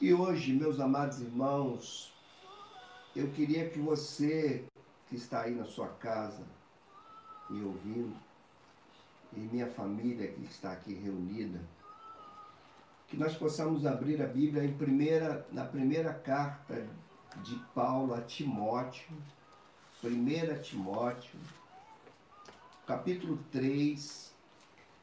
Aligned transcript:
E 0.00 0.14
hoje, 0.14 0.54
meus 0.54 0.80
amados 0.80 1.20
irmãos, 1.20 2.10
eu 3.14 3.30
queria 3.32 3.68
que 3.68 3.78
você 3.78 4.64
que 5.06 5.14
está 5.14 5.42
aí 5.42 5.54
na 5.54 5.66
sua 5.66 5.88
casa 5.88 6.42
me 7.50 7.62
ouvindo, 7.62 8.16
e 9.36 9.40
minha 9.40 9.66
família 9.66 10.26
que 10.28 10.42
está 10.44 10.72
aqui 10.72 10.94
reunida, 10.94 11.60
que 13.08 13.16
nós 13.18 13.36
possamos 13.36 13.84
abrir 13.84 14.22
a 14.22 14.26
Bíblia 14.26 14.64
em 14.64 14.72
primeira, 14.72 15.46
na 15.52 15.66
primeira 15.66 16.14
carta 16.14 16.88
de 17.42 17.56
Paulo 17.74 18.14
a 18.14 18.22
Timóteo, 18.22 19.14
1 20.02 20.62
Timóteo, 20.62 21.38
capítulo 22.86 23.38
3, 23.52 24.32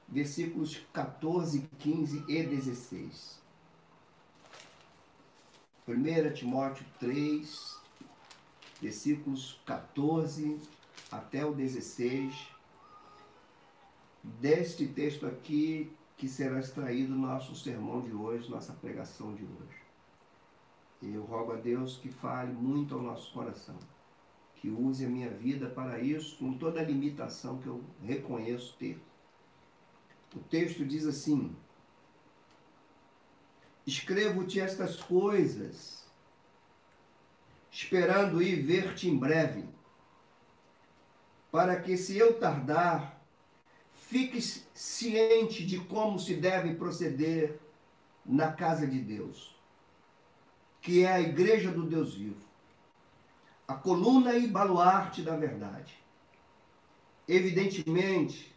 versículos 0.08 0.82
14, 0.92 1.70
15 1.78 2.26
e 2.28 2.44
16. 2.44 3.47
1 5.88 6.34
Timóteo 6.34 6.86
3, 7.00 7.80
versículos 8.82 9.62
14 9.66 10.60
até 11.10 11.46
o 11.46 11.54
16. 11.54 12.50
Deste 14.22 14.86
texto 14.86 15.26
aqui 15.26 15.90
que 16.18 16.28
será 16.28 16.60
extraído 16.60 17.16
nosso 17.16 17.56
sermão 17.56 18.02
de 18.02 18.12
hoje, 18.12 18.52
nossa 18.52 18.74
pregação 18.74 19.34
de 19.34 19.44
hoje. 19.44 19.82
Eu 21.02 21.24
rogo 21.24 21.54
a 21.54 21.56
Deus 21.56 21.96
que 21.96 22.10
fale 22.10 22.52
muito 22.52 22.94
ao 22.94 23.02
nosso 23.02 23.32
coração, 23.32 23.78
que 24.58 24.70
use 24.70 25.06
a 25.06 25.10
minha 25.10 25.30
vida 25.30 25.70
para 25.70 26.02
isso, 26.02 26.38
com 26.38 26.58
toda 26.58 26.82
a 26.82 26.84
limitação 26.84 27.60
que 27.60 27.68
eu 27.68 27.82
reconheço 28.04 28.76
ter. 28.78 29.00
O 30.36 30.40
texto 30.40 30.84
diz 30.84 31.06
assim: 31.06 31.56
Escrevo-te 33.88 34.60
estas 34.60 34.98
coisas, 34.98 36.06
esperando 37.72 38.42
ir 38.42 38.62
ver-te 38.62 39.08
em 39.08 39.18
breve, 39.18 39.64
para 41.50 41.80
que, 41.80 41.96
se 41.96 42.18
eu 42.18 42.38
tardar, 42.38 43.18
fiques 43.94 44.68
ciente 44.74 45.66
de 45.66 45.80
como 45.80 46.20
se 46.20 46.36
deve 46.36 46.76
proceder 46.76 47.62
na 48.26 48.52
casa 48.52 48.86
de 48.86 49.00
Deus, 49.00 49.58
que 50.82 51.06
é 51.06 51.14
a 51.14 51.22
igreja 51.22 51.72
do 51.72 51.84
Deus 51.84 52.14
vivo, 52.14 52.46
a 53.66 53.74
coluna 53.74 54.36
e 54.36 54.48
baluarte 54.48 55.22
da 55.22 55.38
verdade. 55.38 55.98
Evidentemente, 57.26 58.54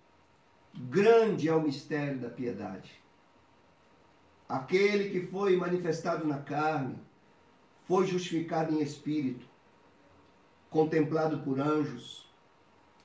grande 0.74 1.48
é 1.48 1.54
o 1.54 1.62
mistério 1.62 2.18
da 2.18 2.28
piedade 2.30 2.99
Aquele 4.50 5.10
que 5.10 5.20
foi 5.28 5.56
manifestado 5.56 6.26
na 6.26 6.38
carne, 6.38 6.98
foi 7.86 8.04
justificado 8.04 8.74
em 8.74 8.82
espírito, 8.82 9.46
contemplado 10.68 11.38
por 11.38 11.60
anjos, 11.60 12.28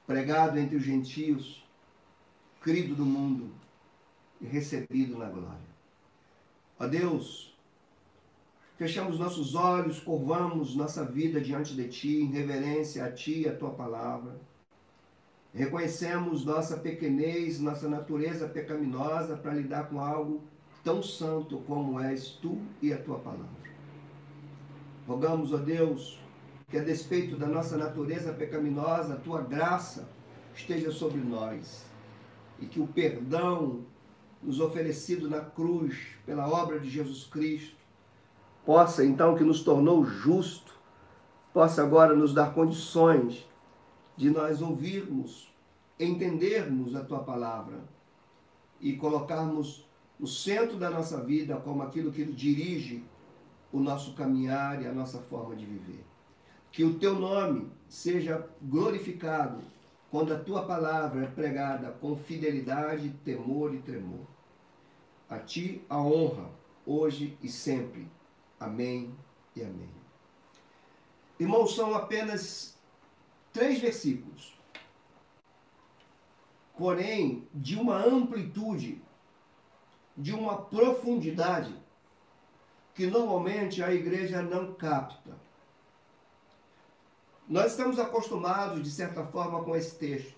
pregado 0.07 0.57
entre 0.57 0.75
os 0.75 0.81
gentios, 0.81 1.63
crido 2.59 2.95
do 2.95 3.05
mundo 3.05 3.52
e 4.41 4.47
recebido 4.47 5.19
na 5.19 5.29
glória. 5.29 5.69
Ó 6.79 6.87
Deus, 6.87 7.55
fechamos 8.75 9.19
nossos 9.19 9.53
olhos, 9.53 9.99
curvamos 9.99 10.75
nossa 10.75 11.05
vida 11.05 11.39
diante 11.39 11.75
de 11.75 11.87
Ti, 11.87 12.21
em 12.21 12.31
reverência 12.31 13.05
a 13.05 13.11
Ti 13.11 13.41
e 13.41 13.47
a 13.47 13.55
Tua 13.55 13.69
palavra. 13.69 14.35
Reconhecemos 15.53 16.43
nossa 16.43 16.75
pequenez, 16.75 17.59
nossa 17.59 17.87
natureza 17.87 18.49
pecaminosa 18.49 19.37
para 19.37 19.53
lidar 19.53 19.89
com 19.89 19.99
algo 19.99 20.55
tão 20.86 21.02
santo 21.02 21.58
como 21.66 22.00
és 22.00 22.28
tu 22.30 22.61
e 22.80 22.94
a 22.94 23.02
tua 23.02 23.17
palavra. 23.17 23.66
Rogamos, 25.08 25.52
ó 25.52 25.58
Deus, 25.58 26.19
que 26.69 26.77
a 26.77 26.83
despeito 26.83 27.36
da 27.36 27.47
nossa 27.47 27.75
natureza 27.75 28.31
pecaminosa, 28.31 29.16
a 29.16 29.17
tua 29.17 29.42
graça 29.42 30.08
esteja 30.53 30.92
sobre 30.92 31.20
nós 31.20 31.86
e 32.59 32.67
que 32.67 32.80
o 32.80 32.86
perdão 32.87 33.83
nos 34.42 34.59
oferecido 34.59 35.27
na 35.27 35.42
cruz 35.42 35.98
pela 36.23 36.48
obra 36.48 36.80
de 36.80 36.89
Jesus 36.89 37.23
Cristo 37.23 37.76
possa 38.64 39.04
então 39.04 39.36
que 39.36 39.43
nos 39.43 39.64
tornou 39.64 40.05
justo, 40.05 40.73
possa 41.52 41.82
agora 41.82 42.15
nos 42.15 42.32
dar 42.32 42.54
condições 42.54 43.48
de 44.15 44.30
nós 44.30 44.61
ouvirmos, 44.61 45.52
entendermos 45.99 46.95
a 46.95 47.04
tua 47.04 47.20
palavra 47.20 47.83
e 48.80 48.93
colocarmos 48.93 49.86
o 50.20 50.27
centro 50.27 50.77
da 50.77 50.89
nossa 50.89 51.21
vida 51.21 51.58
como 51.58 51.83
aquilo 51.83 52.11
que 52.11 52.23
dirige 52.23 53.03
o 53.71 53.80
nosso 53.80 54.14
caminhar 54.14 54.81
e 54.81 54.87
a 54.87 54.93
nossa 54.93 55.20
forma 55.20 55.55
de 55.55 55.65
viver. 55.65 56.03
Que 56.71 56.83
o 56.83 56.98
teu 56.98 57.15
nome 57.15 57.70
seja 57.87 58.48
glorificado 58.61 59.59
quando 60.09 60.33
a 60.33 60.39
tua 60.39 60.65
palavra 60.65 61.23
é 61.23 61.27
pregada 61.27 61.92
com 61.92 62.15
fidelidade, 62.15 63.09
temor 63.23 63.73
e 63.73 63.80
tremor. 63.80 64.26
A 65.30 65.39
ti 65.39 65.83
a 65.89 65.99
honra, 65.99 66.49
hoje 66.86 67.37
e 67.42 67.49
sempre. 67.49 68.08
Amém 68.59 69.14
e 69.55 69.61
amém. 69.61 69.89
Irmãos, 71.37 71.76
são 71.76 71.93
apenas 71.93 72.77
três 73.52 73.80
versículos, 73.80 74.58
porém 76.77 77.45
de 77.53 77.76
uma 77.76 77.97
amplitude 77.97 79.02
de 80.17 80.33
uma 80.33 80.58
profundidade 80.58 81.76
que 82.93 83.05
normalmente 83.05 83.83
a 83.83 83.93
igreja 83.93 84.42
não 84.42 84.73
capta. 84.73 85.36
Nós 87.48 87.71
estamos 87.71 87.99
acostumados, 87.99 88.81
de 88.81 88.89
certa 88.89 89.26
forma, 89.26 89.64
com 89.64 89.76
esse 89.76 89.95
texto. 89.95 90.36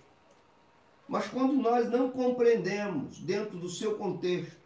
Mas 1.07 1.27
quando 1.27 1.53
nós 1.53 1.89
não 1.89 2.09
compreendemos 2.09 3.19
dentro 3.19 3.57
do 3.57 3.69
seu 3.69 3.95
contexto, 3.97 4.57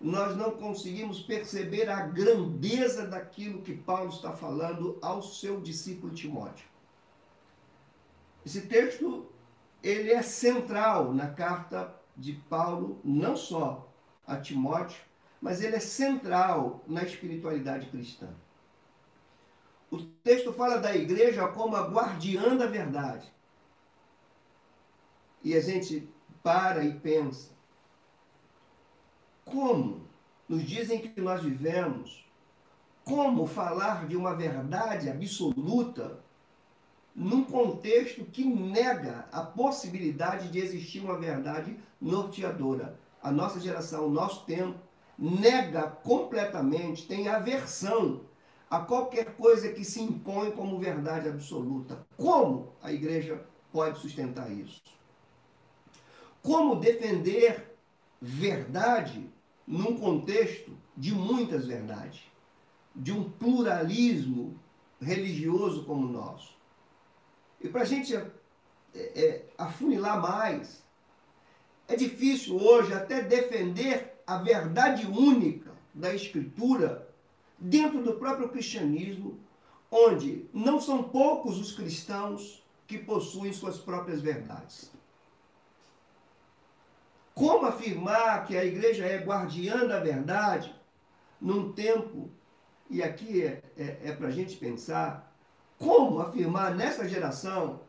nós 0.00 0.36
não 0.36 0.52
conseguimos 0.52 1.20
perceber 1.20 1.88
a 1.88 2.06
grandeza 2.06 3.06
daquilo 3.06 3.62
que 3.62 3.74
Paulo 3.74 4.10
está 4.10 4.32
falando 4.32 4.98
ao 5.00 5.22
seu 5.22 5.60
discípulo 5.60 6.12
Timóteo. 6.12 6.68
Esse 8.44 8.66
texto 8.66 9.26
ele 9.82 10.12
é 10.12 10.22
central 10.22 11.12
na 11.12 11.28
carta 11.28 11.94
de 12.16 12.34
Paulo, 12.34 13.00
não 13.02 13.36
só 13.36 13.88
a 14.26 14.36
Timóteo, 14.36 15.02
mas 15.40 15.62
ele 15.62 15.76
é 15.76 15.80
central 15.80 16.82
na 16.86 17.02
espiritualidade 17.02 17.86
cristã. 17.86 18.28
O 19.90 19.98
texto 19.98 20.52
fala 20.52 20.78
da 20.78 20.96
igreja 20.96 21.46
como 21.48 21.76
a 21.76 21.88
guardiã 21.88 22.56
da 22.56 22.66
verdade. 22.66 23.32
E 25.42 25.54
a 25.54 25.60
gente 25.60 26.08
para 26.42 26.82
e 26.82 26.94
pensa: 26.98 27.50
como, 29.44 30.08
nos 30.48 30.64
dizem 30.64 31.00
que 31.00 31.20
nós 31.20 31.42
vivemos, 31.42 32.26
como 33.04 33.46
falar 33.46 34.08
de 34.08 34.16
uma 34.16 34.34
verdade 34.34 35.10
absoluta 35.10 36.18
num 37.14 37.44
contexto 37.44 38.24
que 38.24 38.44
nega 38.44 39.28
a 39.30 39.42
possibilidade 39.42 40.48
de 40.48 40.58
existir 40.58 41.00
uma 41.00 41.18
verdade 41.18 41.78
norteadora? 42.00 42.98
A 43.24 43.32
nossa 43.32 43.58
geração, 43.58 44.06
o 44.06 44.10
nosso 44.10 44.44
tempo, 44.44 44.78
nega 45.18 45.84
completamente, 45.84 47.06
tem 47.06 47.26
aversão 47.26 48.20
a 48.68 48.80
qualquer 48.80 49.34
coisa 49.34 49.72
que 49.72 49.82
se 49.82 50.02
impõe 50.02 50.50
como 50.50 50.78
verdade 50.78 51.26
absoluta. 51.26 52.06
Como 52.18 52.74
a 52.82 52.92
igreja 52.92 53.42
pode 53.72 53.98
sustentar 53.98 54.52
isso? 54.52 54.82
Como 56.42 56.76
defender 56.76 57.78
verdade 58.20 59.32
num 59.66 59.98
contexto 59.98 60.76
de 60.94 61.14
muitas 61.14 61.66
verdades, 61.66 62.24
de 62.94 63.10
um 63.10 63.30
pluralismo 63.30 64.60
religioso 65.00 65.86
como 65.86 66.06
o 66.06 66.12
nosso? 66.12 66.54
E 67.58 67.70
para 67.70 67.80
a 67.80 67.86
gente 67.86 68.14
é, 68.14 68.22
é, 68.94 69.46
afunilar 69.56 70.20
mais, 70.20 70.83
é 71.88 71.96
difícil 71.96 72.56
hoje 72.56 72.92
até 72.92 73.22
defender 73.22 74.14
a 74.26 74.38
verdade 74.38 75.06
única 75.06 75.70
da 75.92 76.14
Escritura 76.14 77.08
dentro 77.58 78.02
do 78.02 78.14
próprio 78.14 78.48
cristianismo, 78.48 79.38
onde 79.90 80.46
não 80.52 80.80
são 80.80 81.02
poucos 81.02 81.58
os 81.58 81.72
cristãos 81.72 82.64
que 82.86 82.98
possuem 82.98 83.52
suas 83.52 83.78
próprias 83.78 84.20
verdades. 84.20 84.90
Como 87.34 87.66
afirmar 87.66 88.46
que 88.46 88.56
a 88.56 88.64
igreja 88.64 89.04
é 89.04 89.18
guardiã 89.18 89.86
da 89.86 90.00
verdade 90.00 90.74
num 91.40 91.72
tempo, 91.72 92.30
e 92.88 93.02
aqui 93.02 93.42
é, 93.42 93.62
é, 93.76 93.98
é 94.04 94.12
para 94.12 94.28
a 94.28 94.30
gente 94.30 94.56
pensar, 94.56 95.34
como 95.78 96.20
afirmar 96.20 96.74
nessa 96.74 97.08
geração 97.08 97.80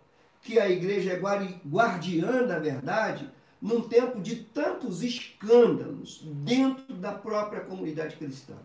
que 0.42 0.60
a 0.60 0.70
igreja 0.70 1.14
é 1.14 1.20
guardiã 1.68 2.44
da 2.44 2.60
verdade 2.60 3.30
num 3.66 3.82
tempo 3.82 4.22
de 4.22 4.36
tantos 4.44 5.02
escândalos 5.02 6.22
dentro 6.24 6.94
da 6.94 7.14
própria 7.14 7.62
comunidade 7.62 8.16
cristã. 8.16 8.56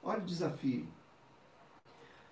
Olha 0.00 0.20
o 0.20 0.24
desafio. 0.24 0.86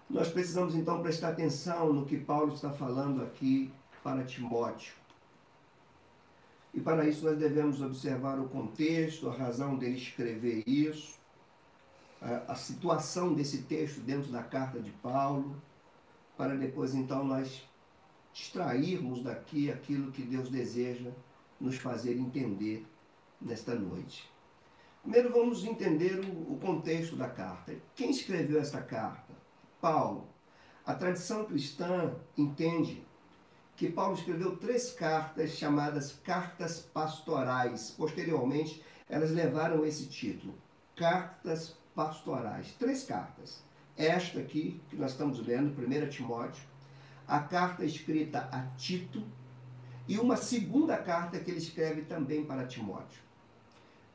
Nós 0.08 0.28
precisamos 0.28 0.76
então 0.76 1.02
prestar 1.02 1.30
atenção 1.30 1.92
no 1.92 2.06
que 2.06 2.16
Paulo 2.16 2.54
está 2.54 2.70
falando 2.70 3.20
aqui 3.20 3.72
para 4.00 4.22
Timóteo. 4.22 4.94
E 6.72 6.80
para 6.80 7.04
isso 7.08 7.24
nós 7.24 7.36
devemos 7.36 7.82
observar 7.82 8.38
o 8.38 8.48
contexto, 8.48 9.28
a 9.28 9.34
razão 9.34 9.76
dele 9.76 9.96
escrever 9.96 10.62
isso, 10.68 11.18
a, 12.20 12.52
a 12.52 12.54
situação 12.54 13.34
desse 13.34 13.62
texto 13.62 13.98
dentro 14.00 14.30
da 14.30 14.44
carta 14.44 14.78
de 14.78 14.92
Paulo, 14.92 15.60
para 16.36 16.54
depois 16.54 16.94
então 16.94 17.24
nós 17.24 17.68
extrairmos 18.32 19.22
daqui 19.22 19.70
aquilo 19.70 20.10
que 20.10 20.22
Deus 20.22 20.48
deseja 20.48 21.10
nos 21.60 21.76
fazer 21.76 22.16
entender 22.16 22.86
nesta 23.40 23.74
noite. 23.74 24.30
Primeiro 25.02 25.32
vamos 25.32 25.64
entender 25.64 26.20
o, 26.20 26.56
contexto 26.58 27.16
da 27.16 27.28
carta. 27.28 27.74
Quem 27.94 28.10
escreveu 28.10 28.60
essa 28.60 28.80
carta? 28.80 29.32
Paulo. 29.80 30.28
A 30.86 30.94
tradição 30.94 31.44
cristã 31.44 32.14
entende 32.36 33.04
que 33.76 33.90
Paulo 33.90 34.14
escreveu 34.14 34.56
três 34.56 34.92
cartas 34.92 35.50
chamadas 35.50 36.12
cartas 36.24 36.80
pastorais. 36.80 37.90
Posteriormente, 37.96 38.82
elas 39.08 39.30
levaram 39.32 39.84
esse 39.84 40.06
título, 40.06 40.54
cartas 40.94 41.76
pastorais. 41.94 42.72
Três 42.78 43.02
cartas. 43.02 43.62
Esta 43.96 44.40
aqui, 44.40 44.80
que 44.88 44.96
nós 44.96 45.12
estamos 45.12 45.44
lendo, 45.44 45.74
1 45.78 46.08
Timóteo, 46.08 46.62
a 47.26 47.40
carta 47.40 47.84
escrita 47.84 48.48
a 48.52 48.62
Tito 48.76 49.22
e 50.08 50.18
uma 50.18 50.36
segunda 50.36 50.96
carta 50.96 51.38
que 51.38 51.50
ele 51.50 51.58
escreve 51.58 52.02
também 52.02 52.44
para 52.44 52.66
Timóteo. 52.66 53.22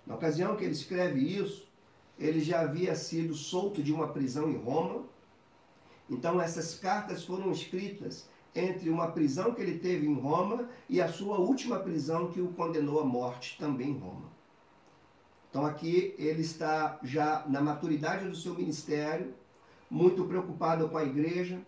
Na 0.05 0.15
ocasião 0.15 0.55
que 0.55 0.63
ele 0.63 0.73
escreve 0.73 1.19
isso, 1.19 1.67
ele 2.17 2.39
já 2.39 2.61
havia 2.61 2.95
sido 2.95 3.33
solto 3.33 3.83
de 3.83 3.93
uma 3.93 4.07
prisão 4.07 4.49
em 4.49 4.57
Roma. 4.57 5.03
Então, 6.09 6.41
essas 6.41 6.75
cartas 6.75 7.23
foram 7.23 7.51
escritas 7.51 8.29
entre 8.55 8.89
uma 8.89 9.11
prisão 9.11 9.53
que 9.53 9.61
ele 9.61 9.77
teve 9.77 10.07
em 10.07 10.15
Roma 10.15 10.67
e 10.89 11.01
a 11.01 11.07
sua 11.07 11.37
última 11.37 11.79
prisão 11.79 12.31
que 12.31 12.41
o 12.41 12.53
condenou 12.53 12.99
à 12.99 13.05
morte 13.05 13.57
também 13.59 13.89
em 13.89 13.97
Roma. 13.97 14.31
Então, 15.49 15.65
aqui 15.65 16.15
ele 16.17 16.41
está 16.41 16.99
já 17.03 17.45
na 17.47 17.61
maturidade 17.61 18.27
do 18.27 18.35
seu 18.35 18.53
ministério, 18.55 19.33
muito 19.89 20.25
preocupado 20.25 20.89
com 20.89 20.97
a 20.97 21.03
igreja, 21.03 21.61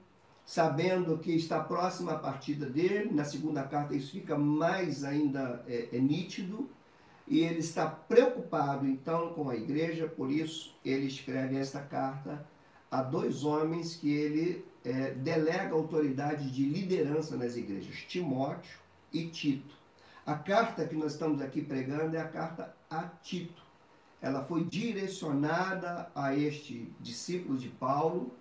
sabendo 0.50 1.20
que 1.20 1.32
está 1.32 1.60
próxima 1.60 2.14
a 2.14 2.18
partida 2.18 2.66
dele. 2.66 3.14
Na 3.14 3.24
segunda 3.24 3.62
carta, 3.62 3.94
isso 3.94 4.14
fica 4.14 4.36
mais 4.36 5.04
ainda 5.04 5.64
é, 5.68 5.90
é 5.94 6.00
nítido 6.00 6.68
e 7.28 7.42
ele 7.42 7.60
está 7.60 7.86
preocupado 7.86 8.88
então 8.88 9.32
com 9.34 9.48
a 9.52 9.56
igreja, 9.56 10.08
por 10.08 10.32
isso 10.32 10.76
ele 10.84 11.06
escreve 11.06 11.56
esta 11.56 11.80
carta 11.82 12.44
a 12.90 13.04
dois 13.04 13.44
homens 13.44 13.96
que 13.96 14.12
ele 14.12 14.66
é, 14.84 15.12
delega 15.12 15.76
autoridade 15.76 16.50
de 16.50 16.66
liderança 16.66 17.38
nas 17.38 17.56
igrejas, 17.56 17.98
Timóteo 18.08 18.80
e 19.14 19.28
Tito. 19.28 19.76
A 20.26 20.34
carta 20.34 20.84
que 20.88 20.96
nós 20.96 21.12
estamos 21.12 21.44
aqui 21.44 21.62
pregando 21.62 22.18
é 22.18 22.22
a 22.22 22.28
carta 22.28 22.76
a 22.90 23.04
Tito. 23.04 23.62
Ela 24.20 24.44
foi 24.44 24.64
direcionada 24.64 26.10
a 26.16 26.36
este 26.36 26.92
discípulo 27.00 27.56
de 27.56 27.70
Paulo. 27.70 28.32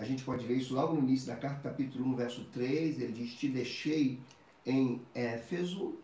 A 0.00 0.04
gente 0.04 0.24
pode 0.24 0.46
ver 0.46 0.54
isso 0.54 0.74
logo 0.74 0.94
no 0.94 1.00
início 1.00 1.26
da 1.26 1.36
carta, 1.36 1.68
capítulo 1.68 2.06
1, 2.06 2.16
verso 2.16 2.44
3. 2.46 3.00
Ele 3.00 3.12
diz: 3.12 3.34
Te 3.34 3.48
deixei 3.48 4.18
em 4.64 5.02
Éfeso, 5.14 5.98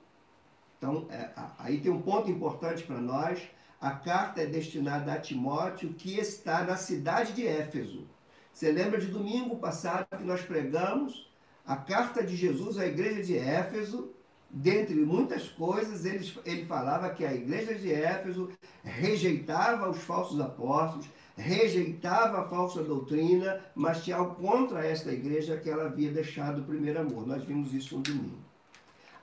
então, 0.78 1.06
é, 1.10 1.30
aí 1.58 1.80
tem 1.80 1.90
um 1.90 2.02
ponto 2.02 2.30
importante 2.30 2.82
para 2.82 3.00
nós. 3.00 3.42
A 3.80 3.90
carta 3.90 4.42
é 4.42 4.46
destinada 4.46 5.12
a 5.12 5.18
Timóteo, 5.18 5.94
que 5.94 6.18
está 6.18 6.62
na 6.62 6.76
cidade 6.76 7.32
de 7.32 7.46
Éfeso. 7.46 8.06
Você 8.52 8.70
lembra 8.70 9.00
de 9.00 9.06
domingo 9.06 9.56
passado 9.56 10.06
que 10.16 10.24
nós 10.24 10.42
pregamos 10.42 11.30
a 11.64 11.76
carta 11.76 12.22
de 12.22 12.36
Jesus 12.36 12.78
à 12.78 12.86
igreja 12.86 13.22
de 13.22 13.36
Éfeso? 13.36 14.10
Dentre 14.48 14.94
muitas 14.94 15.48
coisas, 15.48 16.04
ele, 16.04 16.30
ele 16.44 16.66
falava 16.66 17.10
que 17.10 17.24
a 17.24 17.34
igreja 17.34 17.74
de 17.74 17.92
Éfeso 17.92 18.50
rejeitava 18.82 19.90
os 19.90 19.98
falsos 19.98 20.40
apóstolos, 20.40 21.06
rejeitava 21.36 22.40
a 22.40 22.48
falsa 22.48 22.82
doutrina, 22.82 23.60
mas 23.74 24.02
tinha 24.02 24.16
algo 24.16 24.34
contra 24.36 24.84
esta 24.84 25.12
igreja 25.12 25.56
que 25.56 25.68
ela 25.68 25.86
havia 25.86 26.10
deixado 26.10 26.62
o 26.62 26.64
primeiro 26.64 27.00
amor. 27.00 27.26
Nós 27.26 27.44
vimos 27.44 27.74
isso 27.74 27.96
no 27.96 28.02
domingo. 28.02 28.38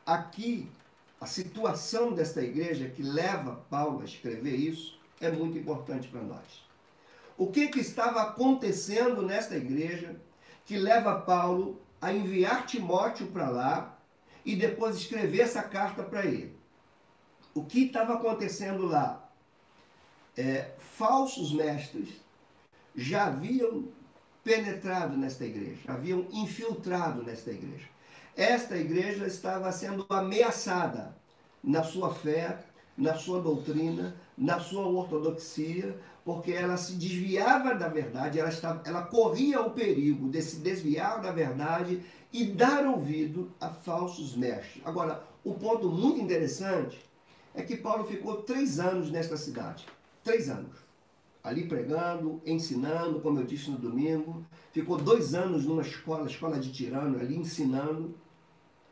Aqui 0.05 0.69
a 1.19 1.25
situação 1.25 2.11
desta 2.11 2.41
igreja 2.41 2.89
que 2.89 3.01
leva 3.01 3.63
Paulo 3.69 4.01
a 4.01 4.05
escrever 4.05 4.55
isso 4.55 4.99
é 5.21 5.31
muito 5.31 5.57
importante 5.57 6.09
para 6.09 6.21
nós. 6.21 6.65
O 7.37 7.47
que, 7.47 7.69
que 7.69 7.79
estava 7.79 8.21
acontecendo 8.21 9.21
nesta 9.21 9.55
igreja 9.55 10.17
que 10.65 10.77
leva 10.77 11.21
Paulo 11.21 11.81
a 12.01 12.13
enviar 12.13 12.65
Timóteo 12.65 13.27
para 13.27 13.49
lá 13.49 13.97
e 14.45 14.55
depois 14.55 14.97
escrever 14.97 15.39
essa 15.39 15.63
carta 15.63 16.03
para 16.03 16.25
ele? 16.25 16.55
O 17.55 17.63
que 17.63 17.85
estava 17.85 18.15
acontecendo 18.15 18.85
lá? 18.85 19.22
É, 20.35 20.71
falsos 20.79 21.51
mestres 21.53 22.09
já 22.95 23.27
haviam 23.27 23.85
penetrado 24.43 25.15
nesta 25.15 25.45
igreja, 25.45 25.79
haviam 25.87 26.27
infiltrado 26.31 27.23
nesta 27.23 27.51
igreja 27.51 27.93
esta 28.35 28.75
igreja 28.75 29.27
estava 29.27 29.71
sendo 29.71 30.05
ameaçada 30.09 31.15
na 31.63 31.83
sua 31.83 32.13
fé, 32.13 32.65
na 32.97 33.13
sua 33.13 33.39
doutrina, 33.39 34.15
na 34.35 34.59
sua 34.59 34.87
ortodoxia, 34.87 35.95
porque 36.25 36.51
ela 36.51 36.75
se 36.75 36.93
desviava 36.93 37.75
da 37.75 37.87
verdade, 37.87 38.39
ela, 38.39 38.49
estava, 38.49 38.81
ela 38.85 39.03
corria 39.03 39.61
o 39.61 39.71
perigo 39.71 40.29
de 40.29 40.41
se 40.41 40.57
desviar 40.57 41.21
da 41.21 41.31
verdade 41.31 42.01
e 42.31 42.45
dar 42.45 42.85
ouvido 42.87 43.51
a 43.61 43.69
falsos 43.69 44.35
mestres. 44.35 44.81
Agora, 44.83 45.23
o 45.43 45.53
ponto 45.53 45.89
muito 45.89 46.19
interessante 46.19 46.99
é 47.53 47.61
que 47.61 47.77
Paulo 47.77 48.05
ficou 48.05 48.37
três 48.41 48.79
anos 48.79 49.11
nesta 49.11 49.37
cidade. 49.37 49.85
Três 50.23 50.49
anos. 50.49 50.77
Ali 51.43 51.67
pregando, 51.67 52.41
ensinando, 52.45 53.19
como 53.19 53.39
eu 53.39 53.45
disse 53.45 53.69
no 53.69 53.77
domingo. 53.77 54.45
Ficou 54.71 54.97
dois 54.97 55.33
anos 55.33 55.65
numa 55.65 55.81
escola, 55.81 56.29
escola 56.29 56.59
de 56.59 56.71
tirano, 56.71 57.19
ali 57.19 57.35
ensinando 57.35 58.15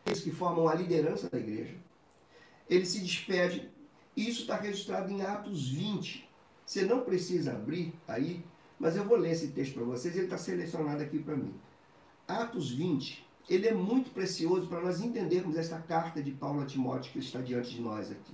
aqueles 0.02 0.22
que 0.22 0.32
formam 0.32 0.68
a 0.68 0.76
liderança 0.76 1.30
da 1.30 1.40
igreja. 1.40 1.76
Ele 2.70 2.86
se 2.86 3.00
despede, 3.00 3.70
isso 4.16 4.42
está 4.42 4.56
registrado 4.56 5.12
em 5.12 5.22
Atos 5.22 5.70
20. 5.70 6.28
Você 6.66 6.84
não 6.84 7.02
precisa 7.02 7.54
abrir 7.54 7.94
aí, 8.08 8.44
mas 8.80 8.96
eu 8.96 9.06
vou 9.06 9.18
ler 9.18 9.32
esse 9.32 9.50
texto 9.50 9.76
para 9.76 9.84
vocês, 9.84 10.16
ele 10.16 10.26
está 10.26 10.38
selecionado 10.38 11.02
aqui 11.02 11.20
para 11.20 11.36
mim. 11.36 11.54
Atos 12.28 12.72
20, 12.72 13.26
ele 13.50 13.68
é 13.68 13.74
muito 13.74 14.12
precioso 14.12 14.68
para 14.68 14.82
nós 14.82 15.02
entendermos 15.02 15.58
essa 15.58 15.80
carta 15.80 16.22
de 16.22 16.32
Paulo 16.32 16.62
a 16.62 16.66
Timóteo 16.66 17.12
que 17.12 17.20
está 17.20 17.42
diante 17.42 17.76
de 17.76 17.82
nós 17.82 18.12
aqui. 18.12 18.34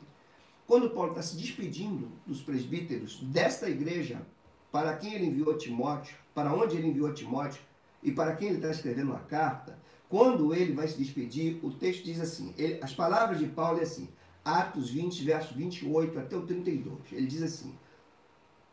Quando 0.68 0.90
Paulo 0.90 1.12
está 1.12 1.22
se 1.22 1.38
despedindo 1.38 2.12
dos 2.26 2.42
presbíteros 2.42 3.22
desta 3.22 3.70
igreja, 3.70 4.22
para 4.70 4.98
quem 4.98 5.14
ele 5.14 5.28
enviou 5.28 5.58
Timóteo, 5.58 6.18
para 6.36 6.54
onde 6.54 6.76
ele 6.76 6.90
enviou 6.90 7.14
Timóteo 7.14 7.62
e 8.04 8.12
para 8.12 8.36
quem 8.36 8.50
ele 8.50 8.58
está 8.58 8.70
escrevendo 8.70 9.14
a 9.14 9.20
carta, 9.20 9.80
quando 10.10 10.54
ele 10.54 10.74
vai 10.74 10.88
se 10.88 10.98
despedir, 10.98 11.58
o 11.64 11.72
texto 11.72 12.04
diz 12.04 12.20
assim: 12.20 12.54
ele, 12.58 12.80
as 12.82 12.94
palavras 12.94 13.40
de 13.40 13.48
Paulo 13.48 13.80
é 13.80 13.84
assim, 13.84 14.10
Atos 14.44 14.90
20, 14.90 15.24
verso 15.24 15.54
28 15.54 16.20
até 16.20 16.36
o 16.36 16.46
32. 16.46 17.00
Ele 17.14 17.28
diz 17.28 17.42
assim: 17.42 17.74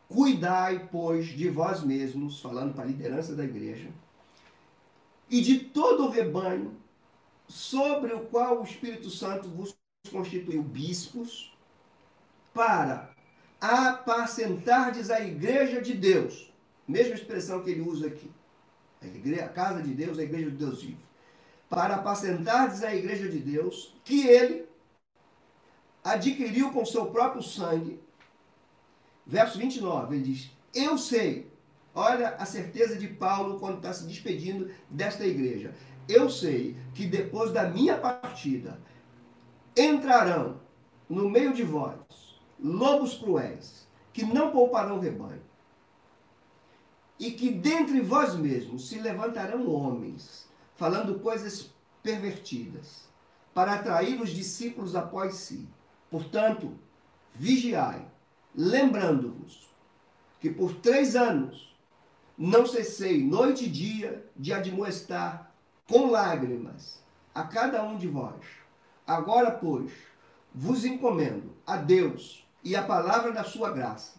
Cuidai, 0.09 0.89
pois, 0.91 1.27
de 1.27 1.49
vós 1.49 1.81
mesmos, 1.81 2.41
falando 2.41 2.73
para 2.73 2.83
a 2.83 2.87
liderança 2.87 3.33
da 3.33 3.43
igreja, 3.45 3.89
e 5.29 5.41
de 5.41 5.59
todo 5.59 6.05
o 6.05 6.09
rebanho 6.09 6.75
sobre 7.47 8.13
o 8.13 8.21
qual 8.21 8.59
o 8.59 8.63
Espírito 8.63 9.09
Santo 9.09 9.47
vos 9.47 9.75
constituiu 10.11 10.61
bispos, 10.61 11.54
para 12.55 13.11
apacentardes 13.61 15.11
a 15.11 15.21
igreja 15.21 15.79
de 15.79 15.93
Deus. 15.93 16.51
Mesma 16.87 17.13
expressão 17.13 17.61
que 17.61 17.69
ele 17.69 17.81
usa 17.81 18.07
aqui. 18.07 18.31
A, 19.01 19.05
igreja, 19.05 19.45
a 19.45 19.49
casa 19.49 19.83
de 19.83 19.93
Deus, 19.93 20.17
a 20.17 20.23
igreja 20.23 20.49
de 20.49 20.57
Deus 20.57 20.81
vivo 20.81 21.05
para 21.69 21.95
apacentardes 21.95 22.83
a 22.83 22.95
igreja 22.95 23.27
de 23.27 23.39
Deus, 23.39 23.93
que 24.03 24.27
ele 24.27 24.65
adquiriu 26.03 26.71
com 26.71 26.85
seu 26.85 27.07
próprio 27.07 27.41
sangue. 27.41 27.99
Verso 29.25 29.57
29, 29.57 30.15
ele 30.15 30.23
diz: 30.23 30.51
Eu 30.73 30.97
sei. 30.97 31.53
Olha 31.93 32.35
a 32.35 32.45
certeza 32.45 32.97
de 32.97 33.07
Paulo 33.07 33.57
quando 33.57 33.77
está 33.77 33.93
se 33.93 34.05
despedindo 34.05 34.69
desta 34.89 35.25
igreja. 35.25 35.73
Eu 36.09 36.29
sei 36.29 36.75
que 36.93 37.05
depois 37.07 37.51
da 37.51 37.69
minha 37.69 37.97
partida 37.97 38.79
entrarão 39.77 40.59
no 41.09 41.29
meio 41.29 41.53
de 41.53 41.63
vós 41.63 41.95
lobos 42.59 43.15
cruéis, 43.15 43.87
que 44.13 44.25
não 44.25 44.51
pouparão 44.51 44.97
o 44.97 45.01
rebanho, 45.01 45.41
e 47.19 47.31
que 47.31 47.51
dentre 47.51 48.01
vós 48.01 48.35
mesmos 48.35 48.89
se 48.89 48.99
levantarão 48.99 49.69
homens 49.69 50.47
falando 50.75 51.19
coisas 51.19 51.73
pervertidas, 52.03 53.05
para 53.53 53.75
atrair 53.75 54.21
os 54.21 54.29
discípulos 54.29 54.95
após 54.95 55.35
si. 55.35 55.67
Portanto, 56.11 56.77
vigiai, 57.33 58.05
lembrando-vos 58.53 59.69
que 60.41 60.49
por 60.49 60.75
três 60.75 61.15
anos 61.15 61.73
não 62.37 62.65
cessei 62.65 63.23
noite 63.23 63.65
e 63.65 63.69
dia 63.69 64.25
de 64.35 64.53
admoestar 64.53 65.51
com 65.87 66.11
lágrimas 66.11 67.01
a 67.33 67.43
cada 67.43 67.81
um 67.83 67.97
de 67.97 68.07
vós. 68.07 68.43
Agora, 69.07 69.51
pois, 69.51 69.91
vos 70.53 70.83
encomendo 70.83 71.55
a 71.65 71.77
Deus 71.77 72.44
e 72.65 72.75
a 72.75 72.81
palavra 72.81 73.31
da 73.31 73.43
sua 73.43 73.69
graça, 73.69 74.15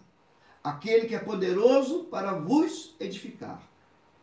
aquele 0.62 1.08
que 1.08 1.16
é 1.16 1.18
poderoso 1.18 2.04
para 2.04 2.32
vos 2.32 2.94
edificar 3.00 3.60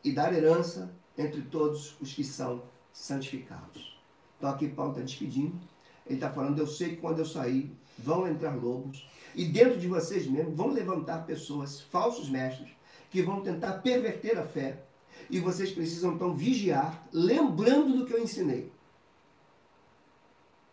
e 0.01 0.13
dar 0.13 0.33
herança 0.33 0.89
entre 1.17 1.41
todos 1.41 1.99
os 1.99 2.13
que 2.13 2.23
são 2.23 2.63
santificados. 2.93 3.99
Então 4.37 4.49
aqui 4.49 4.69
Paulo 4.69 4.93
está 4.93 5.03
despedindo. 5.03 5.59
Ele 6.05 6.15
está 6.15 6.29
falando, 6.29 6.59
eu 6.59 6.67
sei 6.67 6.91
que 6.91 6.97
quando 6.97 7.19
eu 7.19 7.25
sair, 7.25 7.71
vão 7.97 8.27
entrar 8.27 8.55
lobos, 8.55 9.07
e 9.35 9.45
dentro 9.45 9.79
de 9.79 9.87
vocês 9.87 10.27
mesmos 10.27 10.55
vão 10.55 10.67
levantar 10.67 11.25
pessoas, 11.25 11.79
falsos 11.79 12.29
mestres, 12.29 12.69
que 13.09 13.21
vão 13.21 13.41
tentar 13.41 13.73
perverter 13.81 14.37
a 14.37 14.43
fé. 14.43 14.83
E 15.29 15.39
vocês 15.39 15.71
precisam 15.71 16.13
então 16.13 16.35
vigiar, 16.35 17.07
lembrando 17.13 17.97
do 17.97 18.05
que 18.05 18.13
eu 18.13 18.21
ensinei. 18.21 18.69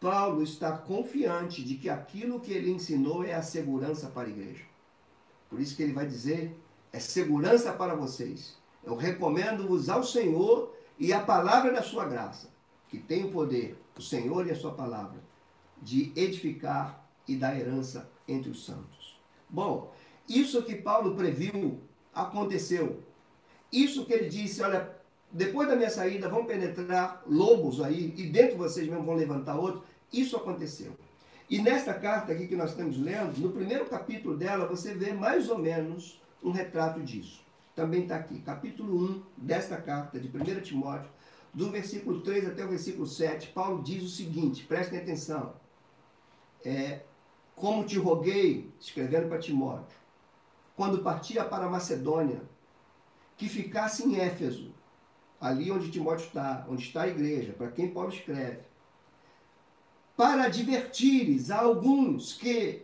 Paulo 0.01 0.43
está 0.43 0.73
confiante 0.73 1.63
de 1.63 1.75
que 1.75 1.91
aquilo 1.91 2.41
que 2.41 2.53
ele 2.53 2.71
ensinou 2.71 3.23
é 3.23 3.35
a 3.35 3.43
segurança 3.43 4.09
para 4.09 4.29
a 4.29 4.31
igreja. 4.31 4.65
Por 5.51 5.61
isso 5.61 5.77
que 5.77 5.83
ele 5.83 5.93
vai 5.93 6.07
dizer: 6.07 6.59
é 6.91 6.99
segurança 6.99 7.71
para 7.73 7.95
vocês. 7.95 8.57
Eu 8.83 8.97
recomendo-vos 8.97 9.91
ao 9.91 10.03
Senhor 10.03 10.75
e 10.99 11.13
à 11.13 11.21
palavra 11.21 11.71
da 11.71 11.83
sua 11.83 12.07
graça, 12.07 12.49
que 12.89 12.99
tem 12.99 13.25
o 13.25 13.31
poder, 13.31 13.79
o 13.95 14.01
Senhor 14.01 14.47
e 14.47 14.51
a 14.51 14.57
sua 14.57 14.73
palavra, 14.73 15.21
de 15.83 16.13
edificar 16.17 17.07
e 17.29 17.37
dar 17.37 17.59
herança 17.59 18.11
entre 18.27 18.51
os 18.51 18.65
santos. 18.65 19.21
Bom, 19.49 19.93
isso 20.27 20.63
que 20.63 20.77
Paulo 20.77 21.15
previu 21.15 21.79
aconteceu. 22.15 23.03
Isso 23.71 24.07
que 24.07 24.13
ele 24.13 24.29
disse, 24.29 24.63
olha, 24.63 25.00
depois 25.33 25.69
da 25.69 25.77
minha 25.77 25.91
saída 25.91 26.29
vão 26.29 26.45
penetrar 26.45 27.23
lobos 27.27 27.81
aí 27.81 28.13
e 28.17 28.27
dentro 28.27 28.53
de 28.53 28.59
vocês 28.59 28.89
mesmo 28.89 29.05
vão 29.05 29.15
levantar 29.15 29.57
outros. 29.57 29.85
Isso 30.13 30.37
aconteceu. 30.37 30.93
E 31.49 31.61
nesta 31.61 31.95
carta 31.95 32.33
aqui 32.33 32.47
que 32.47 32.57
nós 32.57 32.71
estamos 32.71 32.99
lendo, 32.99 33.39
no 33.41 33.51
primeiro 33.51 33.87
capítulo 33.87 34.37
dela, 34.37 34.67
você 34.67 34.95
vê 34.95 35.13
mais 35.13 35.49
ou 35.49 35.59
menos 35.59 36.21
um 36.43 36.51
retrato 36.51 37.01
disso. 37.01 37.41
Também 37.75 38.03
está 38.03 38.17
aqui, 38.17 38.41
capítulo 38.41 38.97
1 39.05 39.23
desta 39.37 39.77
carta 39.77 40.19
de 40.19 40.29
1 40.29 40.61
Timóteo, 40.61 41.11
do 41.53 41.71
versículo 41.71 42.21
3 42.21 42.49
até 42.49 42.65
o 42.65 42.69
versículo 42.69 43.07
7, 43.07 43.49
Paulo 43.49 43.83
diz 43.83 44.03
o 44.03 44.09
seguinte, 44.09 44.65
prestem 44.65 45.01
atenção. 45.01 45.55
É, 46.65 47.01
como 47.57 47.85
te 47.85 47.99
roguei, 47.99 48.71
escrevendo 48.81 49.29
para 49.29 49.39
Timóteo, 49.39 49.97
quando 50.77 51.03
partia 51.03 51.45
para 51.45 51.69
Macedônia, 51.69 52.43
que 53.37 53.49
ficasse 53.49 54.05
em 54.05 54.19
Éfeso, 54.19 54.73
ali 55.41 55.71
onde 55.71 55.91
Timóteo 55.91 56.27
está, 56.27 56.67
onde 56.69 56.83
está 56.83 57.03
a 57.03 57.09
igreja, 57.09 57.53
para 57.53 57.71
quem 57.71 57.91
Paulo 57.91 58.13
escreve, 58.13 58.61
para 60.17 60.45
advertires 60.45 61.51
a 61.51 61.61
alguns 61.61 62.35
que 62.35 62.83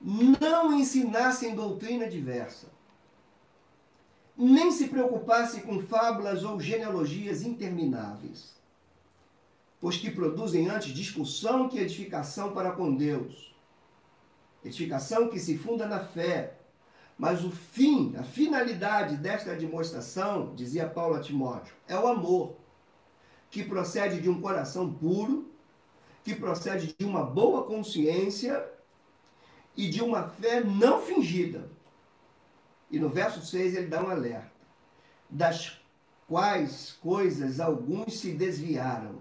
não 0.00 0.72
ensinassem 0.72 1.54
doutrina 1.54 2.08
diversa, 2.08 2.68
nem 4.36 4.70
se 4.70 4.88
preocupasse 4.88 5.62
com 5.62 5.80
fábulas 5.80 6.44
ou 6.44 6.60
genealogias 6.60 7.42
intermináveis, 7.42 8.54
pois 9.80 9.96
que 9.96 10.10
produzem 10.10 10.68
antes 10.68 10.94
discussão 10.94 11.68
que 11.68 11.78
edificação 11.78 12.52
para 12.52 12.70
com 12.70 12.94
Deus. 12.94 13.54
Edificação 14.64 15.28
que 15.28 15.38
se 15.38 15.58
funda 15.58 15.86
na 15.86 16.00
fé. 16.00 16.57
Mas 17.18 17.44
o 17.44 17.50
fim, 17.50 18.14
a 18.16 18.22
finalidade 18.22 19.16
desta 19.16 19.56
demonstração, 19.56 20.54
dizia 20.54 20.88
Paulo 20.88 21.16
a 21.16 21.20
Timóteo, 21.20 21.74
é 21.88 21.98
o 21.98 22.06
amor, 22.06 22.54
que 23.50 23.64
procede 23.64 24.20
de 24.20 24.28
um 24.28 24.40
coração 24.40 24.92
puro, 24.92 25.50
que 26.22 26.34
procede 26.34 26.94
de 26.96 27.04
uma 27.04 27.24
boa 27.24 27.64
consciência 27.64 28.64
e 29.76 29.88
de 29.88 30.02
uma 30.02 30.28
fé 30.28 30.62
não 30.62 31.00
fingida 31.00 31.68
e 32.90 32.98
no 32.98 33.08
verso 33.08 33.44
6 33.44 33.74
ele 33.74 33.86
dá 33.86 34.02
um 34.02 34.08
alerta. 34.08 34.50
Das 35.28 35.78
quais 36.26 36.92
coisas 37.00 37.60
alguns 37.60 38.18
se 38.18 38.32
desviaram. 38.32 39.16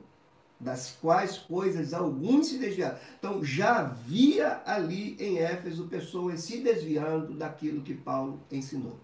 Das 0.59 0.97
quais 0.99 1.37
coisas 1.37 1.93
alguns 1.93 2.47
se 2.47 2.57
desviaram. 2.57 2.97
Então 3.19 3.43
já 3.43 3.79
havia 3.79 4.61
ali 4.65 5.15
em 5.19 5.37
Éfeso 5.37 5.87
pessoas 5.87 6.41
se 6.41 6.61
desviando 6.61 7.33
daquilo 7.35 7.83
que 7.83 7.93
Paulo 7.93 8.41
ensinou. 8.51 8.97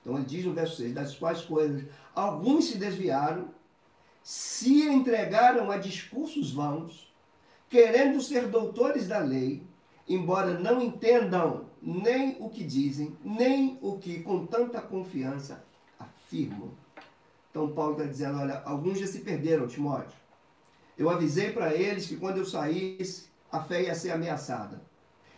Então 0.00 0.16
ele 0.16 0.24
diz 0.24 0.44
no 0.44 0.52
verso 0.52 0.76
6: 0.76 0.92
das 0.92 1.14
quais 1.14 1.42
coisas 1.42 1.84
alguns 2.14 2.64
se 2.64 2.78
desviaram, 2.78 3.48
se 4.22 4.82
entregaram 4.82 5.70
a 5.70 5.76
discursos 5.76 6.52
vãos, 6.52 7.12
querendo 7.68 8.20
ser 8.20 8.48
doutores 8.48 9.06
da 9.06 9.18
lei, 9.18 9.62
embora 10.08 10.58
não 10.58 10.82
entendam 10.82 11.66
nem 11.80 12.36
o 12.40 12.48
que 12.48 12.64
dizem, 12.64 13.16
nem 13.24 13.78
o 13.80 13.98
que 13.98 14.22
com 14.22 14.46
tanta 14.46 14.80
confiança 14.80 15.64
afirmam. 15.98 16.70
Então 17.50 17.72
Paulo 17.72 17.92
está 17.92 18.04
dizendo, 18.04 18.38
olha, 18.38 18.62
alguns 18.64 18.98
já 18.98 19.06
se 19.06 19.20
perderam, 19.20 19.66
Timóteo. 19.66 20.21
Eu 21.02 21.10
avisei 21.10 21.50
para 21.50 21.74
eles 21.74 22.06
que 22.06 22.16
quando 22.16 22.36
eu 22.36 22.44
saísse, 22.44 23.24
a 23.50 23.58
fé 23.58 23.82
ia 23.82 23.94
ser 23.94 24.12
ameaçada. 24.12 24.80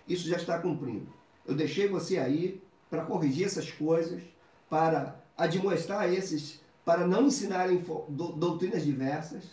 Isso 0.07 0.29
já 0.29 0.37
está 0.37 0.59
cumprindo. 0.59 1.09
Eu 1.47 1.55
deixei 1.55 1.89
você 1.89 2.19
aí 2.19 2.63
para 2.91 3.07
corrigir 3.07 3.47
essas 3.47 3.71
coisas, 3.71 4.23
para 4.69 5.19
admoestar 5.35 6.13
esses, 6.13 6.61
para 6.85 7.07
não 7.07 7.29
ensinarem 7.29 7.83
doutrinas 8.11 8.85
diversas, 8.85 9.45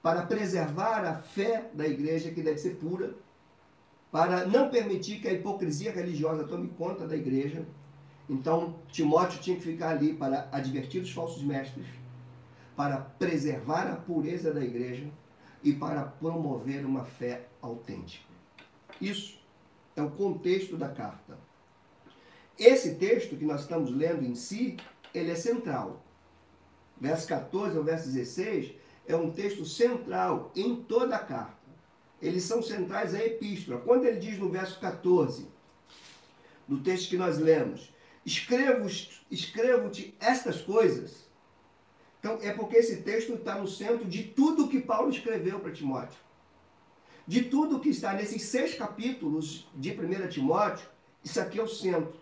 para 0.00 0.22
preservar 0.22 1.04
a 1.04 1.16
fé 1.16 1.68
da 1.74 1.88
igreja, 1.88 2.30
que 2.30 2.40
deve 2.40 2.58
ser 2.58 2.76
pura, 2.76 3.16
para 4.12 4.46
não 4.46 4.70
permitir 4.70 5.20
que 5.20 5.26
a 5.26 5.32
hipocrisia 5.32 5.90
religiosa 5.90 6.44
tome 6.44 6.68
conta 6.68 7.04
da 7.04 7.16
igreja. 7.16 7.66
Então, 8.30 8.76
Timóteo 8.92 9.40
tinha 9.40 9.56
que 9.56 9.62
ficar 9.64 9.88
ali 9.88 10.14
para 10.14 10.48
advertir 10.52 11.02
os 11.02 11.10
falsos 11.10 11.42
mestres, 11.42 11.86
para 12.76 12.98
preservar 12.98 13.88
a 13.88 13.96
pureza 13.96 14.54
da 14.54 14.62
igreja 14.62 15.10
e 15.62 15.72
para 15.72 16.02
promover 16.02 16.84
uma 16.84 17.04
fé 17.04 17.46
autêntica. 17.60 18.26
Isso 19.00 19.38
é 19.96 20.02
o 20.02 20.10
contexto 20.10 20.76
da 20.76 20.88
carta. 20.88 21.38
Esse 22.58 22.96
texto 22.96 23.36
que 23.36 23.44
nós 23.44 23.62
estamos 23.62 23.90
lendo 23.90 24.24
em 24.24 24.34
si, 24.34 24.76
ele 25.14 25.30
é 25.30 25.36
central. 25.36 26.02
Verso 27.00 27.26
14 27.28 27.76
ao 27.76 27.84
verso 27.84 28.08
16 28.08 28.72
é 29.06 29.16
um 29.16 29.30
texto 29.30 29.64
central 29.64 30.50
em 30.54 30.76
toda 30.76 31.16
a 31.16 31.20
carta 31.20 31.58
eles 32.20 32.42
são 32.44 32.62
centrais 32.62 33.14
à 33.14 33.24
epístola. 33.24 33.80
Quando 33.80 34.04
ele 34.04 34.18
diz 34.18 34.38
no 34.38 34.50
verso 34.50 34.78
14, 34.80 35.46
do 36.66 36.80
texto 36.80 37.08
que 37.08 37.16
nós 37.16 37.38
lemos, 37.38 37.92
escrevo-te 38.26 39.24
escrevo 39.30 39.90
estas 40.20 40.60
coisas, 40.60 41.27
então 42.28 42.38
é 42.42 42.52
porque 42.52 42.76
esse 42.76 42.98
texto 42.98 43.34
está 43.34 43.54
no 43.56 43.66
centro 43.66 44.04
de 44.04 44.22
tudo 44.22 44.68
que 44.68 44.80
Paulo 44.80 45.10
escreveu 45.10 45.60
para 45.60 45.72
Timóteo. 45.72 46.18
De 47.26 47.42
tudo 47.42 47.80
que 47.80 47.88
está 47.88 48.12
nesses 48.12 48.42
seis 48.42 48.74
capítulos 48.74 49.66
de 49.74 49.90
1 49.90 50.28
Timóteo, 50.28 50.88
isso 51.24 51.40
aqui 51.40 51.58
é 51.58 51.62
o 51.62 51.68
centro. 51.68 52.20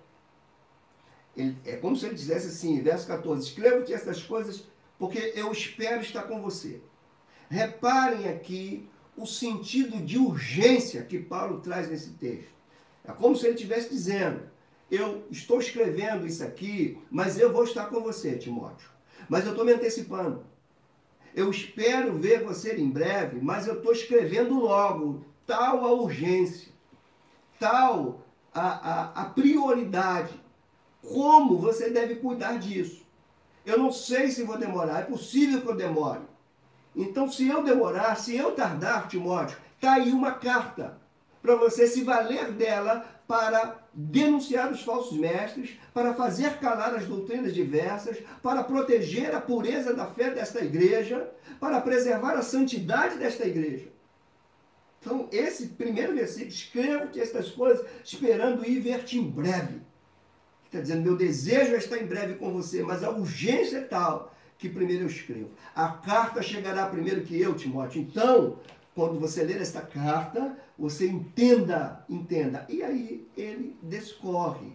Ele, 1.37 1.57
é 1.65 1.77
como 1.77 1.97
se 1.97 2.07
ele 2.07 2.15
dissesse 2.15 2.49
assim, 2.49 2.81
verso 2.81 3.07
14: 3.07 3.49
Escrevo-te 3.49 3.93
estas 3.93 4.23
coisas 4.23 4.65
porque 4.99 5.33
eu 5.35 5.51
espero 5.53 6.01
estar 6.01 6.23
com 6.23 6.41
você. 6.41 6.81
Reparem 7.49 8.29
aqui 8.29 8.89
o 9.17 9.27
sentido 9.27 9.99
de 10.05 10.19
urgência 10.19 11.03
que 11.03 11.19
Paulo 11.19 11.61
traz 11.61 11.89
nesse 11.89 12.11
texto. 12.11 12.51
É 13.05 13.13
como 13.13 13.37
se 13.37 13.47
ele 13.47 13.55
estivesse 13.55 13.91
dizendo: 13.91 14.43
Eu 14.91 15.25
estou 15.31 15.61
escrevendo 15.61 16.27
isso 16.27 16.43
aqui, 16.43 16.99
mas 17.11 17.39
eu 17.39 17.53
vou 17.53 17.65
estar 17.65 17.87
com 17.87 18.01
você, 18.01 18.37
Timóteo. 18.37 18.96
Mas 19.29 19.45
eu 19.45 19.51
estou 19.51 19.65
me 19.65 19.73
antecipando. 19.73 20.45
Eu 21.35 21.51
espero 21.51 22.19
ver 22.19 22.43
você 22.43 22.77
em 22.77 22.89
breve, 22.89 23.41
mas 23.41 23.67
eu 23.67 23.75
estou 23.75 23.93
escrevendo 23.93 24.59
logo. 24.59 25.25
Tal 25.47 25.85
a 25.85 25.93
urgência, 25.93 26.73
tal 27.59 28.21
a, 28.53 28.67
a, 28.67 29.23
a 29.23 29.25
prioridade. 29.27 30.33
Como 31.03 31.59
você 31.59 31.91
deve 31.91 32.17
cuidar 32.17 32.59
disso? 32.59 33.05
Eu 33.65 33.79
não 33.79 33.93
sei 33.93 34.31
se 34.31 34.45
vou 34.45 34.59
demorar, 34.59 35.01
é 35.01 35.05
possível 35.05 35.61
que 35.61 35.69
eu 35.69 35.77
demore. 35.77 36.23
Então, 36.95 37.31
se 37.31 37.47
eu 37.47 37.63
demorar, 37.63 38.17
se 38.17 38.35
eu 38.35 38.53
tardar, 38.53 39.07
Timóteo, 39.07 39.59
está 39.77 39.95
aí 39.95 40.11
uma 40.11 40.33
carta 40.33 40.99
para 41.47 41.55
você 41.55 41.87
se 41.87 42.03
valer 42.03 42.51
dela 42.51 43.07
para 43.29 43.81
denunciar 43.95 44.71
os 44.71 44.83
falsos 44.83 45.17
mestres, 45.17 45.79
para 45.95 46.13
fazer 46.15 46.59
calar 46.59 46.95
as 46.95 47.07
doutrinas 47.07 47.55
diversas, 47.55 48.19
para 48.43 48.65
proteger 48.65 49.35
a 49.35 49.41
pureza 49.41 49.95
da 49.95 50.07
fé 50.07 50.31
desta 50.31 50.65
igreja, 50.65 51.31
para 51.61 51.81
preservar 51.81 52.33
a 52.33 52.43
santidade 52.43 53.17
desta 53.17 53.47
igreja. 53.47 53.89
Então, 55.01 55.29
esse 55.31 55.69
primeiro 55.69 56.15
versículo, 56.15 56.51
escrevo-te 56.51 57.21
estas 57.21 57.51
coisas, 57.51 57.87
esperando 58.05 58.67
ir 58.67 58.81
ver-te 58.81 59.19
em 59.19 59.23
breve. 59.23 59.81
Está 60.65 60.81
dizendo, 60.81 61.03
meu 61.03 61.17
desejo 61.17 61.75
é 61.75 61.79
estar 61.79 61.99
em 61.99 62.07
breve 62.07 62.35
com 62.35 62.53
você, 62.53 62.83
mas 62.83 63.05
a 63.05 63.11
urgência 63.11 63.79
é 63.79 63.83
tal 63.83 64.35
que 64.59 64.69
primeiro 64.69 65.05
eu 65.05 65.09
escrevo. 65.09 65.51
A 65.75 65.89
carta 65.89 66.43
chegará 66.43 66.87
primeiro 66.87 67.23
que 67.23 67.41
eu, 67.41 67.55
Timóteo. 67.55 68.01
Então, 68.01 68.59
quando 68.97 69.21
você 69.21 69.45
ler 69.45 69.61
esta 69.61 69.83
carta, 69.83 70.57
você 70.79 71.07
entenda, 71.07 72.03
entenda. 72.09 72.65
E 72.67 72.83
aí 72.83 73.29
ele 73.37 73.79
descorre. 73.83 74.73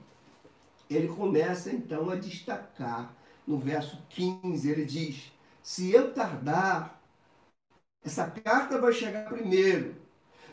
Ele 0.87 1.07
começa 1.07 1.71
então 1.71 2.07
a 2.11 2.15
destacar. 2.15 3.15
No 3.47 3.57
verso 3.57 3.97
15, 4.09 4.69
ele 4.69 4.85
diz: 4.85 5.33
Se 5.63 5.91
eu 5.91 6.13
tardar, 6.13 7.01
essa 8.05 8.29
carta 8.29 8.79
vai 8.79 8.93
chegar 8.93 9.27
primeiro. 9.27 9.95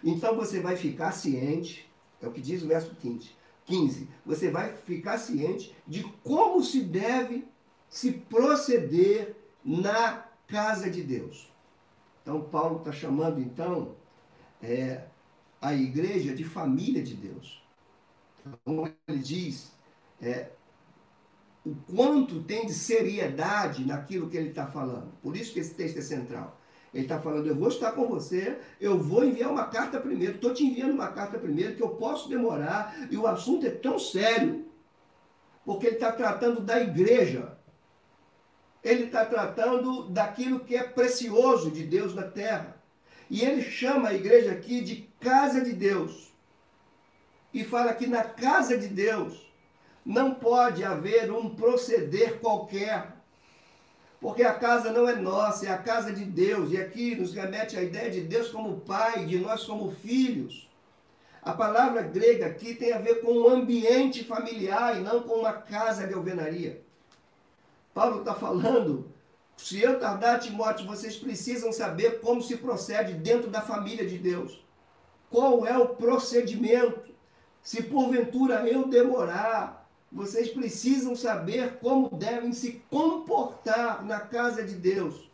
Então 0.02 0.34
você 0.34 0.60
vai 0.60 0.74
ficar 0.74 1.12
ciente, 1.12 1.86
é 2.22 2.26
o 2.26 2.32
que 2.32 2.40
diz 2.40 2.62
o 2.62 2.68
verso 2.68 2.94
15. 2.94 3.32
15. 3.66 4.08
Você 4.24 4.50
vai 4.50 4.72
ficar 4.72 5.18
ciente 5.18 5.76
de 5.86 6.04
como 6.24 6.64
se 6.64 6.80
deve 6.80 7.46
se 7.90 8.12
proceder 8.12 9.36
na 9.62 10.24
casa 10.46 10.88
de 10.88 11.02
Deus. 11.02 11.52
Então, 12.28 12.42
Paulo 12.42 12.80
está 12.80 12.92
chamando, 12.92 13.40
então, 13.40 13.96
é, 14.62 15.00
a 15.62 15.72
igreja 15.72 16.34
de 16.34 16.44
família 16.44 17.02
de 17.02 17.14
Deus. 17.14 17.62
Então, 18.46 18.92
ele 19.08 19.18
diz 19.20 19.72
é, 20.20 20.50
o 21.64 21.74
quanto 21.90 22.42
tem 22.42 22.66
de 22.66 22.74
seriedade 22.74 23.82
naquilo 23.86 24.28
que 24.28 24.36
ele 24.36 24.50
está 24.50 24.66
falando. 24.66 25.10
Por 25.22 25.38
isso 25.38 25.54
que 25.54 25.60
esse 25.60 25.72
texto 25.72 26.00
é 26.00 26.02
central. 26.02 26.60
Ele 26.92 27.04
está 27.04 27.18
falando, 27.18 27.46
eu 27.46 27.56
vou 27.56 27.68
estar 27.68 27.92
com 27.92 28.06
você, 28.06 28.58
eu 28.78 28.98
vou 28.98 29.24
enviar 29.24 29.50
uma 29.50 29.64
carta 29.64 29.98
primeiro, 29.98 30.34
estou 30.34 30.52
te 30.52 30.66
enviando 30.66 30.92
uma 30.92 31.08
carta 31.08 31.38
primeiro, 31.38 31.76
que 31.76 31.82
eu 31.82 31.90
posso 31.96 32.28
demorar, 32.28 33.08
e 33.10 33.16
o 33.16 33.26
assunto 33.26 33.66
é 33.66 33.70
tão 33.70 33.98
sério, 33.98 34.66
porque 35.64 35.86
ele 35.86 35.94
está 35.94 36.12
tratando 36.12 36.60
da 36.60 36.78
igreja. 36.78 37.57
Ele 38.82 39.04
está 39.04 39.24
tratando 39.24 40.08
daquilo 40.08 40.60
que 40.60 40.76
é 40.76 40.82
precioso 40.82 41.70
de 41.70 41.84
Deus 41.84 42.14
na 42.14 42.22
terra. 42.22 42.76
E 43.28 43.44
ele 43.44 43.62
chama 43.62 44.08
a 44.08 44.14
igreja 44.14 44.52
aqui 44.52 44.80
de 44.80 45.08
casa 45.20 45.60
de 45.60 45.72
Deus. 45.72 46.32
E 47.52 47.64
fala 47.64 47.94
que 47.94 48.06
na 48.06 48.22
casa 48.22 48.76
de 48.78 48.88
Deus 48.88 49.52
não 50.04 50.34
pode 50.34 50.84
haver 50.84 51.30
um 51.30 51.54
proceder 51.54 52.38
qualquer 52.38 53.18
porque 54.20 54.42
a 54.42 54.54
casa 54.54 54.92
não 54.92 55.08
é 55.08 55.14
nossa, 55.14 55.66
é 55.66 55.70
a 55.70 55.78
casa 55.78 56.12
de 56.12 56.24
Deus. 56.24 56.72
E 56.72 56.76
aqui 56.76 57.14
nos 57.14 57.32
remete 57.34 57.76
a 57.76 57.82
ideia 57.82 58.10
de 58.10 58.22
Deus 58.22 58.48
como 58.48 58.80
pai, 58.80 59.24
de 59.26 59.38
nós 59.38 59.64
como 59.64 59.90
filhos. 59.90 60.68
A 61.40 61.52
palavra 61.52 62.02
grega 62.02 62.46
aqui 62.46 62.74
tem 62.74 62.92
a 62.92 62.98
ver 62.98 63.20
com 63.20 63.32
um 63.32 63.48
ambiente 63.48 64.24
familiar 64.24 64.98
e 64.98 65.02
não 65.02 65.22
com 65.22 65.34
uma 65.34 65.52
casa 65.52 66.06
de 66.06 66.14
alvenaria. 66.14 66.82
Paulo 67.98 68.20
está 68.20 68.32
falando, 68.32 69.10
se 69.56 69.80
eu 69.82 69.98
tardar, 69.98 70.38
Timóteo, 70.38 70.86
vocês 70.86 71.16
precisam 71.16 71.72
saber 71.72 72.20
como 72.20 72.40
se 72.40 72.56
procede 72.56 73.12
dentro 73.12 73.50
da 73.50 73.60
família 73.60 74.06
de 74.06 74.16
Deus. 74.16 74.64
Qual 75.28 75.66
é 75.66 75.76
o 75.76 75.96
procedimento? 75.96 77.12
Se 77.60 77.82
porventura 77.82 78.68
eu 78.68 78.86
demorar, 78.86 79.90
vocês 80.12 80.48
precisam 80.48 81.16
saber 81.16 81.78
como 81.80 82.08
devem 82.08 82.52
se 82.52 82.80
comportar 82.88 84.04
na 84.04 84.20
casa 84.20 84.62
de 84.62 84.76
Deus. 84.76 85.28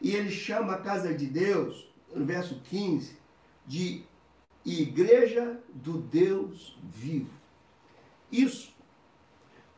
E 0.00 0.16
ele 0.16 0.32
chama 0.32 0.72
a 0.72 0.78
casa 0.78 1.14
de 1.14 1.26
Deus, 1.26 1.88
no 2.12 2.26
verso 2.26 2.56
15, 2.64 3.16
de 3.64 4.02
igreja 4.66 5.56
do 5.72 5.98
Deus 5.98 6.76
vivo. 6.82 7.30
Isso 8.32 8.71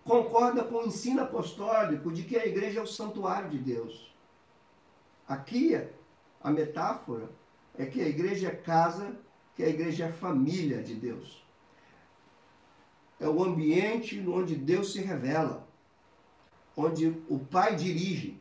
concorda 0.05 0.63
com 0.65 0.77
o 0.77 0.87
ensino 0.87 1.23
apostólico 1.23 2.13
de 2.13 2.23
que 2.23 2.37
a 2.37 2.47
igreja 2.47 2.81
é 2.81 2.83
o 2.83 2.87
santuário 2.87 3.51
de 3.51 3.59
Deus. 3.59 4.15
Aqui 5.27 5.81
a 6.43 6.51
metáfora 6.51 7.31
é 7.77 7.87
que 7.87 8.01
a 8.01 8.09
igreja 8.09 8.49
é 8.49 8.55
casa, 8.55 9.17
que 9.55 9.63
a 9.63 9.69
igreja 9.69 10.07
é 10.07 10.13
família 10.13 10.83
de 10.83 10.95
Deus 10.95 11.45
é 13.25 13.29
o 13.29 13.43
ambiente 13.43 14.23
onde 14.29 14.55
Deus 14.55 14.93
se 14.93 15.01
revela, 15.01 15.67
onde 16.77 17.09
o 17.29 17.39
pai 17.39 17.75
dirige, 17.75 18.39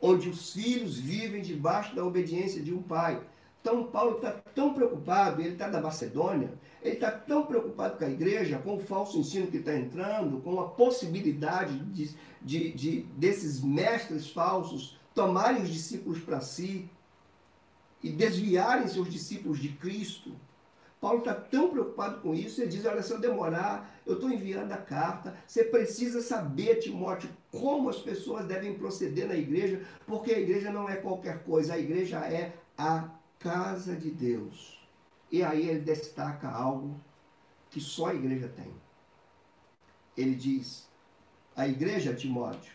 onde 0.00 0.28
os 0.28 0.52
filhos 0.52 0.98
vivem 0.98 1.40
debaixo 1.40 1.94
da 1.94 2.04
obediência 2.04 2.62
de 2.62 2.74
um 2.74 2.82
pai. 2.82 3.22
Então, 3.66 3.82
Paulo 3.82 4.18
está 4.18 4.30
tão 4.54 4.72
preocupado, 4.72 5.42
ele 5.42 5.54
está 5.54 5.68
da 5.68 5.80
Macedônia, 5.80 6.52
ele 6.80 6.94
está 6.94 7.10
tão 7.10 7.44
preocupado 7.44 7.98
com 7.98 8.04
a 8.04 8.08
igreja, 8.08 8.60
com 8.60 8.76
o 8.76 8.78
falso 8.78 9.18
ensino 9.18 9.48
que 9.48 9.56
está 9.56 9.76
entrando, 9.76 10.40
com 10.40 10.60
a 10.60 10.68
possibilidade 10.68 11.76
de, 11.86 12.14
de, 12.40 12.72
de 12.72 13.00
desses 13.16 13.60
mestres 13.60 14.30
falsos 14.30 14.96
tomarem 15.12 15.64
os 15.64 15.68
discípulos 15.68 16.20
para 16.20 16.40
si 16.40 16.88
e 18.00 18.12
desviarem 18.12 18.86
seus 18.86 19.10
discípulos 19.10 19.58
de 19.58 19.70
Cristo 19.70 20.32
Paulo 21.00 21.18
está 21.18 21.34
tão 21.34 21.70
preocupado 21.70 22.20
com 22.20 22.34
isso, 22.34 22.60
ele 22.60 22.70
diz: 22.70 22.84
Olha, 22.84 23.02
se 23.02 23.12
eu 23.12 23.20
demorar, 23.20 24.00
eu 24.06 24.14
estou 24.14 24.30
enviando 24.30 24.72
a 24.72 24.76
carta. 24.76 25.36
Você 25.46 25.64
precisa 25.64 26.22
saber, 26.22 26.76
Timóteo, 26.76 27.28
como 27.50 27.88
as 27.88 27.98
pessoas 27.98 28.46
devem 28.46 28.74
proceder 28.74 29.28
na 29.28 29.36
igreja, 29.36 29.82
porque 30.06 30.32
a 30.32 30.38
igreja 30.40 30.72
não 30.72 30.88
é 30.88 30.96
qualquer 30.96 31.44
coisa, 31.44 31.74
a 31.74 31.78
igreja 31.78 32.18
é 32.26 32.54
a 32.78 33.08
casa 33.38 33.96
de 33.96 34.10
Deus. 34.10 34.78
E 35.30 35.42
aí 35.42 35.68
ele 35.68 35.80
destaca 35.80 36.48
algo 36.48 37.00
que 37.70 37.80
só 37.80 38.06
a 38.06 38.14
igreja 38.14 38.48
tem. 38.48 38.72
Ele 40.16 40.34
diz: 40.34 40.88
a 41.54 41.66
igreja, 41.66 42.14
Timóteo, 42.14 42.72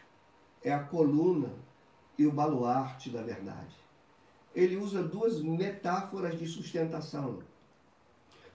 é 0.63 0.71
a 0.71 0.83
coluna 0.83 1.53
e 2.17 2.25
o 2.25 2.31
baluarte 2.31 3.09
da 3.09 3.21
verdade. 3.21 3.75
Ele 4.53 4.75
usa 4.75 5.01
duas 5.01 5.41
metáforas 5.41 6.37
de 6.37 6.45
sustentação 6.45 7.41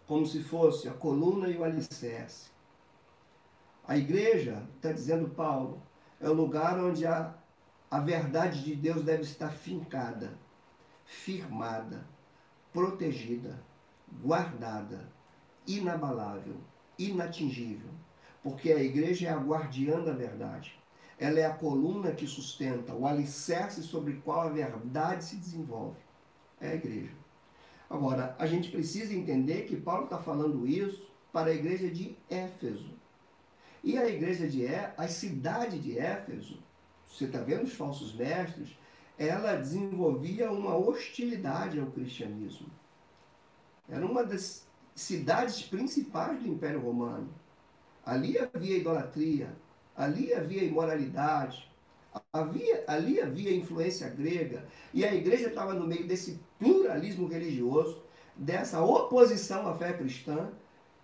como 0.06 0.24
se 0.24 0.42
fosse 0.42 0.88
a 0.88 0.92
coluna 0.92 1.48
e 1.48 1.56
o 1.56 1.64
alicerce. 1.64 2.50
A 3.86 3.96
igreja, 3.96 4.66
está 4.76 4.92
dizendo 4.92 5.28
Paulo, 5.28 5.82
é 6.20 6.28
o 6.28 6.32
lugar 6.32 6.78
onde 6.78 7.06
a, 7.06 7.34
a 7.90 8.00
verdade 8.00 8.62
de 8.62 8.74
Deus 8.74 9.02
deve 9.02 9.22
estar 9.22 9.50
fincada, 9.50 10.38
firmada, 11.06 12.04
protegida, 12.72 13.62
guardada, 14.22 15.08
inabalável, 15.66 16.56
inatingível. 16.98 17.90
Porque 18.42 18.70
a 18.70 18.82
igreja 18.82 19.28
é 19.28 19.30
a 19.30 19.38
guardiã 19.38 20.00
da 20.00 20.12
verdade. 20.12 20.78
Ela 21.18 21.40
é 21.40 21.46
a 21.46 21.54
coluna 21.54 22.12
que 22.12 22.26
sustenta, 22.26 22.92
o 22.92 23.06
alicerce 23.06 23.82
sobre 23.82 24.12
o 24.12 24.20
qual 24.20 24.42
a 24.42 24.50
verdade 24.50 25.24
se 25.24 25.36
desenvolve. 25.36 25.96
É 26.60 26.68
a 26.68 26.74
igreja. 26.74 27.12
Agora, 27.88 28.36
a 28.38 28.46
gente 28.46 28.70
precisa 28.70 29.14
entender 29.14 29.62
que 29.62 29.76
Paulo 29.76 30.04
está 30.04 30.18
falando 30.18 30.66
isso 30.66 31.08
para 31.32 31.50
a 31.50 31.54
igreja 31.54 31.88
de 31.88 32.16
Éfeso. 32.28 32.94
E 33.82 33.96
a 33.96 34.08
igreja 34.08 34.48
de 34.48 34.66
Éfeso, 34.66 34.94
a 34.98 35.08
cidade 35.08 35.78
de 35.78 35.98
Éfeso, 35.98 36.58
você 37.08 37.24
está 37.24 37.38
vendo 37.38 37.64
os 37.64 37.72
falsos 37.72 38.14
mestres, 38.14 38.76
ela 39.18 39.56
desenvolvia 39.56 40.50
uma 40.50 40.76
hostilidade 40.76 41.80
ao 41.80 41.86
cristianismo. 41.86 42.68
Era 43.88 44.04
uma 44.04 44.24
das 44.24 44.66
cidades 44.94 45.62
principais 45.62 46.42
do 46.42 46.48
Império 46.48 46.80
Romano. 46.80 47.28
Ali 48.04 48.38
havia 48.38 48.78
idolatria, 48.78 49.56
ali 49.96 50.32
havia 50.32 50.64
imoralidade, 50.64 51.66
Havia, 52.32 52.84
ali 52.86 53.20
havia 53.20 53.54
influência 53.54 54.08
grega 54.08 54.66
e 54.92 55.04
a 55.04 55.14
igreja 55.14 55.48
estava 55.48 55.74
no 55.74 55.86
meio 55.86 56.06
desse 56.06 56.40
pluralismo 56.58 57.26
religioso, 57.26 58.02
dessa 58.34 58.82
oposição 58.82 59.66
à 59.68 59.74
fé 59.74 59.92
cristã. 59.92 60.50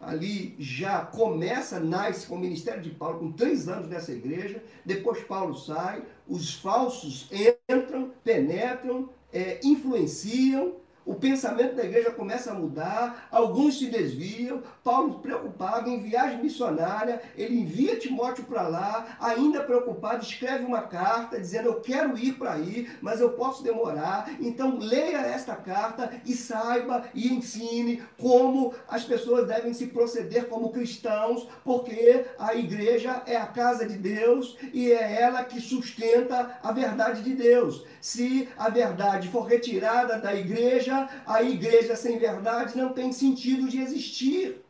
Ali 0.02 0.56
já 0.58 1.00
começa, 1.00 1.78
nasce 1.78 2.26
com 2.26 2.34
o 2.34 2.38
ministério 2.40 2.82
de 2.82 2.90
Paulo, 2.90 3.20
com 3.20 3.32
três 3.32 3.68
anos 3.68 3.88
nessa 3.88 4.10
igreja. 4.10 4.60
Depois 4.84 5.22
Paulo 5.22 5.54
sai, 5.54 6.02
os 6.26 6.54
falsos 6.54 7.30
entram, 7.68 8.10
penetram, 8.24 9.08
é, 9.32 9.60
influenciam, 9.62 10.74
o 11.04 11.14
pensamento 11.14 11.74
da 11.74 11.84
igreja 11.84 12.10
começa 12.10 12.52
a 12.52 12.54
mudar, 12.54 13.28
alguns 13.30 13.78
se 13.78 13.86
desviam. 13.86 14.62
Paulo, 14.84 15.18
preocupado 15.18 15.90
em 15.90 16.00
viagem 16.00 16.42
missionária, 16.42 17.20
ele 17.36 17.58
envia 17.60 17.98
Timóteo 17.98 18.44
para 18.44 18.68
lá, 18.68 19.16
ainda 19.20 19.62
preocupado, 19.62 20.22
escreve 20.22 20.64
uma 20.64 20.82
carta 20.82 21.40
dizendo: 21.40 21.68
Eu 21.68 21.80
quero 21.80 22.16
ir 22.16 22.34
para 22.34 22.52
aí, 22.52 22.88
mas 23.00 23.20
eu 23.20 23.30
posso 23.30 23.62
demorar. 23.62 24.30
Então, 24.40 24.78
leia 24.78 25.18
esta 25.18 25.56
carta 25.56 26.10
e 26.24 26.34
saiba 26.34 27.04
e 27.14 27.32
ensine 27.32 28.02
como 28.18 28.74
as 28.88 29.04
pessoas 29.04 29.46
devem 29.46 29.74
se 29.74 29.88
proceder 29.88 30.48
como 30.48 30.70
cristãos, 30.70 31.48
porque 31.64 32.26
a 32.38 32.54
igreja 32.54 33.22
é 33.26 33.36
a 33.36 33.46
casa 33.46 33.86
de 33.86 33.96
Deus 33.96 34.56
e 34.72 34.92
é 34.92 35.20
ela 35.20 35.44
que 35.44 35.60
sustenta 35.60 36.58
a 36.62 36.72
verdade 36.72 37.22
de 37.22 37.34
Deus. 37.34 37.84
Se 38.00 38.48
a 38.56 38.68
verdade 38.68 39.28
for 39.28 39.42
retirada 39.42 40.18
da 40.18 40.34
igreja, 40.34 40.91
a 41.26 41.42
igreja 41.42 41.96
sem 41.96 42.18
verdade 42.18 42.76
não 42.76 42.92
tem 42.92 43.12
sentido 43.12 43.68
de 43.68 43.81
existir. 43.81 44.64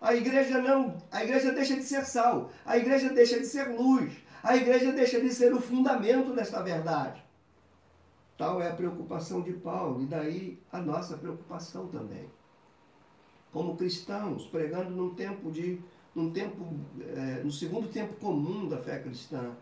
A 0.00 0.14
igreja 0.14 0.60
não, 0.60 0.96
a 1.12 1.22
igreja 1.22 1.52
deixa 1.52 1.76
de 1.76 1.84
ser 1.84 2.04
sal, 2.04 2.50
a 2.66 2.76
igreja 2.76 3.08
deixa 3.10 3.38
de 3.38 3.46
ser 3.46 3.68
luz, 3.68 4.12
a 4.42 4.56
igreja 4.56 4.90
deixa 4.90 5.20
de 5.20 5.32
ser 5.32 5.54
o 5.54 5.60
fundamento 5.60 6.34
desta 6.34 6.60
verdade. 6.60 7.22
Tal 8.36 8.60
é 8.60 8.68
a 8.68 8.74
preocupação 8.74 9.40
de 9.42 9.52
Paulo, 9.52 10.02
e 10.02 10.06
daí 10.06 10.58
a 10.72 10.80
nossa 10.80 11.16
preocupação 11.16 11.86
também. 11.86 12.28
Como 13.52 13.76
cristãos, 13.76 14.46
pregando 14.46 14.90
num 14.90 15.14
tempo 15.14 15.52
de, 15.52 15.80
num 16.12 16.32
tempo, 16.32 16.66
é, 17.00 17.42
no 17.44 17.52
segundo 17.52 17.88
tempo 17.88 18.14
comum 18.14 18.68
da 18.68 18.78
fé 18.78 18.98
cristã, 18.98 19.52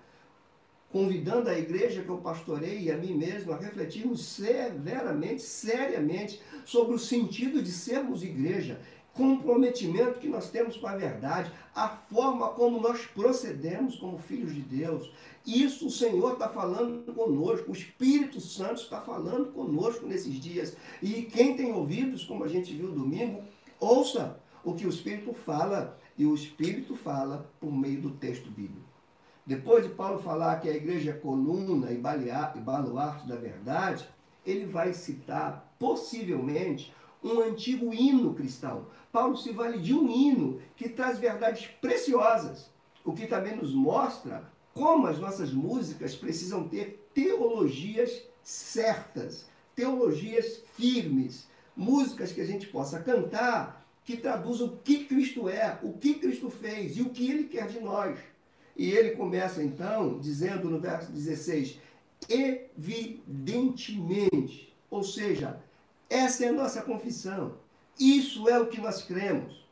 convidando 0.93 1.49
a 1.49 1.59
igreja 1.59 2.03
que 2.03 2.09
eu 2.09 2.19
pastorei 2.19 2.81
e 2.81 2.91
a 2.91 2.97
mim 2.97 3.15
mesmo 3.15 3.53
a 3.53 3.57
refletirmos 3.57 4.25
severamente, 4.25 5.43
seriamente, 5.43 6.41
sobre 6.65 6.95
o 6.95 6.99
sentido 6.99 7.63
de 7.63 7.71
sermos 7.71 8.23
igreja 8.23 8.81
comprometimento 9.13 10.19
que 10.19 10.29
nós 10.29 10.51
temos 10.51 10.77
com 10.77 10.87
a 10.87 10.97
verdade, 10.97 11.51
a 11.75 11.89
forma 11.89 12.49
como 12.49 12.81
nós 12.81 13.07
procedemos 13.07 13.97
como 13.97 14.19
filhos 14.19 14.55
de 14.55 14.63
Deus. 14.63 15.13
Isso 15.47 15.87
o 15.87 15.91
Senhor 15.91 16.35
está 16.35 16.49
falando 16.49 17.13
conosco, 17.13 17.71
o 17.71 17.75
Espírito 17.75 18.41
Santo 18.41 18.83
está 18.83 19.01
falando 19.01 19.53
conosco 19.53 20.07
nesses 20.07 20.35
dias. 20.35 20.77
E 21.03 21.23
quem 21.23 21.57
tem 21.57 21.73
ouvidos, 21.73 22.25
como 22.25 22.45
a 22.45 22.49
gente 22.49 22.73
viu 22.73 22.93
domingo, 22.93 23.43
ouça 23.79 24.39
o 24.65 24.75
que 24.75 24.87
o 24.87 24.91
Espírito 24.91 25.33
fala, 25.33 25.99
e 26.17 26.27
o 26.27 26.35
Espírito 26.35 26.95
fala 26.95 27.51
por 27.59 27.73
meio 27.73 28.01
do 28.01 28.11
texto 28.11 28.51
bíblico. 28.51 28.90
Depois 29.47 29.85
de 29.85 29.95
Paulo 29.95 30.23
falar 30.23 30.61
que 30.61 30.69
a 30.69 30.75
igreja 30.75 31.11
é 31.11 31.15
coluna 31.15 31.91
e 31.93 31.97
baluarte 31.97 33.27
da 33.27 33.37
verdade, 33.37 34.09
ele 34.45 34.67
vai 34.67 34.93
citar, 34.93 35.75
possivelmente, 35.79 36.95
um 37.23 37.41
antigo 37.41 37.93
hino 37.93 38.35
cristão. 38.35 38.87
Paulo 39.13 39.37
se 39.37 39.53
vale 39.53 39.79
de 39.79 39.95
um 39.95 40.09
hino 40.09 40.61
que 40.77 40.89
traz 40.89 41.19
verdades 41.19 41.67
preciosas, 41.81 42.71
o 43.05 43.13
que 43.13 43.27
também 43.27 43.57
nos 43.57 43.75
mostra 43.75 44.51
como 44.73 45.07
as 45.07 45.19
nossas 45.19 45.53
músicas 45.53 46.15
precisam 46.15 46.69
ter 46.69 47.11
teologias 47.13 48.23
certas, 48.43 49.47
teologias 49.75 50.63
firmes, 50.75 51.49
músicas 51.77 52.33
que 52.33 52.41
a 52.41 52.47
gente 52.47 52.67
possa 52.69 53.01
cantar 53.01 53.87
que 54.05 54.17
traduzam 54.17 54.69
o 54.69 54.77
que 54.79 55.05
Cristo 55.05 55.49
é, 55.49 55.79
o 55.83 55.93
que 55.93 56.15
Cristo 56.15 56.51
fez 56.51 56.97
e 56.97 57.03
o 57.03 57.11
que 57.11 57.31
ele 57.31 57.45
quer 57.45 57.69
de 57.69 57.81
nós. 57.81 58.19
E 58.81 58.91
ele 58.93 59.11
começa 59.11 59.63
então 59.63 60.19
dizendo 60.19 60.71
no 60.71 60.81
verso 60.81 61.13
16: 61.13 61.79
evidentemente, 62.27 64.75
ou 64.91 65.03
seja, 65.03 65.63
essa 66.09 66.47
é 66.47 66.49
a 66.49 66.53
nossa 66.53 66.81
confissão. 66.81 67.57
Isso 67.99 68.49
é 68.49 68.59
o 68.59 68.69
que 68.69 68.81
nós 68.81 69.03
cremos. 69.03 69.69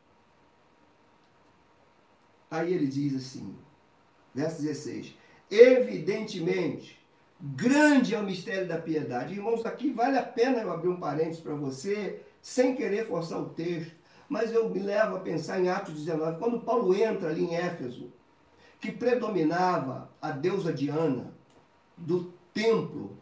Aí 2.51 2.71
ele 2.71 2.85
diz 2.85 3.15
assim, 3.15 3.57
verso 4.31 4.61
16: 4.61 5.15
Evidentemente, 5.49 6.99
grande 7.41 8.13
é 8.13 8.19
o 8.19 8.23
mistério 8.23 8.67
da 8.67 8.77
piedade. 8.77 9.33
Irmãos, 9.33 9.65
aqui 9.65 9.91
vale 9.91 10.19
a 10.19 10.23
pena 10.23 10.61
eu 10.61 10.71
abrir 10.71 10.89
um 10.89 10.99
parênteses 10.99 11.41
para 11.41 11.55
você, 11.55 12.21
sem 12.43 12.75
querer 12.75 13.07
forçar 13.07 13.41
o 13.41 13.49
texto, 13.49 13.95
mas 14.29 14.53
eu 14.53 14.69
me 14.69 14.77
levo 14.77 15.15
a 15.15 15.19
pensar 15.19 15.59
em 15.59 15.67
Atos 15.67 15.95
19, 15.95 16.37
quando 16.37 16.61
Paulo 16.61 16.93
entra 16.93 17.29
ali 17.29 17.45
em 17.45 17.55
Éfeso, 17.55 18.13
que 18.79 18.91
predominava 18.91 20.09
a 20.21 20.31
deusa 20.31 20.73
Diana, 20.73 21.33
do 21.97 22.33
templo 22.53 23.17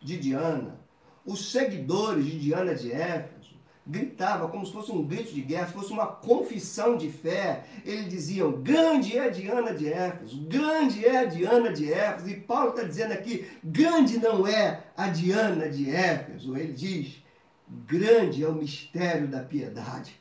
de 0.00 0.16
Diana, 0.16 0.80
os 1.24 1.52
seguidores 1.52 2.24
de 2.24 2.38
Diana 2.38 2.74
de 2.74 2.90
Éfeso 2.90 3.38
gritavam 3.88 4.50
como 4.50 4.66
se 4.66 4.72
fosse 4.72 4.92
um 4.92 5.02
grito 5.02 5.32
de 5.32 5.40
guerra, 5.40 5.68
se 5.68 5.72
fosse 5.72 5.92
uma 5.92 6.06
confissão 6.06 6.96
de 6.96 7.10
fé. 7.10 7.64
Eles 7.84 8.08
diziam: 8.08 8.52
Grande 8.52 9.16
é 9.16 9.30
Diana 9.30 9.72
de 9.72 9.90
Éfeso, 9.90 10.42
grande 10.42 11.06
é 11.06 11.24
Diana 11.24 11.72
de 11.72 11.90
Éfeso. 11.90 12.28
E 12.28 12.40
Paulo 12.40 12.70
está 12.70 12.82
dizendo 12.82 13.12
aqui: 13.12 13.50
grande 13.64 14.18
não 14.18 14.46
é 14.46 14.84
a 14.96 15.08
Diana 15.08 15.68
de 15.68 15.90
Éfeso. 15.90 16.56
Ele 16.56 16.72
diz: 16.72 17.22
grande 17.86 18.44
é 18.44 18.48
o 18.48 18.54
mistério 18.54 19.26
da 19.26 19.40
piedade. 19.40 20.20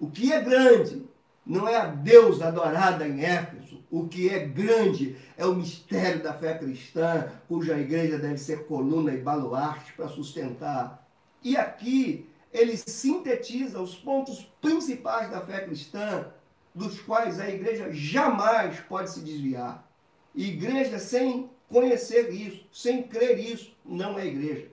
O 0.00 0.10
que 0.10 0.32
é 0.32 0.40
grande 0.40 1.04
não 1.44 1.68
é 1.68 1.76
a 1.76 1.86
Deus 1.86 2.40
adorada 2.40 3.06
em 3.06 3.22
Éfeso. 3.22 3.57
O 3.90 4.06
que 4.06 4.28
é 4.28 4.40
grande 4.40 5.16
é 5.36 5.46
o 5.46 5.54
mistério 5.54 6.22
da 6.22 6.34
fé 6.34 6.58
cristã, 6.58 7.32
cuja 7.48 7.78
igreja 7.78 8.18
deve 8.18 8.38
ser 8.38 8.66
coluna 8.66 9.12
e 9.12 9.22
baluarte 9.22 9.92
para 9.94 10.08
sustentar. 10.08 11.08
E 11.42 11.56
aqui 11.56 12.28
ele 12.52 12.76
sintetiza 12.76 13.80
os 13.80 13.94
pontos 13.94 14.46
principais 14.60 15.30
da 15.30 15.40
fé 15.40 15.60
cristã, 15.60 16.26
dos 16.74 17.00
quais 17.00 17.40
a 17.40 17.48
igreja 17.48 17.90
jamais 17.92 18.78
pode 18.80 19.10
se 19.10 19.20
desviar. 19.20 19.86
Igreja 20.34 20.98
sem 20.98 21.50
conhecer 21.68 22.30
isso, 22.30 22.66
sem 22.72 23.02
crer 23.02 23.38
isso, 23.38 23.74
não 23.84 24.18
é 24.18 24.26
igreja. 24.26 24.70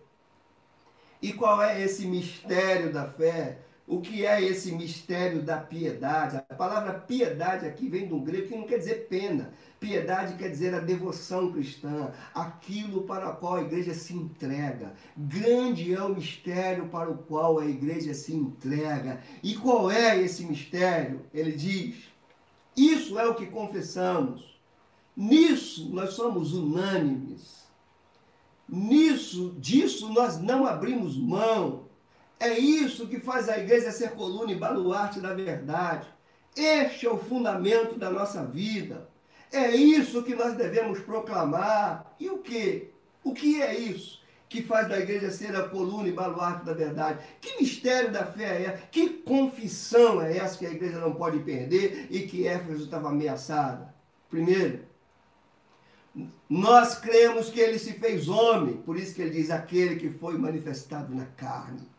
E 1.21 1.33
qual 1.33 1.61
é 1.61 1.81
esse 1.81 2.05
mistério 2.05 2.91
da 2.93 3.07
fé? 3.07 3.59
O 3.87 4.01
que 4.01 4.25
é 4.25 4.41
esse 4.41 4.71
mistério 4.71 5.43
da 5.43 5.57
piedade. 5.57 6.37
A 6.37 6.55
palavra 6.55 6.93
piedade 6.93 7.67
aqui 7.67 7.87
vem 7.87 8.07
do 8.07 8.19
grego 8.19 8.47
que 8.47 8.55
não 8.55 8.65
quer 8.65 8.79
dizer 8.79 9.07
pena. 9.07 9.53
Piedade 9.79 10.35
quer 10.35 10.49
dizer 10.49 10.73
a 10.73 10.79
devoção 10.79 11.51
cristã, 11.51 12.11
aquilo 12.33 13.03
para 13.03 13.29
o 13.29 13.35
qual 13.35 13.55
a 13.55 13.61
igreja 13.61 13.93
se 13.93 14.13
entrega. 14.13 14.93
Grande 15.15 15.93
é 15.93 16.01
o 16.01 16.15
mistério 16.15 16.87
para 16.87 17.11
o 17.11 17.17
qual 17.19 17.59
a 17.59 17.65
igreja 17.65 18.13
se 18.15 18.33
entrega. 18.33 19.21
E 19.43 19.53
qual 19.55 19.91
é 19.91 20.19
esse 20.19 20.43
mistério? 20.45 21.21
Ele 21.31 21.51
diz: 21.51 21.95
Isso 22.75 23.19
é 23.19 23.27
o 23.27 23.35
que 23.35 23.45
confessamos. 23.45 24.59
Nisso 25.15 25.89
nós 25.93 26.13
somos 26.13 26.53
unânimes. 26.53 27.65
Nisso, 28.67 29.55
disso 29.59 30.11
nós 30.11 30.41
não 30.41 30.65
abrimos 30.65 31.15
mão. 31.15 31.84
É 32.39 32.57
isso 32.57 33.07
que 33.07 33.19
faz 33.19 33.47
a 33.49 33.57
igreja 33.57 33.91
ser 33.91 34.11
coluna 34.11 34.51
e 34.51 34.55
baluarte 34.55 35.19
da 35.19 35.33
verdade. 35.33 36.07
Este 36.55 37.05
é 37.05 37.09
o 37.09 37.17
fundamento 37.17 37.97
da 37.97 38.09
nossa 38.09 38.45
vida. 38.45 39.09
É 39.51 39.71
isso 39.71 40.23
que 40.23 40.35
nós 40.35 40.55
devemos 40.55 40.99
proclamar. 40.99 42.15
E 42.19 42.29
o 42.29 42.39
que? 42.39 42.91
O 43.23 43.33
que 43.33 43.61
é 43.61 43.77
isso 43.77 44.23
que 44.47 44.61
faz 44.61 44.87
da 44.87 44.99
igreja 44.99 45.31
ser 45.31 45.55
a 45.55 45.67
coluna 45.67 46.07
e 46.07 46.13
baluarte 46.13 46.65
da 46.65 46.73
verdade? 46.73 47.19
Que 47.41 47.61
mistério 47.61 48.11
da 48.11 48.25
fé 48.25 48.63
é? 48.63 48.87
Que 48.91 49.09
confissão 49.09 50.21
é 50.21 50.37
essa 50.37 50.57
que 50.57 50.65
a 50.65 50.71
igreja 50.71 50.99
não 50.99 51.13
pode 51.13 51.39
perder 51.39 52.07
e 52.09 52.21
que 52.21 52.47
Éfeso 52.47 52.83
estava 52.83 53.09
ameaçada? 53.09 53.93
Primeiro, 54.29 54.81
nós 56.49 56.95
cremos 56.95 57.49
que 57.49 57.59
ele 57.59 57.79
se 57.79 57.93
fez 57.93 58.29
homem, 58.29 58.77
por 58.77 58.97
isso 58.97 59.15
que 59.15 59.21
ele 59.21 59.31
diz 59.31 59.49
aquele 59.49 59.95
que 59.97 60.09
foi 60.09 60.37
manifestado 60.37 61.13
na 61.13 61.25
carne. 61.25 61.94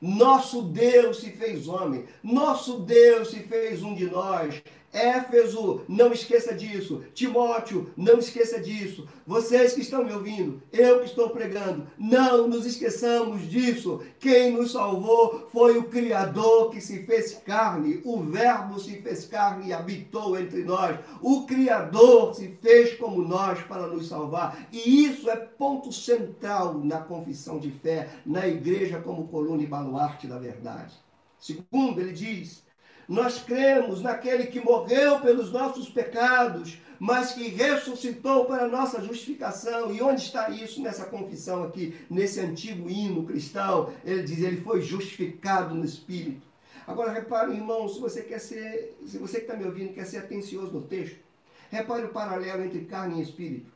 Nosso 0.00 0.62
Deus 0.62 1.20
se 1.20 1.30
fez 1.30 1.66
homem, 1.66 2.04
nosso 2.22 2.78
Deus 2.80 3.30
se 3.30 3.40
fez 3.40 3.82
um 3.82 3.94
de 3.94 4.04
nós. 4.04 4.62
Éfeso, 4.92 5.82
não 5.88 6.12
esqueça 6.12 6.54
disso. 6.54 7.02
Timóteo, 7.14 7.90
não 7.96 8.18
esqueça 8.18 8.60
disso. 8.60 9.06
Vocês 9.26 9.74
que 9.74 9.82
estão 9.82 10.04
me 10.04 10.12
ouvindo, 10.12 10.62
eu 10.72 11.00
que 11.00 11.06
estou 11.06 11.30
pregando, 11.30 11.86
não 11.98 12.48
nos 12.48 12.64
esqueçamos 12.64 13.48
disso. 13.48 14.02
Quem 14.18 14.52
nos 14.52 14.72
salvou 14.72 15.48
foi 15.52 15.76
o 15.76 15.84
Criador 15.84 16.70
que 16.70 16.80
se 16.80 17.04
fez 17.04 17.34
carne. 17.34 18.00
O 18.04 18.20
Verbo 18.20 18.78
se 18.80 19.02
fez 19.02 19.26
carne 19.26 19.68
e 19.68 19.72
habitou 19.72 20.38
entre 20.38 20.64
nós. 20.64 20.98
O 21.20 21.46
Criador 21.46 22.34
se 22.34 22.48
fez 22.62 22.94
como 22.94 23.22
nós 23.22 23.60
para 23.62 23.86
nos 23.86 24.08
salvar. 24.08 24.68
E 24.72 25.04
isso 25.04 25.30
é 25.30 25.36
ponto 25.36 25.92
central 25.92 26.78
na 26.82 26.98
confissão 26.98 27.58
de 27.58 27.70
fé, 27.70 28.08
na 28.24 28.46
igreja 28.48 29.00
como 29.00 29.28
coluna 29.28 29.62
e 29.62 29.66
baluarte 29.66 30.26
da 30.26 30.38
verdade. 30.38 30.94
Segundo, 31.38 32.00
ele 32.00 32.12
diz 32.12 32.66
nós 33.08 33.42
cremos 33.42 34.02
naquele 34.02 34.48
que 34.48 34.60
morreu 34.60 35.20
pelos 35.20 35.50
nossos 35.50 35.88
pecados, 35.88 36.78
mas 36.98 37.32
que 37.32 37.48
ressuscitou 37.48 38.44
para 38.44 38.68
nossa 38.68 39.00
justificação. 39.00 39.94
E 39.94 40.02
onde 40.02 40.20
está 40.20 40.50
isso 40.50 40.82
nessa 40.82 41.06
confissão 41.06 41.62
aqui, 41.62 41.96
nesse 42.10 42.38
antigo 42.38 42.90
hino 42.90 43.24
cristão? 43.24 43.90
Ele 44.04 44.22
diz: 44.22 44.40
ele 44.40 44.60
foi 44.60 44.82
justificado 44.82 45.74
no 45.74 45.84
Espírito. 45.84 46.46
Agora 46.86 47.12
repare, 47.12 47.52
irmão, 47.52 47.88
se 47.88 47.98
você 47.98 48.22
quer 48.22 48.38
ser, 48.38 48.96
se 49.06 49.16
você 49.18 49.38
que 49.38 49.44
está 49.44 49.56
me 49.56 49.64
ouvindo 49.64 49.94
quer 49.94 50.06
ser 50.06 50.18
atencioso 50.18 50.72
no 50.72 50.82
texto, 50.82 51.18
repare 51.70 52.04
o 52.04 52.08
paralelo 52.08 52.64
entre 52.64 52.80
carne 52.86 53.20
e 53.20 53.22
espírito. 53.22 53.70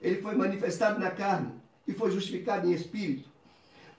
Ele 0.00 0.20
foi 0.20 0.34
manifestado 0.34 0.98
na 1.00 1.10
carne 1.10 1.52
e 1.86 1.92
foi 1.92 2.10
justificado 2.10 2.68
em 2.68 2.72
espírito. 2.72 3.28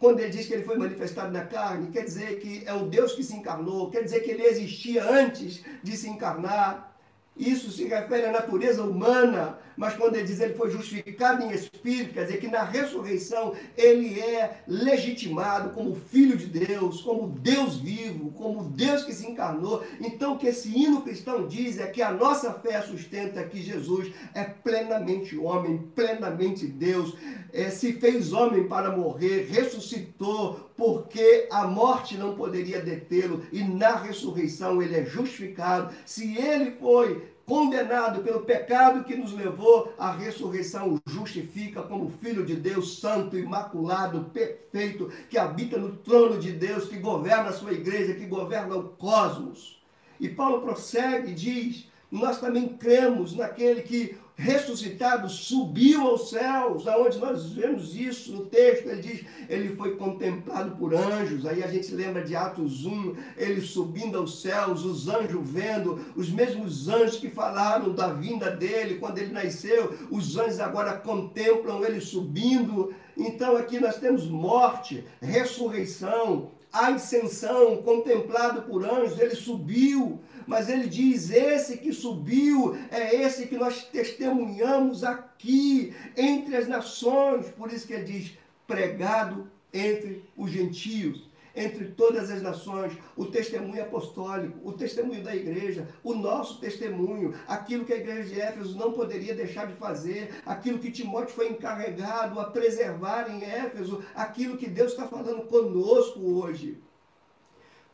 Quando 0.06 0.20
ele 0.20 0.30
diz 0.30 0.46
que 0.46 0.54
ele 0.54 0.64
foi 0.64 0.78
manifestado 0.78 1.32
na 1.32 1.44
carne, 1.46 1.90
quer 1.92 2.04
dizer 2.04 2.40
que 2.40 2.62
é 2.68 2.74
o 2.76 2.86
Deus 2.86 3.14
que 3.14 3.24
se 3.24 3.34
encarnou, 3.34 3.90
quer 3.90 4.04
dizer 4.04 4.20
que 4.20 4.30
ele 4.30 4.44
existia 4.44 5.04
antes 5.04 5.64
de 5.82 5.98
se 5.98 6.08
encarnar. 6.08 6.96
Isso 7.36 7.72
se 7.72 7.86
refere 7.86 8.28
à 8.28 8.32
natureza 8.32 8.84
humana, 8.84 9.58
mas 9.78 9.96
quando 9.96 10.16
ele 10.16 10.28
diz 10.28 10.40
ele 10.40 10.54
foi 10.54 10.70
justificado 10.70 11.44
em 11.44 11.52
espírito, 11.52 12.14
quer 12.14 12.26
dizer 12.26 12.40
que 12.40 12.48
na 12.48 12.64
ressurreição 12.64 13.54
ele 13.78 14.20
é 14.20 14.62
legitimado 14.68 15.72
como 15.72 15.96
filho 15.96 16.38
de 16.38 16.46
Deus, 16.46 17.02
como 17.02 17.28
Deus 17.28 17.78
vivo, 17.78 18.32
como 18.32 18.64
Deus 18.64 19.04
que 19.04 19.14
se 19.14 19.28
encarnou. 19.28 19.84
Então 20.00 20.34
o 20.34 20.38
que 20.38 20.48
esse 20.48 20.70
hino 20.70 21.02
cristão 21.02 21.48
diz 21.48 21.80
é 21.80 21.88
que 21.88 22.02
a 22.02 22.12
nossa 22.12 22.54
fé 22.54 22.82
sustenta 22.82 23.44
que 23.44 23.62
Jesus 23.62 24.12
é 24.34 24.44
plenamente 24.44 25.38
homem, 25.38 25.78
plenamente 25.96 26.66
Deus, 26.66 27.16
é, 27.54 27.70
se 27.70 27.94
fez 27.94 28.34
homem 28.34 28.68
para 28.68 28.96
morrer, 28.96 29.48
ressuscitou, 29.50 30.70
porque 30.76 31.48
a 31.52 31.66
morte 31.66 32.18
não 32.18 32.36
poderia 32.36 32.82
detê-lo 32.82 33.44
e 33.52 33.64
na 33.64 33.96
ressurreição 33.96 34.82
ele 34.82 34.96
é 34.96 35.06
justificado. 35.06 35.94
Se 36.06 36.38
ele 36.38 36.72
foi 36.72 37.35
condenado 37.46 38.24
pelo 38.24 38.42
pecado 38.42 39.04
que 39.04 39.16
nos 39.16 39.32
levou 39.32 39.94
à 39.98 40.12
ressurreição, 40.12 41.00
justifica 41.06 41.84
como 41.84 42.12
filho 42.22 42.46
de 42.46 42.56
Deus, 42.56 43.00
santo, 43.00 43.38
imaculado, 43.38 44.32
perfeito, 44.34 45.12
que 45.30 45.38
habita 45.38 45.78
no 45.78 45.96
trono 45.98 46.40
de 46.40 46.52
Deus, 46.52 46.88
que 46.88 46.98
governa 46.98 47.50
a 47.50 47.54
sua 47.54 47.74
igreja, 47.74 48.16
que 48.16 48.26
governa 48.26 48.76
o 48.76 48.90
cosmos. 48.90 49.80
E 50.20 50.28
Paulo 50.28 50.62
prossegue 50.62 51.32
e 51.32 51.36
diz: 51.36 51.88
Nós 52.12 52.40
também 52.40 52.70
cremos 52.70 53.36
naquele 53.36 53.82
que 53.82 54.18
ressuscitado, 54.38 55.30
subiu 55.30 56.02
aos 56.08 56.30
céus, 56.30 56.86
aonde 56.88 57.18
nós 57.20 57.52
vemos 57.52 57.96
isso 57.96 58.34
no 58.34 58.46
texto, 58.46 58.90
ele 58.90 59.02
diz, 59.02 59.26
ele 59.48 59.76
foi 59.76 59.96
contemplado 59.96 60.76
por 60.76 60.94
anjos, 60.94 61.46
aí 61.46 61.64
a 61.64 61.68
gente 61.68 61.94
lembra 61.94 62.22
de 62.22 62.36
Atos 62.36 62.86
1, 62.86 63.16
ele 63.38 63.62
subindo 63.62 64.18
aos 64.18 64.42
céus, 64.42 64.84
os 64.84 65.08
anjos 65.08 65.50
vendo, 65.50 66.00
os 66.18 66.30
mesmos 66.30 66.90
anjos 66.90 67.18
que 67.18 67.30
falaram 67.30 67.94
da 67.94 68.10
vinda 68.10 68.52
dele 68.52 68.96
quando 68.96 69.20
ele 69.20 69.32
nasceu, 69.32 69.98
os 70.12 70.36
anjos 70.36 70.60
agora 70.60 70.98
contemplam 70.98 71.84
ele 71.86 72.02
subindo, 72.02 72.94
então 73.18 73.56
aqui 73.56 73.80
nós 73.80 73.96
temos 73.98 74.28
morte, 74.28 75.06
ressurreição, 75.22 76.52
ascensão, 76.74 77.78
contemplado 77.78 78.64
por 78.64 78.84
anjos, 78.84 79.18
ele 79.18 79.36
subiu, 79.36 80.20
mas 80.48 80.70
ele 80.70 80.88
diz: 80.88 81.32
esse 81.32 81.78
que 81.78 81.94
subiu 81.94 82.78
é 82.92 83.16
esse 83.22 83.48
que 83.48 83.58
nós 83.58 83.84
testemunhamos 83.86 85.04
aqui 85.04 85.94
entre 86.16 86.56
as 86.56 86.68
nações. 86.68 87.48
Por 87.50 87.72
isso 87.72 87.88
que 87.88 87.94
ele 87.94 88.04
diz: 88.04 88.38
pregado 88.68 89.50
entre 89.74 90.24
os 90.38 90.50
gentios, 90.52 91.30
entre 91.56 91.86
todas 91.86 92.30
as 92.30 92.42
nações, 92.42 92.94
o 93.16 93.26
testemunho 93.26 93.82
apostólico, 93.82 94.58
o 94.64 94.74
testemunho 94.74 95.24
da 95.24 95.36
igreja, 95.36 95.88
o 96.04 96.14
nosso 96.14 96.60
testemunho, 96.60 97.34
aquilo 97.48 97.86
que 97.86 97.94
a 97.94 97.98
igreja 97.98 98.34
de 98.34 98.42
Éfeso 98.42 98.78
não 98.78 98.92
poderia 98.92 99.34
deixar 99.34 99.68
de 99.68 99.74
fazer, 99.74 100.42
aquilo 100.46 100.80
que 100.80 100.92
Timóteo 100.92 101.34
foi 101.34 101.50
encarregado 101.50 102.40
a 102.40 102.46
preservar 102.46 103.30
em 103.30 103.44
Éfeso, 103.44 104.04
aquilo 104.14 104.58
que 104.58 104.68
Deus 104.70 104.92
está 104.92 105.08
falando 105.08 105.44
conosco 105.44 106.20
hoje 106.40 106.78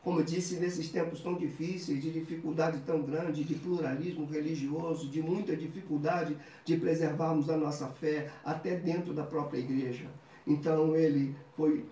como 0.02 0.18
eu 0.18 0.24
disse, 0.24 0.56
nesses 0.56 0.90
tempos 0.90 1.20
tão 1.20 1.34
difíceis, 1.34 2.02
de 2.02 2.10
dificuldade 2.10 2.80
tão 2.84 3.02
grande, 3.02 3.44
de 3.44 3.54
pluralismo 3.54 4.26
religioso, 4.26 5.08
de 5.08 5.22
muita 5.22 5.56
dificuldade 5.56 6.36
de 6.64 6.76
preservarmos 6.76 7.48
a 7.48 7.56
nossa 7.56 7.86
fé 7.88 8.30
até 8.44 8.74
dentro 8.74 9.14
da 9.14 9.22
própria 9.22 9.60
igreja. 9.60 10.10
Então 10.44 10.96
ele 10.96 11.36
foi 11.56 11.84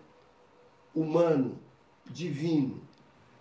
humano, 0.92 1.56
divino, 2.10 2.80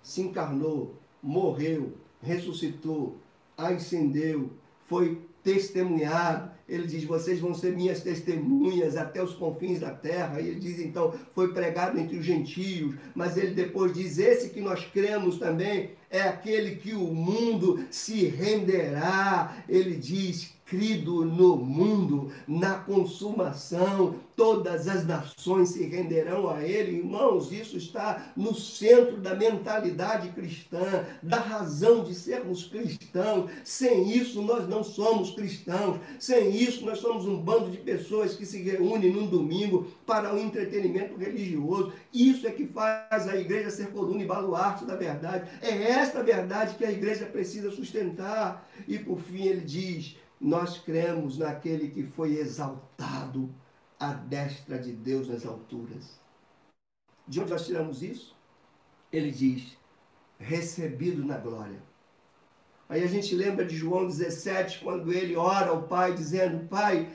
se 0.04 0.22
encarnou, 0.22 0.96
morreu, 1.22 1.94
ressuscitou, 2.22 3.18
ascendeu, 3.58 4.52
foi 4.86 5.20
testemunhado. 5.50 6.52
Ele 6.68 6.86
diz: 6.86 7.04
Vocês 7.04 7.40
vão 7.40 7.54
ser 7.54 7.76
minhas 7.76 8.02
testemunhas 8.02 8.96
até 8.96 9.24
os 9.24 9.34
confins 9.34 9.80
da 9.80 9.90
terra. 9.90 10.40
E 10.40 10.48
ele 10.48 10.60
diz: 10.60 10.80
Então, 10.80 11.14
foi 11.34 11.52
pregado 11.52 12.00
entre 12.00 12.18
os 12.18 12.26
gentios. 12.26 12.96
Mas 13.16 13.36
ele 13.38 13.56
depois 13.56 13.92
diz: 13.92 14.20
Esse 14.20 14.50
que 14.50 14.62
nós 14.62 14.86
cremos 14.86 15.40
também 15.40 15.92
é 16.12 16.22
aquele 16.22 16.76
que 16.76 16.94
o 16.94 17.14
mundo 17.14 17.84
se 17.90 18.26
renderá. 18.26 19.64
Ele 19.68 19.96
diz: 19.96 20.54
crido 20.70 21.26
no 21.26 21.58
mundo, 21.58 22.32
na 22.48 22.76
consumação, 22.76 24.16
todas 24.36 24.88
as 24.88 25.06
nações 25.06 25.70
se 25.70 25.84
renderão 25.84 26.50
a 26.50 26.64
ele. 26.64 27.00
Irmãos, 27.00 27.52
isso 27.52 27.76
está 27.76 28.32
no 28.38 28.54
centro 28.54 29.18
da 29.18 29.36
mentalidade 29.36 30.30
cristã, 30.30 31.06
da 31.24 31.38
razão 31.38 32.04
de 32.04 32.14
sermos 32.14 32.64
cristãos. 32.64 33.50
Sem 33.64 34.12
isso, 34.12 34.42
nós 34.44 34.70
não 34.70 34.84
somos 34.84 35.32
cristãos. 35.32 36.00
Sem 36.20 36.56
isso, 36.56 36.86
nós 36.86 37.00
somos 37.00 37.26
um 37.26 37.42
bando 37.42 37.72
de 37.72 37.78
pessoas 37.78 38.36
que 38.36 38.46
se 38.46 38.62
reúnem 38.62 39.12
num 39.12 39.28
domingo 39.28 39.88
para 40.06 40.32
o 40.32 40.38
um 40.38 40.40
entretenimento 40.40 41.18
religioso. 41.18 41.92
Isso 42.14 42.48
é 42.48 42.52
que 42.52 42.68
faz 42.68 43.28
a 43.28 43.36
igreja 43.36 43.72
ser 43.72 43.88
coluna 43.88 44.22
e 44.22 44.28
baluarte 44.28 44.86
da 44.86 44.96
verdade. 44.96 45.50
É 45.62 45.70
esta 45.70 46.24
verdade 46.24 46.76
que 46.76 46.86
a 46.86 46.92
igreja 46.92 47.26
precisa 47.26 47.72
sustentar. 47.72 48.70
E 48.88 49.00
por 49.00 49.20
fim, 49.20 49.48
ele 49.48 49.62
diz 49.62 50.16
nós 50.39 50.78
cremos 50.78 51.38
naquele 51.38 51.89
que 51.89 52.04
foi 52.04 52.38
exaltado 52.38 53.54
à 53.99 54.13
destra 54.13 54.80
de 54.80 54.93
Deus 54.93 55.28
nas 55.28 55.45
alturas. 55.45 56.19
De 57.28 57.41
onde 57.41 57.52
nós 57.52 57.65
tiramos 57.65 58.02
isso? 58.02 58.36
Ele 59.12 59.32
diz: 59.32 59.78
recebido 60.39 61.25
na 61.25 61.38
glória. 61.38 61.82
Aí 62.88 63.04
a 63.04 63.08
gente 63.08 63.36
lembra 63.36 63.65
de 63.65 63.75
João 63.75 64.08
17, 64.08 64.80
quando 64.80 65.12
ele 65.12 65.36
ora 65.36 65.69
ao 65.69 65.84
Pai, 65.84 66.13
dizendo: 66.13 66.67
Pai, 66.67 67.12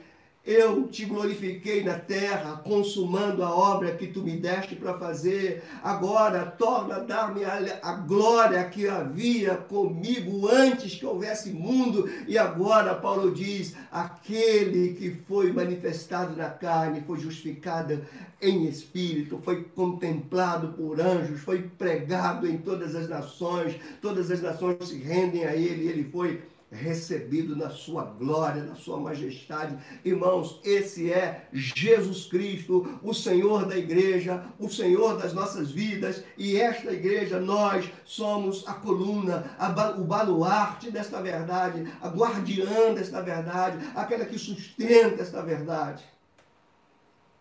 eu 0.47 0.87
te 0.89 1.07
glorifiquei 1.07 1.83
na 1.83 1.99
terra, 1.99 2.57
consumando 2.59 3.43
a 3.43 3.55
obra 3.55 3.93
que 3.93 4.07
tu 4.07 4.23
me 4.23 4.37
deste 4.37 4.77
para 4.77 4.99
fazer. 4.99 5.63
Agora, 5.83 6.45
torna 6.45 6.97
a 6.97 6.99
dar-me 6.99 7.43
a, 7.45 7.93
glória 7.95 8.63
que 8.65 8.87
havia 8.87 9.57
comigo 9.57 10.47
antes 10.49 10.97
que 10.97 11.07
houvesse 11.07 11.51
mundo. 11.51 12.11
E 12.29 12.37
agora, 12.37 12.95
Paulo 12.95 13.33
diz: 13.33 13.75
aquele 13.91 14.93
que 14.95 15.17
foi 15.27 15.51
manifestado 15.51 16.37
na 16.37 16.51
carne, 16.51 17.03
foi 17.07 17.19
justificado 17.19 18.05
em 18.43 18.67
espírito, 18.67 19.41
foi 19.43 19.65
contemplado 19.75 20.75
por 20.75 21.01
anjos, 21.01 21.41
foi 21.41 21.63
pregado 21.63 22.47
em 22.47 22.59
todas 22.59 22.95
as 22.95 23.09
nações, 23.09 23.77
todas 24.03 24.31
as 24.31 24.43
nações 24.43 24.77
se 24.89 24.99
rendem 24.99 25.47
a 25.47 25.57
ele, 25.57 25.89
ele 25.89 26.05
foi 26.05 26.43
recebido 26.75 27.55
na 27.55 27.71
sua 27.71 28.05
glória, 28.05 28.65
na 28.65 28.75
sua 28.75 28.99
majestade. 28.99 29.79
Irmãos, 30.05 30.61
esse 30.65 31.13
é 31.13 31.49
Jesus 31.53 32.27
Cristo, 32.27 32.99
o 33.03 33.15
Senhor 33.15 33.65
da 33.65 33.77
igreja, 33.77 34.45
o 34.59 34.69
Senhor 34.69 35.17
das 35.17 35.33
nossas 35.33 35.71
vidas, 35.71 36.25
e 36.37 36.57
esta 36.57 36.93
igreja, 36.93 37.39
nós 37.39 37.89
somos 38.05 38.67
a 38.67 38.75
coluna, 38.75 39.57
a, 39.59 39.91
o 39.93 40.05
baluarte 40.05 40.91
desta 40.91 41.23
verdade, 41.23 41.87
a 42.03 42.09
guardiã 42.09 42.93
desta 42.93 43.23
verdade, 43.23 43.79
aquela 43.95 44.25
que 44.25 44.39
sustenta 44.39 45.23
esta 45.23 45.43
verdade. 45.43 46.05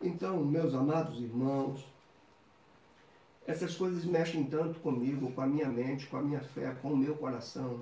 Então, 0.02 0.44
meus 0.44 0.74
amados 0.74 1.20
irmãos, 1.20 1.86
essas 3.48 3.76
coisas 3.76 4.06
mexem 4.06 4.44
tanto 4.46 4.80
comigo, 4.80 5.32
com 5.32 5.42
a 5.42 5.48
minha 5.48 5.68
mente, 5.68 6.08
com 6.08 6.18
a 6.18 6.22
minha 6.22 6.42
fé, 6.42 6.76
com 6.82 6.94
o 6.94 6.98
meu 6.98 7.16
coração 7.16 7.82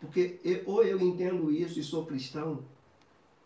porque 0.00 0.40
eu, 0.44 0.62
ou 0.66 0.84
eu 0.84 1.00
entendo 1.00 1.50
isso 1.50 1.78
e 1.78 1.82
sou 1.82 2.06
cristão, 2.06 2.64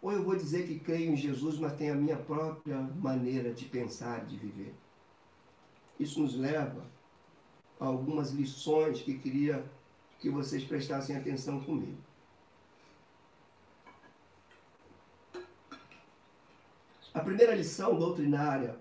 ou 0.01 0.13
eu 0.13 0.23
vou 0.23 0.37
dizer 0.37 0.67
que 0.67 0.79
creio 0.79 1.13
em 1.13 1.17
Jesus, 1.17 1.59
mas 1.59 1.77
tenho 1.77 1.95
a 1.95 1.97
minha 1.97 2.17
própria 2.17 2.81
maneira 2.81 3.53
de 3.55 3.65
pensar, 3.67 4.25
de 4.27 4.37
viver. 4.37 4.75
Isso 5.99 6.21
nos 6.21 6.35
leva 6.35 6.85
a 7.79 7.87
algumas 7.87 8.31
lições 8.31 9.01
que 9.01 9.19
queria 9.19 9.65
que 10.19 10.29
vocês 10.29 10.65
prestassem 10.65 11.17
atenção 11.17 11.61
comigo. 11.61 11.99
A 17.15 17.21
primeira 17.21 17.55
lição 17.55 17.99
doutrinária 17.99 18.79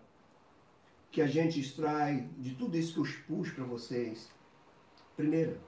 que 1.12 1.22
a 1.22 1.28
gente 1.28 1.60
extrai 1.60 2.30
de 2.38 2.56
tudo 2.56 2.78
isso 2.78 2.94
que 2.94 3.00
eu 3.00 3.04
expus 3.04 3.52
para 3.52 3.66
vocês, 3.66 4.30
primeira, 5.18 5.60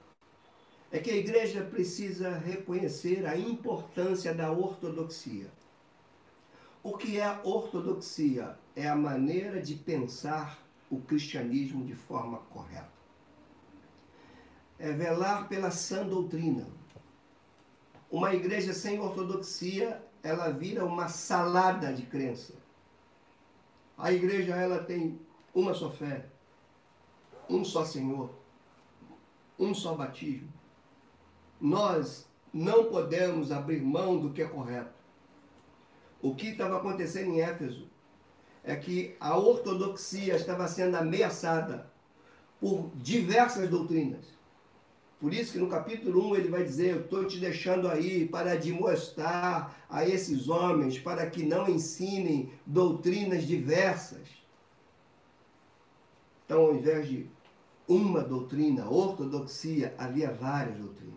é 0.94 1.00
que 1.00 1.10
a 1.10 1.16
igreja 1.16 1.60
precisa 1.60 2.38
reconhecer 2.38 3.26
a 3.26 3.36
importância 3.36 4.32
da 4.32 4.52
ortodoxia. 4.52 5.50
O 6.84 6.96
que 6.96 7.18
é 7.18 7.24
a 7.24 7.40
ortodoxia? 7.42 8.56
É 8.76 8.86
a 8.86 8.94
maneira 8.94 9.60
de 9.60 9.74
pensar 9.74 10.56
o 10.88 11.00
cristianismo 11.00 11.84
de 11.84 11.96
forma 11.96 12.38
correta. 12.48 12.92
É 14.78 14.92
velar 14.92 15.48
pela 15.48 15.72
sã 15.72 16.06
doutrina. 16.06 16.64
Uma 18.08 18.32
igreja 18.32 18.72
sem 18.72 19.00
ortodoxia, 19.00 20.00
ela 20.22 20.50
vira 20.50 20.84
uma 20.84 21.08
salada 21.08 21.92
de 21.92 22.06
crença. 22.06 22.54
A 23.98 24.12
igreja 24.12 24.54
ela 24.54 24.78
tem 24.84 25.20
uma 25.52 25.74
só 25.74 25.90
fé, 25.90 26.26
um 27.50 27.64
só 27.64 27.84
Senhor, 27.84 28.30
um 29.58 29.74
só 29.74 29.96
batismo, 29.96 30.53
nós 31.60 32.26
não 32.52 32.84
podemos 32.84 33.50
abrir 33.50 33.82
mão 33.82 34.18
do 34.18 34.32
que 34.32 34.42
é 34.42 34.46
correto. 34.46 34.94
O 36.22 36.34
que 36.34 36.48
estava 36.48 36.76
acontecendo 36.76 37.30
em 37.30 37.40
Éfeso 37.40 37.88
é 38.62 38.74
que 38.76 39.14
a 39.20 39.36
ortodoxia 39.36 40.36
estava 40.36 40.66
sendo 40.68 40.96
ameaçada 40.96 41.90
por 42.60 42.90
diversas 42.94 43.68
doutrinas. 43.68 44.34
Por 45.20 45.32
isso 45.32 45.52
que 45.52 45.58
no 45.58 45.68
capítulo 45.68 46.30
1 46.30 46.36
ele 46.36 46.48
vai 46.48 46.62
dizer: 46.62 46.90
Eu 46.90 47.00
estou 47.00 47.24
te 47.26 47.38
deixando 47.38 47.88
aí 47.88 48.26
para 48.28 48.56
demonstrar 48.56 49.84
a 49.88 50.06
esses 50.06 50.48
homens 50.48 50.98
para 50.98 51.28
que 51.28 51.44
não 51.44 51.68
ensinem 51.68 52.52
doutrinas 52.66 53.46
diversas. 53.46 54.28
Então, 56.44 56.60
ao 56.60 56.74
invés 56.74 57.08
de 57.08 57.26
uma 57.88 58.22
doutrina, 58.22 58.88
ortodoxia, 58.88 59.94
havia 59.96 60.30
várias 60.30 60.76
doutrinas. 60.78 61.13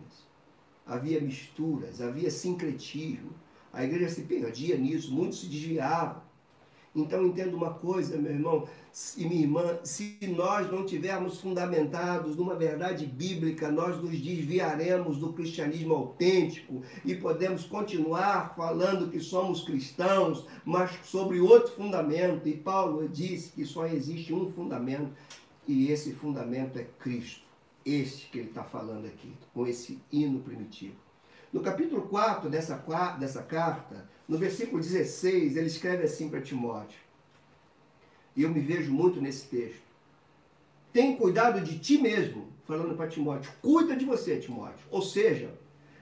Havia 0.88 1.20
misturas, 1.20 2.00
havia 2.00 2.30
sincretismo. 2.30 3.30
A 3.72 3.84
igreja 3.84 4.08
se 4.08 4.22
perdia 4.22 4.76
nisso, 4.76 5.12
muitos 5.14 5.40
se 5.40 5.46
desviavam. 5.46 6.22
Então 6.96 7.26
entenda 7.26 7.54
uma 7.54 7.74
coisa, 7.74 8.16
meu 8.16 8.32
irmão 8.32 8.66
e 9.16 9.24
minha 9.24 9.42
irmã, 9.42 9.78
se 9.84 10.18
nós 10.34 10.70
não 10.72 10.84
tivermos 10.84 11.40
fundamentados 11.40 12.34
numa 12.34 12.56
verdade 12.56 13.06
bíblica, 13.06 13.70
nós 13.70 14.02
nos 14.02 14.18
desviaremos 14.18 15.18
do 15.18 15.32
cristianismo 15.32 15.94
autêntico 15.94 16.82
e 17.04 17.14
podemos 17.14 17.64
continuar 17.64 18.54
falando 18.56 19.10
que 19.10 19.20
somos 19.20 19.62
cristãos, 19.62 20.46
mas 20.64 20.90
sobre 21.04 21.38
outro 21.38 21.72
fundamento. 21.72 22.48
E 22.48 22.56
Paulo 22.56 23.08
disse 23.08 23.52
que 23.52 23.64
só 23.64 23.86
existe 23.86 24.32
um 24.32 24.50
fundamento, 24.50 25.12
e 25.66 25.92
esse 25.92 26.12
fundamento 26.12 26.78
é 26.78 26.86
Cristo. 26.98 27.47
Este 27.84 28.26
que 28.28 28.38
ele 28.38 28.48
está 28.48 28.62
falando 28.62 29.06
aqui, 29.06 29.32
com 29.54 29.66
esse 29.66 29.98
hino 30.12 30.40
primitivo. 30.40 30.96
No 31.52 31.60
capítulo 31.60 32.02
4 32.02 32.50
dessa, 32.50 32.76
dessa 33.18 33.42
carta, 33.42 34.08
no 34.28 34.36
versículo 34.36 34.82
16, 34.82 35.56
ele 35.56 35.66
escreve 35.66 36.04
assim 36.04 36.28
para 36.28 36.42
Timóteo. 36.42 36.98
E 38.36 38.42
eu 38.42 38.50
me 38.50 38.60
vejo 38.60 38.92
muito 38.92 39.20
nesse 39.20 39.46
texto. 39.46 39.88
Tem 40.92 41.16
cuidado 41.16 41.60
de 41.60 41.78
ti 41.78 41.98
mesmo, 41.98 42.48
falando 42.64 42.94
para 42.94 43.08
Timóteo. 43.08 43.50
Cuida 43.62 43.96
de 43.96 44.04
você, 44.04 44.38
Timóteo. 44.38 44.86
Ou 44.90 45.00
seja, 45.00 45.50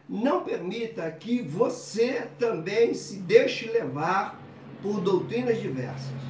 não 0.09 0.43
permita 0.45 1.11
que 1.13 1.43
você 1.43 2.29
também 2.39 2.95
se 2.95 3.19
deixe 3.19 3.71
levar 3.71 4.41
por 4.83 5.01
doutrinas 5.01 5.61
diversas. 5.61 6.21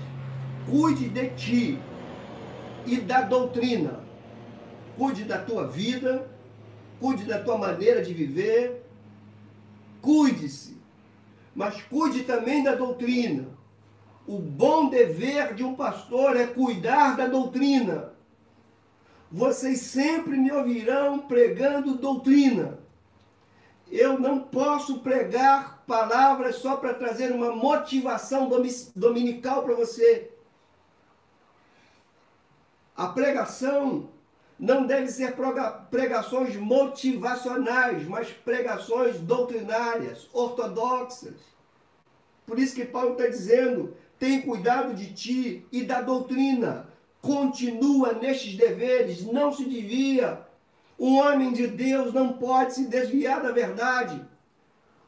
Cuide 0.69 1.09
de 1.09 1.31
ti 1.31 1.79
e 2.87 2.97
da 2.97 3.23
doutrina. 3.23 4.06
Cuide 4.97 5.25
da 5.25 5.39
tua 5.39 5.67
vida, 5.67 6.27
cuide 6.99 7.25
da 7.25 7.39
tua 7.39 7.59
maneira 7.59 8.03
de 8.03 8.15
viver. 8.15 8.83
Cuide-se 10.01 10.77
mas 11.57 11.81
cuide 11.85 12.25
também 12.25 12.63
da 12.63 12.75
doutrina. 12.75 13.49
O 14.27 14.39
bom 14.39 14.91
dever 14.91 15.55
de 15.55 15.65
um 15.65 15.75
pastor 15.75 16.37
é 16.37 16.47
cuidar 16.47 17.17
da 17.17 17.27
doutrina. 17.27 18.13
Vocês 19.33 19.81
sempre 19.81 20.37
me 20.37 20.53
ouvirão 20.53 21.21
pregando 21.21 21.97
doutrina. 21.97 22.79
Eu 23.91 24.19
não 24.21 24.41
posso 24.41 24.99
pregar 24.99 25.83
palavras 25.87 26.57
só 26.57 26.77
para 26.77 26.93
trazer 26.93 27.33
uma 27.33 27.57
motivação 27.57 28.51
dominical 28.95 29.63
para 29.63 29.75
você. 29.75 30.31
A 32.95 33.09
pregação 33.09 34.11
não 34.59 34.87
deve 34.87 35.09
ser 35.09 35.35
pregações 35.91 36.57
motivacionais, 36.57 38.07
mas 38.07 38.29
pregações 38.29 39.19
doutrinárias, 39.19 40.29
ortodoxas. 40.33 41.35
Por 42.47 42.59
isso 42.59 42.75
que 42.75 42.85
Paulo 42.85 43.13
está 43.13 43.27
dizendo: 43.27 43.95
tem 44.19 44.41
cuidado 44.41 44.95
de 44.95 45.13
ti 45.13 45.67
e 45.71 45.83
da 45.85 46.01
doutrina. 46.01 46.89
Continua 47.21 48.13
nestes 48.13 48.57
deveres, 48.57 49.25
não 49.25 49.53
se 49.53 49.65
desvia. 49.65 50.41
Um 50.99 51.19
homem 51.19 51.53
de 51.53 51.67
Deus 51.67 52.15
não 52.15 52.33
pode 52.35 52.75
se 52.75 52.87
desviar 52.87 53.43
da 53.43 53.51
verdade. 53.51 54.25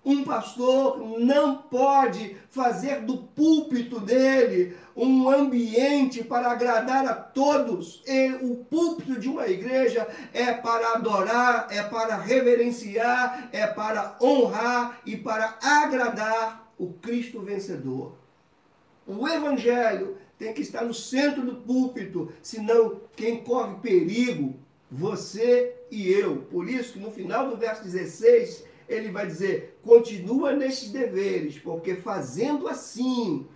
Um 0.09 0.25
pastor 0.25 1.19
não 1.21 1.59
pode 1.59 2.35
fazer 2.49 3.03
do 3.03 3.19
púlpito 3.19 4.01
dele 4.01 4.75
um 4.97 5.29
ambiente 5.29 6.25
para 6.25 6.51
agradar 6.51 7.07
a 7.07 7.13
todos. 7.13 8.03
E 8.07 8.33
o 8.41 8.57
púlpito 8.57 9.21
de 9.21 9.29
uma 9.29 9.47
igreja 9.49 10.09
é 10.33 10.51
para 10.55 10.95
adorar, 10.95 11.67
é 11.71 11.83
para 11.83 12.17
reverenciar, 12.17 13.51
é 13.53 13.67
para 13.67 14.17
honrar 14.19 14.99
e 15.05 15.15
para 15.15 15.59
agradar 15.61 16.73
o 16.79 16.91
Cristo 16.95 17.43
vencedor. 17.43 18.15
O 19.07 19.29
evangelho 19.29 20.17
tem 20.39 20.55
que 20.55 20.63
estar 20.63 20.87
no 20.87 20.95
centro 20.95 21.43
do 21.43 21.57
púlpito, 21.57 22.33
senão 22.41 23.03
quem 23.15 23.45
corre 23.45 23.75
perigo, 23.83 24.55
você 24.91 25.77
e 25.91 26.09
eu. 26.11 26.47
Por 26.51 26.67
isso 26.67 26.95
que 26.95 26.99
no 26.99 27.11
final 27.11 27.51
do 27.51 27.59
verso 27.59 27.85
16, 27.85 28.68
ele 28.89 29.11
vai 29.11 29.27
dizer: 29.27 29.79
continua 29.83 30.53
nestes 30.53 30.91
deveres, 30.91 31.59
porque 31.59 31.95
fazendo 31.95 32.69
assim 32.69 33.47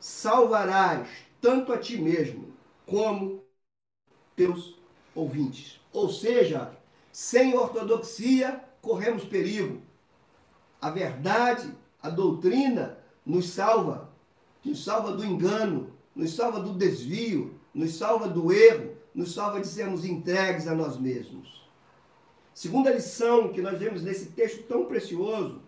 salvarás 0.00 1.08
tanto 1.40 1.72
a 1.72 1.78
ti 1.78 1.98
mesmo 1.98 2.52
como 2.86 3.42
teus 4.34 4.78
ouvintes. 5.14 5.80
Ou 5.92 6.08
seja, 6.08 6.72
sem 7.12 7.56
ortodoxia 7.56 8.64
corremos 8.80 9.24
perigo. 9.24 9.80
A 10.80 10.90
verdade, 10.90 11.72
a 12.02 12.10
doutrina 12.10 12.98
nos 13.24 13.50
salva, 13.50 14.10
nos 14.64 14.84
salva 14.84 15.12
do 15.12 15.24
engano, 15.24 15.92
nos 16.14 16.34
salva 16.34 16.60
do 16.60 16.74
desvio, 16.74 17.58
nos 17.72 17.94
salva 17.94 18.28
do 18.28 18.52
erro, 18.52 18.94
nos 19.14 19.32
salva 19.32 19.60
de 19.60 19.66
sermos 19.66 20.04
entregues 20.04 20.66
a 20.66 20.74
nós 20.74 20.98
mesmos. 20.98 21.63
Segunda 22.54 22.90
lição 22.90 23.52
que 23.52 23.60
nós 23.60 23.78
vemos 23.78 24.02
nesse 24.02 24.26
texto 24.26 24.62
tão 24.62 24.86
precioso 24.86 25.60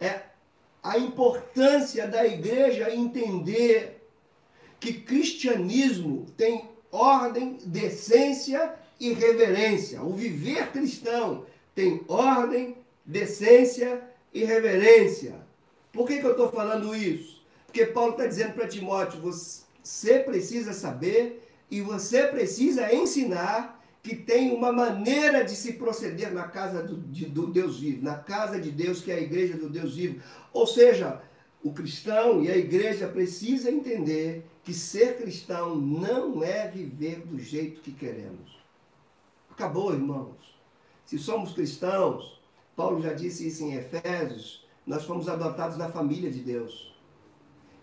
é 0.00 0.20
a 0.80 0.96
importância 0.98 2.06
da 2.06 2.24
igreja 2.24 2.94
entender 2.94 4.00
que 4.78 4.92
cristianismo 4.92 6.26
tem 6.36 6.68
ordem, 6.92 7.58
decência 7.64 8.74
e 9.00 9.12
reverência. 9.12 10.00
O 10.02 10.12
viver 10.12 10.70
cristão 10.70 11.44
tem 11.74 12.04
ordem, 12.06 12.76
decência 13.04 14.00
e 14.32 14.44
reverência. 14.44 15.34
Por 15.92 16.06
que, 16.06 16.20
que 16.20 16.26
eu 16.26 16.32
estou 16.32 16.52
falando 16.52 16.94
isso? 16.94 17.42
Porque 17.66 17.86
Paulo 17.86 18.12
está 18.12 18.26
dizendo 18.26 18.52
para 18.52 18.68
Timóteo: 18.68 19.20
você 19.20 20.20
precisa 20.20 20.72
saber 20.72 21.48
e 21.68 21.80
você 21.80 22.28
precisa 22.28 22.94
ensinar 22.94 23.83
que 24.04 24.14
tem 24.14 24.54
uma 24.54 24.70
maneira 24.70 25.42
de 25.42 25.56
se 25.56 25.72
proceder 25.72 26.30
na 26.30 26.46
casa 26.46 26.82
do, 26.82 26.98
de, 26.98 27.24
do 27.24 27.46
Deus 27.46 27.80
vivo, 27.80 28.04
na 28.04 28.18
casa 28.18 28.60
de 28.60 28.70
Deus, 28.70 29.00
que 29.00 29.10
é 29.10 29.14
a 29.14 29.20
igreja 29.20 29.56
do 29.56 29.70
Deus 29.70 29.96
vivo. 29.96 30.22
Ou 30.52 30.66
seja, 30.66 31.22
o 31.62 31.72
cristão 31.72 32.44
e 32.44 32.50
a 32.50 32.56
igreja 32.56 33.08
precisa 33.08 33.70
entender 33.70 34.44
que 34.62 34.74
ser 34.74 35.16
cristão 35.16 35.74
não 35.74 36.44
é 36.44 36.68
viver 36.68 37.20
do 37.20 37.38
jeito 37.38 37.80
que 37.80 37.92
queremos. 37.92 38.62
Acabou, 39.50 39.94
irmãos. 39.94 40.54
Se 41.06 41.18
somos 41.18 41.54
cristãos, 41.54 42.38
Paulo 42.76 43.00
já 43.00 43.14
disse 43.14 43.48
isso 43.48 43.64
em 43.64 43.72
Efésios, 43.72 44.66
nós 44.86 45.04
fomos 45.04 45.30
adotados 45.30 45.78
na 45.78 45.88
família 45.88 46.30
de 46.30 46.40
Deus. 46.40 46.94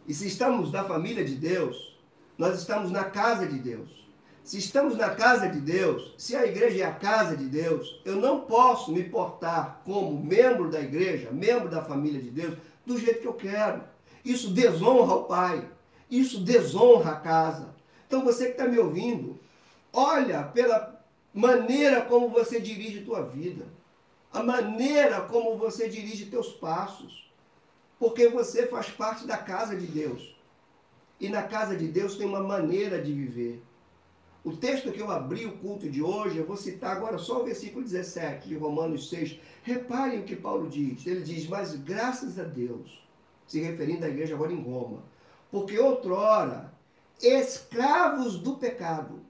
E 0.08 0.14
se 0.14 0.28
estamos 0.28 0.72
na 0.72 0.84
família 0.84 1.26
de 1.26 1.34
Deus, 1.34 1.98
nós 2.38 2.60
estamos 2.60 2.92
na 2.92 3.06
casa 3.06 3.48
de 3.48 3.58
Deus. 3.58 4.02
Se 4.44 4.58
estamos 4.58 4.98
na 4.98 5.12
casa 5.12 5.48
de 5.48 5.60
Deus, 5.60 6.16
se 6.18 6.36
a 6.36 6.46
igreja 6.46 6.84
é 6.84 6.88
a 6.88 6.94
casa 6.94 7.38
de 7.38 7.46
Deus, 7.46 8.02
eu 8.04 8.16
não 8.16 8.42
posso 8.42 8.92
me 8.92 9.04
portar 9.04 9.82
como 9.86 10.24
membro 10.24 10.70
da 10.70 10.82
igreja, 10.82 11.32
membro 11.32 11.70
da 11.70 11.84
família 11.84 12.20
de 12.20 12.32
Deus, 12.32 12.58
do 12.86 12.98
jeito 12.98 13.22
que 13.22 13.28
eu 13.28 13.34
quero. 13.34 13.84
Isso 14.26 14.50
desonra 14.50 15.14
o 15.14 15.24
Pai. 15.26 15.70
Isso 16.10 16.40
desonra 16.40 17.12
a 17.12 17.20
casa. 17.20 17.74
Então 18.08 18.26
você 18.26 18.48
que 18.48 18.52
está 18.52 18.68
me 18.68 18.78
ouvindo, 18.78 19.39
olha 19.94 20.44
pela 20.44 21.02
maneira 21.34 22.02
como 22.02 22.30
você 22.30 22.60
dirige 22.60 23.06
tua 23.06 23.24
vida. 23.24 23.66
A 24.34 24.42
maneira 24.42 25.22
como 25.22 25.56
você 25.56 25.88
dirige 25.88 26.26
teus 26.26 26.50
passos. 26.50 27.32
Porque 28.00 28.28
você 28.28 28.66
faz 28.68 28.89
parte 28.89 29.28
da 29.28 29.38
casa 29.38 29.76
de 29.76 29.86
Deus. 29.86 30.36
E 31.20 31.30
na 31.30 31.44
casa 31.44 31.76
de 31.76 31.88
Deus 31.88 32.16
tem 32.16 32.26
uma 32.26 32.42
maneira 32.42 33.00
de 33.00 33.14
viver. 33.14 33.62
O 34.44 34.58
texto 34.58 34.92
que 34.92 35.00
eu 35.00 35.12
abri 35.12 35.46
o 35.46 35.58
culto 35.58 35.88
de 35.88 36.02
hoje, 36.02 36.38
eu 36.38 36.46
vou 36.46 36.58
citar 36.58 36.98
agora 36.98 37.20
só 37.20 37.42
o 37.42 37.46
versículo 37.46 37.84
17 37.84 38.50
de 38.50 38.56
Romanos 38.56 39.10
6. 39.10 39.39
Reparem 39.62 40.20
o 40.20 40.24
que 40.24 40.36
Paulo 40.36 40.68
diz. 40.68 41.06
Ele 41.06 41.22
diz: 41.22 41.48
Mas 41.48 41.76
graças 41.76 42.39
a 42.39 42.44
Deus, 42.44 43.06
se 43.46 43.60
referindo 43.60 44.04
à 44.04 44.10
igreja 44.10 44.34
agora 44.34 44.52
em 44.52 44.62
Roma, 44.62 45.04
porque 45.52 45.78
outrora, 45.78 46.74
escravos 47.22 48.39
do 48.39 48.58
pecado. 48.58 49.22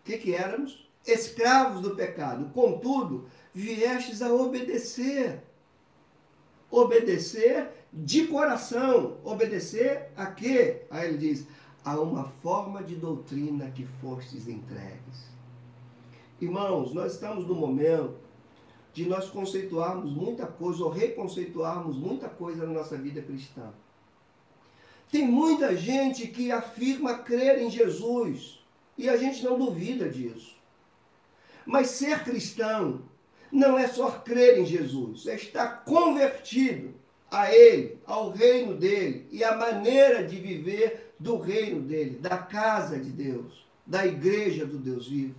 O 0.00 0.04
que, 0.04 0.18
que 0.18 0.34
éramos? 0.34 0.86
Escravos 1.06 1.80
do 1.80 1.96
pecado. 1.96 2.50
Contudo, 2.52 3.26
viestes 3.54 4.20
a 4.20 4.30
obedecer. 4.30 5.42
Obedecer 6.70 7.70
de 7.90 8.26
coração. 8.26 9.16
Obedecer 9.24 10.10
a 10.14 10.26
quê? 10.26 10.82
Aí 10.90 11.08
ele 11.08 11.16
diz: 11.18 11.46
a 11.86 12.00
uma 12.00 12.24
forma 12.42 12.82
de 12.82 12.96
doutrina 12.96 13.70
que 13.70 13.86
fostes 14.00 14.48
entregues. 14.48 15.30
Irmãos, 16.40 16.92
nós 16.92 17.12
estamos 17.12 17.46
no 17.46 17.54
momento 17.54 18.16
de 18.92 19.08
nós 19.08 19.30
conceituarmos 19.30 20.10
muita 20.10 20.48
coisa 20.48 20.82
ou 20.82 20.90
reconceituarmos 20.90 21.96
muita 21.96 22.28
coisa 22.28 22.66
na 22.66 22.72
nossa 22.72 22.96
vida 22.96 23.22
cristã. 23.22 23.72
Tem 25.12 25.24
muita 25.28 25.76
gente 25.76 26.26
que 26.26 26.50
afirma 26.50 27.18
crer 27.18 27.62
em 27.62 27.70
Jesus 27.70 28.58
e 28.98 29.08
a 29.08 29.16
gente 29.16 29.44
não 29.44 29.56
duvida 29.56 30.08
disso. 30.08 30.56
Mas 31.64 31.90
ser 31.90 32.24
cristão 32.24 33.02
não 33.52 33.78
é 33.78 33.86
só 33.86 34.10
crer 34.10 34.58
em 34.58 34.66
Jesus, 34.66 35.28
é 35.28 35.36
estar 35.36 35.84
convertido 35.84 36.94
a 37.30 37.54
Ele, 37.54 37.96
ao 38.04 38.30
reino 38.30 38.74
dele 38.74 39.28
e 39.30 39.44
a 39.44 39.56
maneira 39.56 40.24
de 40.26 40.36
viver 40.36 41.05
do 41.18 41.38
reino 41.38 41.80
dele, 41.80 42.18
da 42.18 42.38
casa 42.38 42.98
de 42.98 43.10
Deus, 43.10 43.66
da 43.86 44.06
igreja 44.06 44.66
do 44.66 44.78
Deus 44.78 45.08
vivo. 45.08 45.34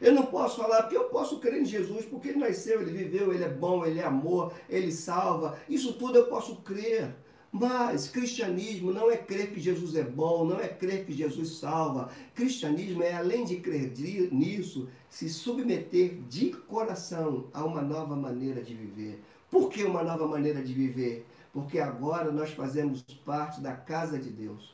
Eu 0.00 0.12
não 0.12 0.26
posso 0.26 0.56
falar 0.60 0.82
porque 0.82 0.96
eu 0.96 1.04
posso 1.04 1.38
crer 1.38 1.60
em 1.60 1.64
Jesus, 1.64 2.04
porque 2.06 2.28
ele 2.28 2.40
nasceu, 2.40 2.82
ele 2.82 2.90
viveu, 2.90 3.32
ele 3.32 3.44
é 3.44 3.48
bom, 3.48 3.86
ele 3.86 4.00
é 4.00 4.04
amor, 4.04 4.52
ele 4.68 4.90
salva. 4.90 5.56
Isso 5.68 5.92
tudo 5.92 6.18
eu 6.18 6.26
posso 6.26 6.56
crer. 6.56 7.14
Mas 7.52 8.08
cristianismo 8.08 8.90
não 8.90 9.10
é 9.10 9.16
crer 9.16 9.52
que 9.52 9.60
Jesus 9.60 9.94
é 9.94 10.02
bom, 10.02 10.46
não 10.46 10.58
é 10.58 10.66
crer 10.66 11.04
que 11.04 11.12
Jesus 11.12 11.58
salva. 11.58 12.10
Cristianismo 12.34 13.02
é, 13.02 13.12
além 13.12 13.44
de 13.44 13.56
crer 13.56 13.92
nisso, 14.32 14.88
se 15.10 15.28
submeter 15.28 16.14
de 16.28 16.50
coração 16.50 17.48
a 17.52 17.62
uma 17.62 17.82
nova 17.82 18.16
maneira 18.16 18.62
de 18.62 18.74
viver. 18.74 19.22
Por 19.50 19.68
que 19.68 19.84
uma 19.84 20.02
nova 20.02 20.26
maneira 20.26 20.62
de 20.62 20.72
viver? 20.72 21.26
Porque 21.52 21.78
agora 21.78 22.32
nós 22.32 22.52
fazemos 22.52 23.02
parte 23.24 23.60
da 23.60 23.74
casa 23.74 24.18
de 24.18 24.30
Deus, 24.30 24.71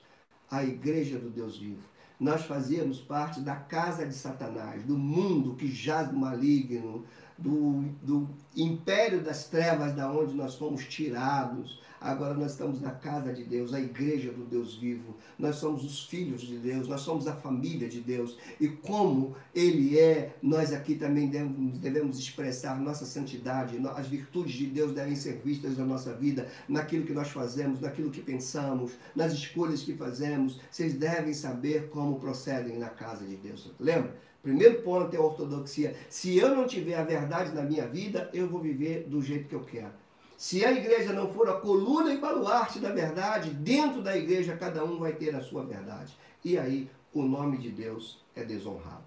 a 0.51 0.62
igreja 0.64 1.18
do 1.18 1.30
Deus 1.30 1.59
vivo. 1.59 1.82
Nós 2.18 2.44
fazíamos 2.44 3.01
parte 3.01 3.40
da 3.40 3.55
casa 3.55 4.05
de 4.05 4.14
Satanás, 4.14 4.82
do 4.82 4.99
mundo 4.99 5.55
que 5.55 5.68
jaz 5.70 6.11
no 6.11 6.18
maligno, 6.18 7.05
do, 7.39 7.84
do 8.03 8.28
império 8.57 9.22
das 9.22 9.47
trevas 9.47 9.95
da 9.95 10.11
onde 10.11 10.34
nós 10.34 10.57
fomos 10.57 10.84
tirados 10.84 11.80
Agora 12.01 12.34
nós 12.34 12.53
estamos 12.53 12.80
na 12.80 12.93
casa 12.93 13.32
de 13.32 13.43
Deus, 13.43 13.74
a 13.74 13.80
igreja 13.80 14.30
do 14.30 14.45
Deus 14.45 14.76
vivo. 14.76 15.16
Nós 15.39 15.57
somos 15.57 15.84
os 15.84 16.05
filhos 16.05 16.43
de 16.43 16.57
Deus, 16.57 16.86
nós 16.86 17.01
somos 17.01 17.26
a 17.26 17.34
família 17.34 17.89
de 17.89 18.01
Deus. 18.01 18.36
E 18.61 18.68
como 18.68 19.36
Ele 19.55 19.99
é, 19.99 20.36
nós 20.41 20.72
aqui 20.72 20.95
também 20.95 21.28
devemos, 21.28 21.78
devemos 21.78 22.18
expressar 22.18 22.80
nossa 22.80 23.05
santidade. 23.05 23.76
As 23.97 24.07
virtudes 24.07 24.55
de 24.55 24.66
Deus 24.66 24.93
devem 24.93 25.16
ser 25.16 25.41
vistas 25.45 25.76
na 25.76 25.84
nossa 25.84 26.14
vida, 26.14 26.49
naquilo 26.68 27.05
que 27.05 27.12
nós 27.12 27.30
fazemos, 27.30 27.80
naquilo 27.80 28.11
que 28.11 28.22
pensamos, 28.22 28.93
nas 29.14 29.32
escolhas 29.32 29.82
que 29.82 29.95
fazemos. 29.95 30.61
Vocês 30.70 30.95
devem 30.95 31.34
saber 31.34 31.89
como 31.89 32.20
procedem 32.20 32.78
na 32.78 32.89
casa 32.89 33.24
de 33.24 33.36
Deus. 33.36 33.72
Lembra? 33.80 34.28
Primeiro 34.49 34.80
ponto 34.80 35.14
é 35.14 35.18
a 35.18 35.20
ortodoxia. 35.20 35.94
Se 36.09 36.38
eu 36.38 36.57
não 36.57 36.66
tiver 36.66 36.94
a 36.94 37.05
verdade 37.05 37.55
na 37.55 37.61
minha 37.61 37.86
vida, 37.86 38.30
eu 38.32 38.49
vou 38.49 38.61
viver 38.61 39.05
do 39.07 39.20
jeito 39.20 39.46
que 39.46 39.55
eu 39.55 39.62
quero. 39.62 39.92
Se 40.38 40.64
a 40.64 40.72
igreja 40.72 41.12
não 41.12 41.30
for 41.34 41.51
a 41.51 41.61
coluna 41.61 42.14
e 42.14 42.16
baluarte 42.16 42.78
da 42.78 42.90
verdade, 42.90 43.51
dentro 43.51 44.01
da 44.01 44.16
igreja 44.16 44.57
cada 44.57 44.82
um 44.82 44.99
vai 44.99 45.12
ter 45.12 45.36
a 45.36 45.42
sua 45.42 45.66
verdade. 45.66 46.16
E 46.42 46.57
aí 46.57 46.90
o 47.12 47.24
nome 47.24 47.59
de 47.59 47.68
Deus 47.68 48.24
é 48.34 48.42
desonrado. 48.42 49.05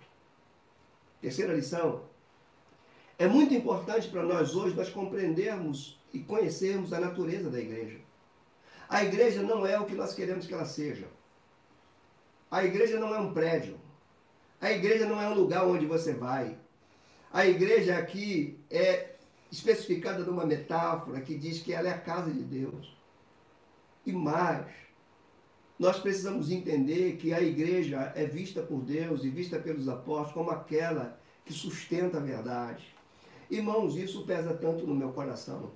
Terceira 1.20 1.56
lição. 1.56 2.04
É 3.18 3.26
muito 3.26 3.52
importante 3.56 4.10
para 4.10 4.22
nós 4.22 4.56
hoje 4.56 4.76
nós 4.76 4.92
compreendermos 4.92 6.00
e 6.14 6.20
conhecermos 6.20 6.94
a 6.94 7.00
natureza 7.00 7.50
da 7.50 7.60
igreja. 7.60 7.98
A 8.88 9.04
igreja 9.04 9.42
não 9.42 9.66
é 9.66 9.80
o 9.80 9.88
que 9.88 9.96
nós 9.96 10.14
queremos 10.14 10.46
que 10.46 10.54
ela 10.54 10.66
seja. 10.66 11.08
A 12.52 12.64
igreja 12.64 13.00
não 13.00 13.16
é 13.16 13.18
um 13.18 13.34
prédio. 13.34 13.81
A 14.62 14.72
igreja 14.72 15.08
não 15.08 15.20
é 15.20 15.28
um 15.28 15.34
lugar 15.34 15.66
onde 15.66 15.88
você 15.88 16.14
vai. 16.14 16.56
A 17.34 17.48
igreja 17.48 17.98
aqui 17.98 18.60
é 18.70 19.16
especificada 19.52 20.24
numa 20.24 20.46
metáfora 20.46 21.20
que 21.20 21.36
diz 21.36 21.60
que 21.60 21.74
ela 21.74 21.90
é 21.90 21.92
a 21.92 22.00
casa 22.00 22.30
de 22.32 22.44
Deus. 22.44 22.96
E 24.06 24.14
mais, 24.14 24.68
nós 25.80 26.00
precisamos 26.00 26.52
entender 26.52 27.18
que 27.18 27.34
a 27.34 27.42
igreja 27.42 28.14
é 28.16 28.24
vista 28.26 28.62
por 28.62 28.82
Deus 28.82 29.24
e 29.24 29.30
vista 29.30 29.60
pelos 29.60 29.90
apóstolos 29.90 30.34
como 30.34 30.52
aquela 30.52 31.20
que 31.44 31.52
sustenta 31.52 32.18
a 32.18 32.22
verdade. 32.22 32.86
Irmãos, 33.50 33.96
isso 33.96 34.26
pesa 34.26 34.54
tanto 34.54 34.86
no 34.86 34.94
meu 34.94 35.12
coração. 35.12 35.72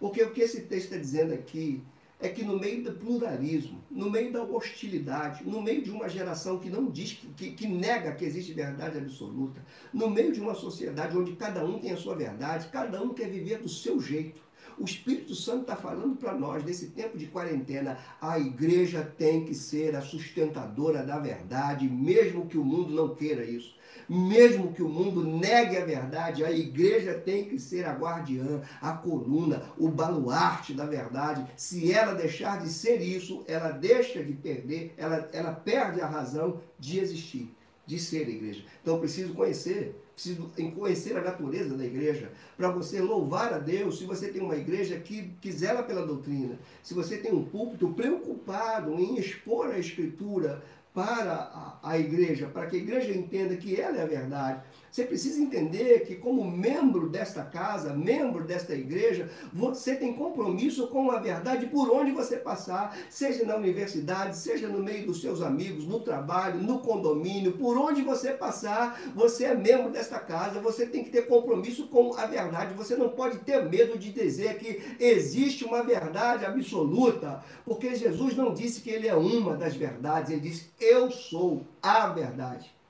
Porque 0.00 0.20
o 0.24 0.32
que 0.32 0.40
esse 0.40 0.62
texto 0.62 0.86
está 0.86 0.96
dizendo 0.96 1.32
aqui 1.32 1.84
é 2.22 2.28
que 2.28 2.44
no 2.44 2.56
meio 2.56 2.84
do 2.84 2.92
pluralismo, 2.92 3.82
no 3.90 4.08
meio 4.08 4.32
da 4.32 4.44
hostilidade, 4.44 5.44
no 5.44 5.60
meio 5.60 5.82
de 5.82 5.90
uma 5.90 6.08
geração 6.08 6.58
que 6.58 6.70
não 6.70 6.88
diz, 6.88 7.18
que, 7.36 7.50
que 7.50 7.66
nega 7.66 8.12
que 8.12 8.24
existe 8.24 8.54
verdade 8.54 8.96
absoluta, 8.96 9.60
no 9.92 10.08
meio 10.08 10.32
de 10.32 10.40
uma 10.40 10.54
sociedade 10.54 11.18
onde 11.18 11.32
cada 11.32 11.64
um 11.64 11.80
tem 11.80 11.90
a 11.90 11.96
sua 11.96 12.14
verdade, 12.14 12.68
cada 12.70 13.02
um 13.02 13.12
quer 13.12 13.28
viver 13.28 13.58
do 13.58 13.68
seu 13.68 14.00
jeito. 14.00 14.40
O 14.78 14.84
Espírito 14.84 15.34
Santo 15.34 15.62
está 15.62 15.76
falando 15.76 16.16
para 16.16 16.32
nós, 16.32 16.64
nesse 16.64 16.90
tempo 16.90 17.18
de 17.18 17.26
quarentena, 17.26 17.98
a 18.20 18.38
igreja 18.38 19.02
tem 19.18 19.44
que 19.44 19.54
ser 19.54 19.96
a 19.96 20.00
sustentadora 20.00 21.02
da 21.02 21.18
verdade, 21.18 21.88
mesmo 21.88 22.46
que 22.46 22.56
o 22.56 22.64
mundo 22.64 22.94
não 22.94 23.14
queira 23.14 23.44
isso. 23.44 23.74
Mesmo 24.08 24.72
que 24.72 24.82
o 24.82 24.88
mundo 24.88 25.24
negue 25.24 25.76
a 25.76 25.84
verdade, 25.84 26.44
a 26.44 26.50
igreja 26.50 27.14
tem 27.14 27.44
que 27.44 27.58
ser 27.58 27.84
a 27.84 27.92
guardiã, 27.92 28.62
a 28.80 28.92
coluna, 28.92 29.62
o 29.78 29.88
baluarte 29.88 30.74
da 30.74 30.84
verdade. 30.84 31.46
Se 31.56 31.92
ela 31.92 32.14
deixar 32.14 32.60
de 32.60 32.68
ser 32.68 33.00
isso, 33.00 33.44
ela 33.46 33.70
deixa 33.70 34.22
de 34.22 34.32
perder, 34.32 34.94
ela, 34.96 35.28
ela 35.32 35.52
perde 35.52 36.00
a 36.00 36.06
razão 36.06 36.60
de 36.78 36.98
existir, 36.98 37.54
de 37.86 37.98
ser 37.98 38.28
igreja. 38.28 38.64
Então, 38.82 38.98
preciso 38.98 39.34
conhecer 39.34 39.96
preciso 40.14 40.52
conhecer 40.76 41.16
a 41.16 41.22
natureza 41.22 41.76
da 41.76 41.84
igreja, 41.84 42.30
para 42.56 42.70
você 42.70 43.00
louvar 43.00 43.52
a 43.52 43.58
Deus, 43.58 43.98
se 43.98 44.04
você 44.04 44.28
tem 44.28 44.42
uma 44.42 44.56
igreja 44.56 44.98
que 44.98 45.32
quiser 45.40 45.84
pela 45.86 46.06
doutrina, 46.06 46.58
se 46.82 46.94
você 46.94 47.16
tem 47.16 47.32
um 47.32 47.44
púlpito 47.44 47.88
preocupado 47.88 48.94
em 48.98 49.18
expor 49.18 49.70
a 49.70 49.78
escritura 49.78 50.62
para 50.94 51.32
a, 51.32 51.78
a 51.82 51.98
igreja, 51.98 52.48
para 52.48 52.66
que 52.66 52.76
a 52.76 52.80
igreja 52.80 53.12
entenda 53.12 53.56
que 53.56 53.80
ela 53.80 53.98
é 53.98 54.02
a 54.02 54.06
verdade, 54.06 54.62
você 54.92 55.04
precisa 55.04 55.40
entender 55.40 56.00
que, 56.00 56.16
como 56.16 56.44
membro 56.44 57.08
desta 57.08 57.42
casa, 57.42 57.94
membro 57.94 58.44
desta 58.44 58.74
igreja, 58.74 59.30
você 59.50 59.96
tem 59.96 60.12
compromisso 60.12 60.86
com 60.88 61.10
a 61.10 61.18
verdade 61.18 61.64
por 61.64 61.90
onde 61.90 62.12
você 62.12 62.36
passar, 62.36 62.94
seja 63.08 63.42
na 63.46 63.56
universidade, 63.56 64.36
seja 64.36 64.68
no 64.68 64.82
meio 64.82 65.06
dos 65.06 65.22
seus 65.22 65.40
amigos, 65.40 65.86
no 65.86 66.00
trabalho, 66.00 66.60
no 66.60 66.80
condomínio, 66.80 67.52
por 67.52 67.78
onde 67.78 68.02
você 68.02 68.34
passar, 68.34 69.00
você 69.14 69.46
é 69.46 69.54
membro 69.54 69.90
desta 69.90 70.20
casa, 70.20 70.60
você 70.60 70.84
tem 70.84 71.02
que 71.02 71.10
ter 71.10 71.26
compromisso 71.26 71.86
com 71.86 72.12
a 72.14 72.26
verdade. 72.26 72.74
Você 72.74 72.94
não 72.94 73.08
pode 73.08 73.38
ter 73.38 73.64
medo 73.64 73.96
de 73.96 74.12
dizer 74.12 74.58
que 74.58 74.82
existe 75.02 75.64
uma 75.64 75.82
verdade 75.82 76.44
absoluta, 76.44 77.42
porque 77.64 77.94
Jesus 77.94 78.36
não 78.36 78.52
disse 78.52 78.82
que 78.82 78.90
ele 78.90 79.08
é 79.08 79.14
uma 79.14 79.56
das 79.56 79.74
verdades, 79.74 80.30
ele 80.30 80.42
disse: 80.42 80.70
Eu 80.78 81.10
sou 81.10 81.66
a 81.82 82.08
verdade. 82.08 82.81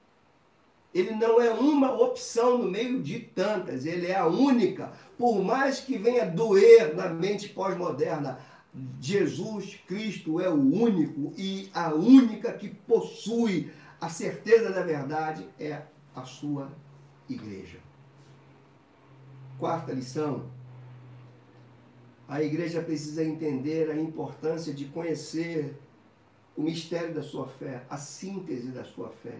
Ele 0.94 1.12
não 1.12 1.40
é 1.40 1.50
uma 1.50 1.92
opção 1.92 2.58
no 2.58 2.70
meio 2.70 3.02
de 3.02 3.18
tantas, 3.18 3.86
ele 3.86 4.06
é 4.06 4.16
a 4.16 4.26
única. 4.26 4.92
Por 5.16 5.42
mais 5.42 5.80
que 5.80 5.96
venha 5.96 6.26
doer 6.26 6.94
na 6.94 7.08
mente 7.08 7.48
pós-moderna, 7.48 8.38
Jesus 9.00 9.78
Cristo 9.86 10.40
é 10.40 10.48
o 10.48 10.54
único 10.54 11.32
e 11.36 11.70
a 11.74 11.94
única 11.94 12.52
que 12.52 12.68
possui 12.68 13.70
a 14.00 14.08
certeza 14.08 14.70
da 14.70 14.82
verdade 14.82 15.46
é 15.58 15.82
a 16.14 16.24
sua 16.24 16.70
igreja. 17.28 17.78
Quarta 19.58 19.92
lição: 19.92 20.50
a 22.28 22.42
igreja 22.42 22.82
precisa 22.82 23.24
entender 23.24 23.90
a 23.90 23.96
importância 23.96 24.72
de 24.72 24.86
conhecer 24.86 25.74
o 26.56 26.62
mistério 26.62 27.14
da 27.14 27.22
sua 27.22 27.46
fé, 27.46 27.84
a 27.88 27.96
síntese 27.96 28.70
da 28.70 28.84
sua 28.84 29.10
fé. 29.10 29.38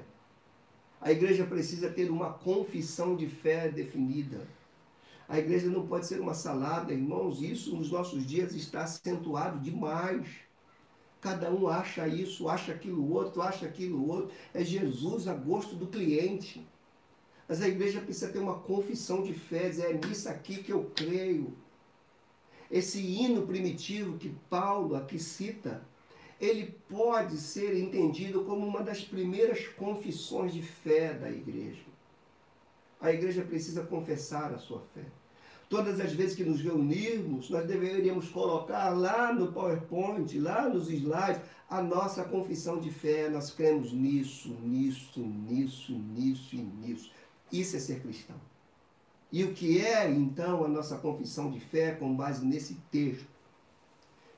A 1.03 1.11
igreja 1.11 1.45
precisa 1.45 1.91
ter 1.91 2.09
uma 2.11 2.33
confissão 2.33 3.17
de 3.17 3.27
fé 3.27 3.69
definida. 3.69 4.47
A 5.29 5.37
igreja 5.37 5.69
não 5.69 5.85
pode 5.85 6.07
ser 6.07 6.21
uma 6.21 6.33
salada, 6.33 6.93
irmãos. 6.93 7.43
Isso 7.43 7.75
nos 7.75 7.91
nossos 7.91 8.25
dias 8.25 8.55
está 8.55 8.85
acentuado 8.85 9.59
demais. 9.59 10.29
Cada 11.21 11.51
um 11.51 11.67
acha 11.67 12.07
isso, 12.07 12.49
acha 12.49 12.71
aquilo 12.71 13.13
outro, 13.13 13.43
acha 13.43 13.67
aquilo 13.67 14.09
outro. 14.09 14.31
É 14.55 14.65
Jesus 14.65 15.27
a 15.27 15.35
gosto 15.35 15.75
do 15.75 15.89
cliente. 15.89 16.65
Mas 17.49 17.61
a 17.61 17.69
igreja 17.69 18.01
precisa 18.01 18.31
ter 18.31 18.39
uma 18.39 18.61
confissão 18.61 19.25
de 19.25 19.35
fé, 19.35 19.69
dizer, 19.69 19.91
é 19.91 20.07
nisso 20.07 20.29
aqui 20.29 20.63
que 20.63 20.73
eu 20.73 20.93
creio. 20.95 21.53
Esse 22.71 23.01
hino 23.01 23.45
primitivo 23.45 24.19
que 24.19 24.31
Paulo 24.49 24.95
aqui 24.95 25.19
cita, 25.19 25.85
ele 26.43 26.75
pode 26.89 27.37
ser 27.39 27.79
entendido 27.79 28.43
como 28.43 28.67
uma 28.67 28.83
das 28.83 29.01
primeiras 29.01 29.69
confissões 29.69 30.53
de 30.53 30.61
fé 30.61 31.15
da 31.15 31.31
igreja. 31.31 31.85
a 33.01 33.13
igreja 33.13 33.43
precisa 33.43 33.85
confessar 33.85 34.53
a 34.53 34.59
sua 34.59 34.81
fé. 34.93 35.05
Todas 35.69 36.01
as 36.01 36.13
vezes 36.13 36.37
que 36.37 36.45
nos 36.45 36.61
reunirmos, 36.61 37.49
nós 37.49 37.67
deveríamos 37.67 38.29
colocar 38.29 38.91
lá 38.91 39.33
no 39.33 39.53
PowerPoint, 39.53 40.39
lá 40.39 40.69
nos 40.69 40.91
slides, 40.91 41.41
a 41.71 41.81
nossa 41.83 42.25
confissão 42.25 42.79
de 42.79 42.91
fé. 42.91 43.29
Nós 43.29 43.51
cremos 43.51 43.93
nisso, 43.93 44.49
nisso, 44.63 45.21
nisso, 45.21 45.93
nisso 45.93 46.57
e 46.57 46.59
nisso. 46.59 47.11
Isso 47.51 47.77
é 47.77 47.81
ser 47.81 48.01
cristão. 48.01 48.37
E 49.31 49.43
o 49.45 49.55
que 49.55 49.81
é, 49.81 50.11
então, 50.11 50.65
a 50.65 50.69
nossa 50.69 50.99
confissão 50.99 51.51
de 51.51 51.59
fé 51.59 51.93
com 51.93 52.15
base 52.15 52.45
nesse 52.45 52.75
texto? 52.91 53.32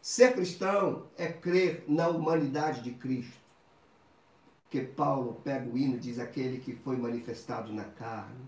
Ser 0.07 0.35
cristão 0.35 1.07
é 1.17 1.29
crer 1.29 1.83
na 1.89 2.09
humanidade 2.09 2.83
de 2.83 2.91
Cristo. 2.91 3.41
Que 4.69 4.83
Paulo 4.83 5.41
pega 5.43 5.67
o 5.67 5.79
hino 5.79 5.95
e 5.97 5.99
diz 5.99 6.19
aquele 6.19 6.59
que 6.59 6.75
foi 6.75 6.99
manifestado 6.99 7.73
na 7.73 7.85
carne 7.85 8.47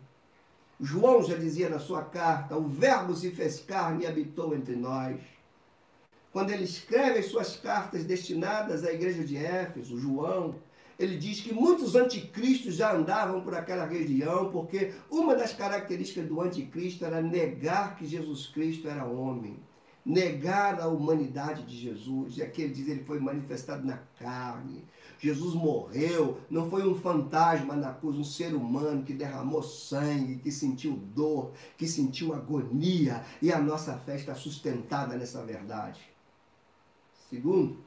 João 0.79 1.23
já 1.23 1.35
dizia 1.35 1.71
na 1.71 1.79
sua 1.79 2.03
carta: 2.03 2.59
o 2.59 2.69
Verbo 2.69 3.17
se 3.17 3.31
fez 3.31 3.59
carne 3.61 4.05
e 4.05 4.07
habitou 4.07 4.55
entre 4.55 4.77
nós. 4.77 5.19
Quando 6.31 6.51
ele 6.51 6.65
escreve 6.65 7.21
as 7.21 7.27
suas 7.31 7.57
cartas 7.57 8.05
destinadas 8.05 8.85
à 8.85 8.93
igreja 8.93 9.25
de 9.25 9.39
Éfeso, 9.39 9.99
João, 9.99 10.57
ele 10.99 11.17
diz 11.17 11.41
que 11.41 11.55
muitos 11.55 11.95
anticristos 11.95 12.75
já 12.75 12.93
andavam 12.95 13.41
por 13.41 13.55
aquela 13.55 13.87
região, 13.87 14.51
porque 14.51 14.93
uma 15.11 15.35
das 15.35 15.55
características 15.55 16.29
do 16.29 16.39
anticristo 16.43 17.07
era 17.07 17.23
negar 17.23 17.97
que 17.97 18.05
Jesus 18.05 18.47
Cristo 18.49 18.87
era 18.87 19.07
homem, 19.07 19.59
negar 20.07 20.81
a 20.81 20.87
humanidade 20.87 21.65
de 21.65 21.77
Jesus. 21.77 22.37
E 22.37 22.43
aqui 22.43 22.63
ele 22.63 22.73
diz 22.73 22.87
ele 22.87 23.03
foi 23.03 23.19
manifestado 23.19 23.85
na 23.85 23.99
carne. 24.21 24.85
Jesus 25.19 25.55
morreu, 25.55 26.39
não 26.49 26.71
foi 26.71 26.87
um 26.87 26.95
fantasma 26.95 27.75
na 27.75 27.93
cruz, 27.93 28.17
um 28.17 28.25
ser 28.25 28.55
humano 28.55 29.03
que 29.03 29.13
derramou 29.13 29.63
sangue, 29.63 30.37
que 30.37 30.53
sentiu 30.53 30.93
dor, 30.93 31.53
que 31.77 31.89
sentiu 31.89 32.35
agonia, 32.35 33.25
e 33.43 33.51
a 33.51 33.59
nossa 33.59 33.97
fé 33.99 34.15
está 34.15 34.35
sustentada 34.35 35.17
nessa 35.17 35.43
verdade. 35.43 36.01
Segundo, 37.29 37.79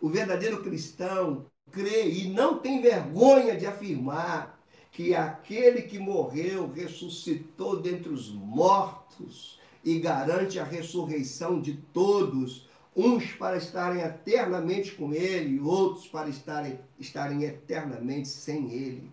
o 0.00 0.08
verdadeiro 0.08 0.62
cristão 0.62 1.46
crê 1.72 2.10
e 2.10 2.28
não 2.28 2.58
tem 2.58 2.80
vergonha 2.80 3.56
de 3.56 3.66
afirmar 3.66 4.60
que 4.92 5.14
aquele 5.14 5.82
que 5.82 5.98
morreu 5.98 6.70
ressuscitou 6.70 7.80
dentre 7.80 8.10
os 8.10 8.30
mortos 8.30 9.58
e 9.84 9.98
garante 9.98 10.58
a 10.58 10.64
ressurreição 10.64 11.60
de 11.60 11.74
todos 11.92 12.66
uns 12.96 13.32
para 13.32 13.56
estarem 13.56 14.02
eternamente 14.02 14.92
com 14.92 15.12
Ele, 15.12 15.60
outros 15.60 16.06
para 16.06 16.28
estarem, 16.28 16.78
estarem 16.98 17.42
eternamente 17.42 18.28
sem 18.28 18.72
Ele. 18.72 19.10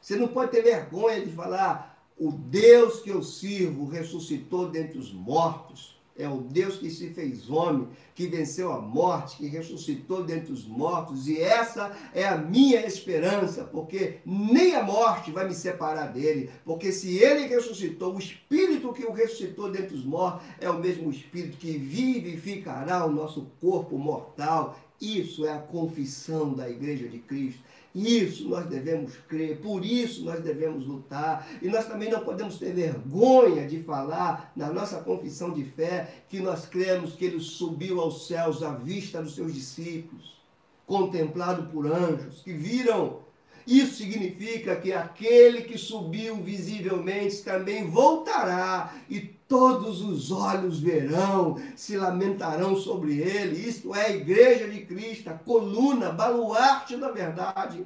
Você 0.00 0.16
não 0.16 0.28
pode 0.28 0.52
ter 0.52 0.62
vergonha 0.62 1.24
de 1.24 1.30
falar: 1.30 2.02
o 2.18 2.32
Deus 2.32 3.00
que 3.00 3.10
eu 3.10 3.22
sirvo 3.22 3.86
ressuscitou 3.86 4.70
dentre 4.70 4.98
os 4.98 5.12
mortos. 5.12 5.99
É 6.20 6.28
o 6.28 6.38
Deus 6.38 6.76
que 6.76 6.90
se 6.90 7.10
fez 7.10 7.48
homem, 7.48 7.88
que 8.14 8.26
venceu 8.26 8.72
a 8.72 8.80
morte, 8.80 9.38
que 9.38 9.46
ressuscitou 9.46 10.22
dentre 10.22 10.52
os 10.52 10.66
mortos, 10.66 11.26
e 11.26 11.40
essa 11.40 11.96
é 12.14 12.26
a 12.26 12.36
minha 12.36 12.84
esperança, 12.86 13.64
porque 13.64 14.18
nem 14.26 14.74
a 14.74 14.82
morte 14.82 15.30
vai 15.30 15.48
me 15.48 15.54
separar 15.54 16.12
dele, 16.12 16.50
porque 16.64 16.92
se 16.92 17.16
ele 17.16 17.46
ressuscitou, 17.46 18.14
o 18.14 18.18
Espírito 18.18 18.92
que 18.92 19.04
o 19.04 19.12
ressuscitou 19.12 19.70
dentre 19.70 19.96
os 19.96 20.04
mortos 20.04 20.46
é 20.60 20.68
o 20.68 20.78
mesmo 20.78 21.10
Espírito 21.10 21.56
que 21.56 21.78
vivificará 21.78 23.06
o 23.06 23.12
nosso 23.12 23.50
corpo 23.60 23.96
mortal. 23.96 24.78
Isso 25.00 25.46
é 25.46 25.52
a 25.52 25.58
confissão 25.58 26.52
da 26.52 26.68
Igreja 26.68 27.08
de 27.08 27.18
Cristo. 27.20 27.62
Isso 27.94 28.48
nós 28.48 28.66
devemos 28.66 29.16
crer, 29.28 29.58
por 29.60 29.84
isso 29.84 30.24
nós 30.24 30.40
devemos 30.40 30.86
lutar. 30.86 31.46
E 31.60 31.68
nós 31.68 31.86
também 31.86 32.10
não 32.10 32.20
podemos 32.20 32.58
ter 32.58 32.72
vergonha 32.72 33.66
de 33.66 33.82
falar 33.82 34.52
na 34.54 34.70
nossa 34.70 35.00
confissão 35.00 35.52
de 35.52 35.64
fé 35.64 36.22
que 36.28 36.38
nós 36.38 36.66
cremos 36.66 37.14
que 37.14 37.24
ele 37.24 37.40
subiu 37.40 38.00
aos 38.00 38.28
céus 38.28 38.62
à 38.62 38.72
vista 38.72 39.20
dos 39.20 39.34
seus 39.34 39.52
discípulos, 39.52 40.40
contemplado 40.86 41.64
por 41.72 41.86
anjos, 41.86 42.42
que 42.42 42.52
viram. 42.52 43.18
Isso 43.66 43.96
significa 43.96 44.76
que 44.76 44.92
aquele 44.92 45.62
que 45.62 45.76
subiu 45.76 46.36
visivelmente 46.36 47.42
também 47.42 47.90
voltará 47.90 48.94
e 49.08 49.39
todos 49.50 50.00
os 50.00 50.30
olhos 50.30 50.78
verão, 50.78 51.60
se 51.74 51.96
lamentarão 51.96 52.76
sobre 52.76 53.18
ele. 53.18 53.68
Isto 53.68 53.92
é 53.92 54.06
a 54.06 54.10
igreja 54.10 54.68
de 54.68 54.86
Cristo, 54.86 55.28
a 55.28 55.34
coluna, 55.34 56.12
baluarte 56.12 56.96
da 56.96 57.10
verdade. 57.10 57.84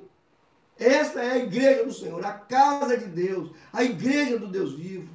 Esta 0.78 1.22
é 1.22 1.32
a 1.32 1.38
igreja 1.38 1.84
do 1.84 1.92
Senhor, 1.92 2.22
a 2.22 2.32
casa 2.32 2.98
de 2.98 3.06
Deus, 3.06 3.50
a 3.72 3.82
igreja 3.82 4.38
do 4.38 4.46
Deus 4.46 4.74
vivo, 4.74 5.08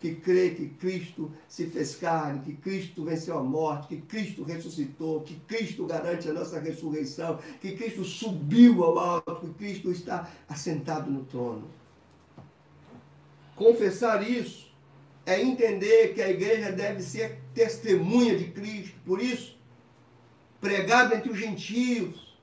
que 0.00 0.16
crê 0.16 0.50
que 0.50 0.70
Cristo 0.70 1.30
se 1.46 1.66
fez 1.66 1.94
carne, 1.94 2.40
que 2.40 2.54
Cristo 2.54 3.04
venceu 3.04 3.38
a 3.38 3.44
morte, 3.44 3.94
que 3.94 4.02
Cristo 4.02 4.42
ressuscitou, 4.42 5.20
que 5.20 5.36
Cristo 5.46 5.86
garante 5.86 6.28
a 6.28 6.32
nossa 6.32 6.58
ressurreição, 6.58 7.38
que 7.60 7.76
Cristo 7.76 8.02
subiu 8.02 8.82
ao 8.82 8.98
alto, 8.98 9.36
que 9.36 9.54
Cristo 9.54 9.92
está 9.92 10.28
assentado 10.48 11.08
no 11.08 11.22
trono. 11.26 11.70
Confessar 13.54 14.28
isso 14.28 14.71
é 15.24 15.40
entender 15.40 16.14
que 16.14 16.22
a 16.22 16.28
igreja 16.28 16.72
deve 16.72 17.02
ser 17.02 17.38
testemunha 17.54 18.36
de 18.36 18.50
Cristo. 18.50 18.96
Por 19.04 19.20
isso, 19.22 19.58
pregado 20.60 21.14
entre 21.14 21.30
os 21.30 21.38
gentios. 21.38 22.38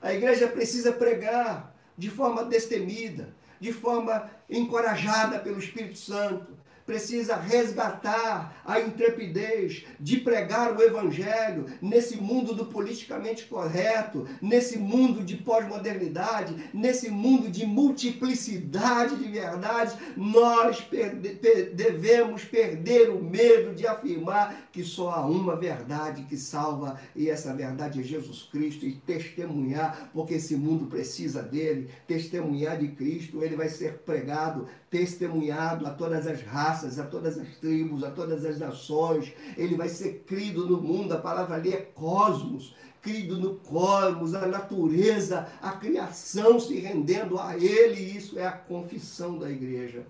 A 0.00 0.12
igreja 0.12 0.48
precisa 0.48 0.92
pregar 0.92 1.74
de 1.96 2.10
forma 2.10 2.44
destemida, 2.44 3.34
de 3.60 3.72
forma 3.72 4.30
encorajada 4.48 5.38
pelo 5.38 5.58
Espírito 5.58 5.98
Santo, 5.98 6.57
precisa 6.88 7.36
resgatar 7.36 8.62
a 8.64 8.80
intrepidez 8.80 9.84
de 10.00 10.16
pregar 10.16 10.74
o 10.74 10.82
evangelho 10.82 11.66
nesse 11.82 12.16
mundo 12.16 12.54
do 12.54 12.64
politicamente 12.64 13.44
correto, 13.44 14.26
nesse 14.40 14.78
mundo 14.78 15.22
de 15.22 15.36
pós-modernidade, 15.36 16.70
nesse 16.72 17.10
mundo 17.10 17.50
de 17.50 17.66
multiplicidade 17.66 19.16
de 19.16 19.28
verdades, 19.30 19.94
nós 20.16 20.80
perde 20.80 21.38
devemos 21.74 22.46
perder 22.46 23.10
o 23.10 23.22
medo 23.22 23.74
de 23.74 23.86
afirmar 23.86 24.68
que 24.72 24.82
só 24.82 25.10
há 25.10 25.26
uma 25.26 25.56
verdade 25.56 26.22
que 26.22 26.38
salva 26.38 26.98
e 27.14 27.28
essa 27.28 27.52
verdade 27.52 28.00
é 28.00 28.02
Jesus 28.02 28.48
Cristo 28.50 28.86
e 28.86 28.94
testemunhar, 28.94 30.08
porque 30.14 30.34
esse 30.34 30.56
mundo 30.56 30.86
precisa 30.86 31.42
dele, 31.42 31.90
testemunhar 32.06 32.78
de 32.78 32.88
Cristo, 32.88 33.44
ele 33.44 33.56
vai 33.56 33.68
ser 33.68 33.98
pregado, 33.98 34.66
testemunhado 34.90 35.86
a 35.86 35.90
todas 35.90 36.26
as 36.26 36.40
raças 36.42 36.77
raças, 36.78 36.98
a 36.98 37.04
todas 37.04 37.38
as 37.38 37.56
tribos, 37.56 38.04
a 38.04 38.10
todas 38.10 38.44
as 38.44 38.58
nações. 38.58 39.32
Ele 39.56 39.76
vai 39.76 39.88
ser 39.88 40.24
crido 40.26 40.66
no 40.66 40.80
mundo. 40.80 41.12
A 41.12 41.18
palavra 41.18 41.56
ali 41.56 41.72
é 41.72 41.80
cosmos. 41.80 42.74
Crido 43.02 43.38
no 43.38 43.54
cosmos, 43.56 44.34
a 44.34 44.46
natureza, 44.46 45.48
a 45.62 45.72
criação 45.72 46.58
se 46.58 46.78
rendendo 46.78 47.38
a 47.38 47.56
Ele. 47.56 48.00
Isso 48.00 48.38
é 48.38 48.46
a 48.46 48.52
confissão 48.52 49.38
da 49.38 49.50
igreja. 49.50 50.06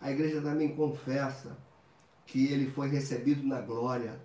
A 0.00 0.10
igreja 0.10 0.40
também 0.40 0.74
confessa 0.74 1.56
que 2.24 2.46
Ele 2.46 2.70
foi 2.70 2.88
recebido 2.88 3.46
na 3.46 3.60
glória 3.60 4.20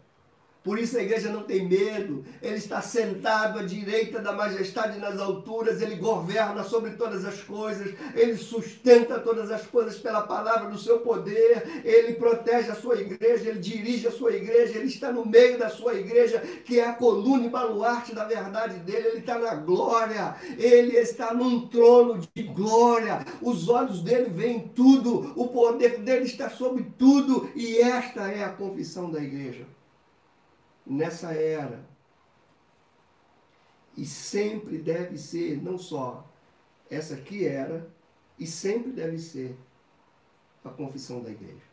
por 0.66 0.80
isso 0.80 0.98
a 0.98 1.04
igreja 1.04 1.32
não 1.32 1.44
tem 1.44 1.70
medo. 1.70 2.26
Ele 2.42 2.56
está 2.56 2.82
sentado 2.82 3.60
à 3.60 3.62
direita 3.64 4.20
da 4.20 4.34
majestade 4.34 4.98
nas 4.98 5.20
alturas. 5.20 5.80
Ele 5.80 5.96
governa 5.96 6.64
sobre 6.64 6.94
todas 6.94 7.24
as 7.24 7.40
coisas. 7.40 7.94
Ele 8.16 8.36
sustenta 8.36 9.20
todas 9.20 9.52
as 9.52 9.62
coisas 9.68 9.96
pela 10.00 10.22
palavra 10.22 10.72
do 10.72 10.80
seu 10.80 11.02
poder. 11.02 11.84
Ele 11.86 12.14
protege 12.14 12.72
a 12.72 12.76
sua 12.76 13.00
igreja. 13.00 13.48
Ele 13.48 13.60
dirige 13.60 14.08
a 14.08 14.12
sua 14.12 14.32
igreja. 14.32 14.80
Ele 14.80 14.88
está 14.88 15.12
no 15.12 15.24
meio 15.24 15.60
da 15.60 15.70
sua 15.70 15.94
igreja, 15.94 16.40
que 16.40 16.80
é 16.80 16.88
a 16.88 16.94
coluna 16.94 17.46
e 17.46 17.50
baluarte 17.50 18.16
da 18.16 18.26
verdade 18.26 18.80
dele. 18.80 19.10
Ele 19.10 19.20
está 19.20 19.38
na 19.38 19.54
glória. 19.54 20.36
Ele 20.58 20.98
está 20.98 21.32
num 21.32 21.68
trono 21.68 22.28
de 22.34 22.42
glória. 22.42 23.24
Os 23.40 23.70
olhos 23.70 24.02
dele 24.02 24.32
veem 24.32 24.62
tudo. 24.74 25.32
O 25.36 25.48
poder 25.48 26.00
dele 26.00 26.26
está 26.26 26.50
sobre 26.50 26.92
tudo. 26.98 27.52
E 27.56 27.78
esta 27.78 28.32
é 28.32 28.44
a 28.44 28.50
confissão 28.50 29.12
da 29.12 29.22
igreja 29.22 29.75
nessa 30.86 31.34
era. 31.34 31.84
E 33.98 34.06
sempre 34.06 34.78
deve 34.78 35.18
ser, 35.18 35.62
não 35.62 35.78
só 35.78 36.28
essa 36.90 37.16
que 37.18 37.48
era, 37.48 37.90
e 38.38 38.46
sempre 38.46 38.92
deve 38.92 39.18
ser 39.18 39.58
a 40.64 40.70
confissão 40.70 41.24
da 41.24 41.32
igreja. 41.32 41.64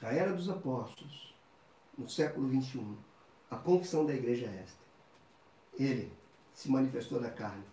A 0.00 0.12
era 0.12 0.32
dos 0.32 0.48
apóstolos, 0.48 1.34
no 1.96 2.08
século 2.08 2.48
XXI, 2.48 2.96
a 3.50 3.56
confissão 3.56 4.04
da 4.04 4.14
igreja 4.14 4.46
é 4.46 4.62
esta. 4.62 4.84
Ele 5.78 6.12
se 6.52 6.70
manifestou 6.70 7.20
na 7.20 7.30
carne, 7.30 7.64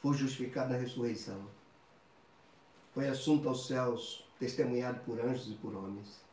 foi 0.00 0.14
justificado 0.14 0.72
na 0.72 0.78
ressurreição, 0.78 1.46
foi 2.92 3.08
assunto 3.08 3.48
aos 3.48 3.66
céus, 3.66 4.26
testemunhado 4.38 5.00
por 5.00 5.20
anjos 5.20 5.48
e 5.48 5.54
por 5.54 5.74
homens 5.74 6.29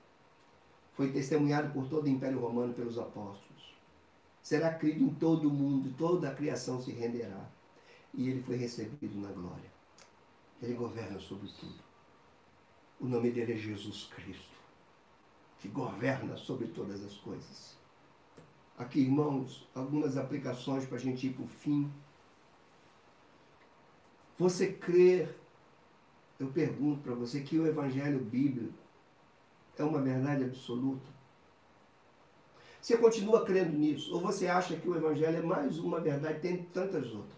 foi 0.98 1.12
testemunhado 1.12 1.72
por 1.72 1.88
todo 1.88 2.06
o 2.06 2.10
Império 2.10 2.40
Romano 2.40 2.74
pelos 2.74 2.98
apóstolos. 2.98 3.78
Será 4.42 4.74
crido 4.74 5.04
em 5.04 5.14
todo 5.14 5.48
o 5.48 5.54
mundo, 5.54 5.94
toda 5.96 6.28
a 6.28 6.34
criação 6.34 6.82
se 6.82 6.92
renderá. 6.92 7.48
E 8.16 8.28
ele 8.28 8.42
foi 8.42 8.56
recebido 8.56 9.16
na 9.22 9.32
glória. 9.32 9.72
Ele 10.60 10.74
governa 10.74 11.20
sobre 11.20 11.50
tudo. 11.60 11.86
O 13.00 13.06
nome 13.06 13.30
dele 13.30 13.54
é 13.54 13.56
Jesus 13.58 14.10
Cristo, 14.16 14.56
que 15.60 15.68
governa 15.68 16.36
sobre 16.36 16.68
todas 16.70 17.06
as 17.06 17.14
coisas. 17.18 17.78
Aqui, 18.76 19.02
irmãos, 19.02 19.68
algumas 19.76 20.18
aplicações 20.18 20.84
para 20.88 20.98
a 20.98 21.00
gente 21.00 21.28
ir 21.28 21.34
para 21.34 21.46
o 21.46 21.48
fim. 21.48 21.92
Você 24.40 24.74
crê, 24.74 25.30
eu 26.40 26.48
pergunto 26.48 27.02
para 27.02 27.14
você, 27.14 27.42
que 27.42 27.60
o 27.60 27.68
Evangelho 27.68 28.20
bíblico 28.20 28.87
é 29.78 29.84
uma 29.84 30.02
verdade 30.02 30.44
absoluta? 30.44 31.18
Você 32.82 32.98
continua 32.98 33.44
crendo 33.46 33.78
nisso? 33.78 34.14
Ou 34.14 34.22
você 34.22 34.48
acha 34.48 34.76
que 34.78 34.88
o 34.88 34.96
Evangelho 34.96 35.38
é 35.38 35.42
mais 35.42 35.78
uma 35.78 36.00
verdade, 36.00 36.40
tem 36.40 36.64
tantas 36.64 37.08
outras? 37.14 37.38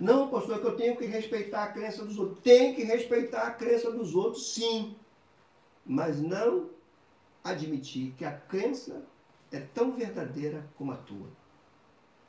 Não, 0.00 0.28
pastor, 0.28 0.56
é 0.56 0.60
que 0.60 0.66
eu 0.66 0.76
tenho 0.76 0.96
que 0.96 1.06
respeitar 1.06 1.64
a 1.64 1.72
crença 1.72 2.04
dos 2.04 2.18
outros. 2.18 2.40
Tem 2.42 2.74
que 2.74 2.82
respeitar 2.82 3.42
a 3.42 3.50
crença 3.50 3.90
dos 3.90 4.14
outros, 4.14 4.54
sim. 4.54 4.96
Mas 5.84 6.20
não 6.20 6.70
admitir 7.42 8.12
que 8.16 8.24
a 8.24 8.32
crença 8.32 9.04
é 9.50 9.60
tão 9.60 9.92
verdadeira 9.92 10.66
como 10.76 10.92
a 10.92 10.96
tua. 10.96 11.28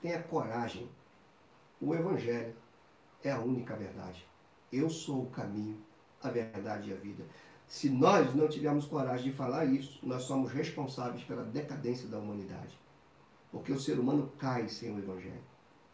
Tenha 0.01 0.21
coragem. 0.23 0.89
O 1.79 1.93
Evangelho 1.93 2.55
é 3.23 3.31
a 3.31 3.39
única 3.39 3.75
verdade. 3.75 4.25
Eu 4.71 4.89
sou 4.89 5.23
o 5.23 5.29
caminho, 5.29 5.81
a 6.21 6.29
verdade 6.29 6.89
e 6.89 6.93
a 6.93 6.97
vida. 6.97 7.25
Se 7.71 7.89
nós 7.89 8.35
não 8.35 8.49
tivermos 8.49 8.83
coragem 8.83 9.31
de 9.31 9.31
falar 9.31 9.63
isso, 9.63 9.97
nós 10.03 10.23
somos 10.23 10.51
responsáveis 10.51 11.23
pela 11.23 11.41
decadência 11.41 12.05
da 12.09 12.19
humanidade. 12.19 12.77
Porque 13.49 13.71
o 13.71 13.79
ser 13.79 13.97
humano 13.97 14.29
cai 14.37 14.67
sem 14.67 14.93
o 14.93 14.99
Evangelho. 14.99 15.41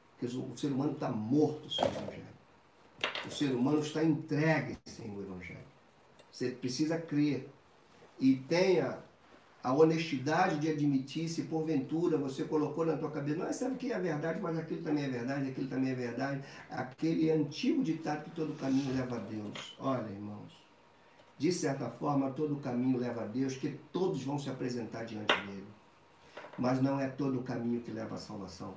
Porque 0.10 0.26
o 0.36 0.58
ser 0.58 0.72
humano 0.72 0.94
está 0.94 1.12
morto 1.12 1.70
sem 1.70 1.86
o 1.86 1.88
Evangelho. 1.88 2.26
O 3.28 3.30
ser 3.30 3.52
humano 3.52 3.80
está 3.82 4.04
entregue 4.04 4.76
sem 4.86 5.16
o 5.16 5.22
Evangelho. 5.22 5.68
Você 6.32 6.50
precisa 6.50 6.98
crer 6.98 7.48
e 8.20 8.38
tenha 8.38 8.98
a 9.62 9.72
honestidade 9.72 10.60
de 10.60 10.72
admitir 10.72 11.30
se 11.30 11.44
porventura 11.44 12.18
você 12.18 12.44
colocou 12.46 12.88
na 12.88 12.98
tua 12.98 13.12
cabeça, 13.12 13.38
não 13.38 13.54
sabe 13.54 13.76
que 13.76 13.94
é 13.94 14.00
verdade, 14.00 14.42
mas 14.42 14.58
aquilo 14.58 14.82
também 14.82 15.04
é 15.04 15.10
verdade, 15.10 15.52
aquilo 15.52 15.68
também 15.68 15.92
é 15.92 15.96
verdade. 15.96 16.44
Aquele 16.72 17.30
antigo 17.30 17.84
ditado 17.84 18.24
que 18.24 18.32
todo 18.32 18.58
caminho 18.60 18.96
leva 18.96 19.18
a 19.18 19.20
Deus. 19.20 19.76
Olha, 19.80 20.10
irmãos, 20.10 20.67
de 21.38 21.52
certa 21.52 21.90
forma 21.90 22.32
todo 22.32 22.56
caminho 22.58 22.98
leva 22.98 23.24
a 23.24 23.28
Deus, 23.28 23.56
que 23.56 23.78
todos 23.92 24.24
vão 24.24 24.40
se 24.40 24.50
apresentar 24.50 25.06
diante 25.06 25.36
dele. 25.46 25.68
Mas 26.58 26.82
não 26.82 27.00
é 27.00 27.08
todo 27.08 27.40
o 27.40 27.44
caminho 27.44 27.82
que 27.82 27.92
leva 27.92 28.16
à 28.16 28.18
salvação. 28.18 28.74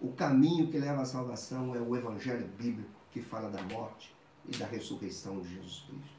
O 0.00 0.12
caminho 0.12 0.68
que 0.68 0.78
leva 0.78 1.02
à 1.02 1.04
salvação 1.04 1.74
é 1.74 1.80
o 1.80 1.94
Evangelho 1.94 2.46
bíblico, 2.58 2.90
que 3.10 3.20
fala 3.20 3.50
da 3.50 3.62
morte 3.62 4.14
e 4.48 4.56
da 4.56 4.66
ressurreição 4.66 5.40
de 5.40 5.54
Jesus 5.54 5.84
Cristo. 5.86 6.16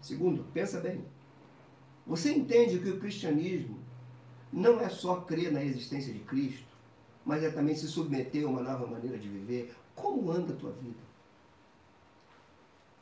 Segundo, 0.00 0.44
pensa 0.52 0.80
bem. 0.80 1.04
Você 2.06 2.32
entende 2.32 2.78
que 2.78 2.90
o 2.90 3.00
cristianismo 3.00 3.78
não 4.52 4.80
é 4.80 4.88
só 4.88 5.22
crer 5.22 5.50
na 5.50 5.64
existência 5.64 6.12
de 6.12 6.20
Cristo, 6.20 6.66
mas 7.24 7.42
é 7.42 7.50
também 7.50 7.74
se 7.74 7.88
submeter 7.88 8.44
a 8.44 8.48
uma 8.48 8.62
nova 8.62 8.86
maneira 8.86 9.18
de 9.18 9.28
viver. 9.28 9.74
Como 9.94 10.30
anda 10.30 10.52
a 10.52 10.56
tua 10.56 10.72
vida? 10.72 10.98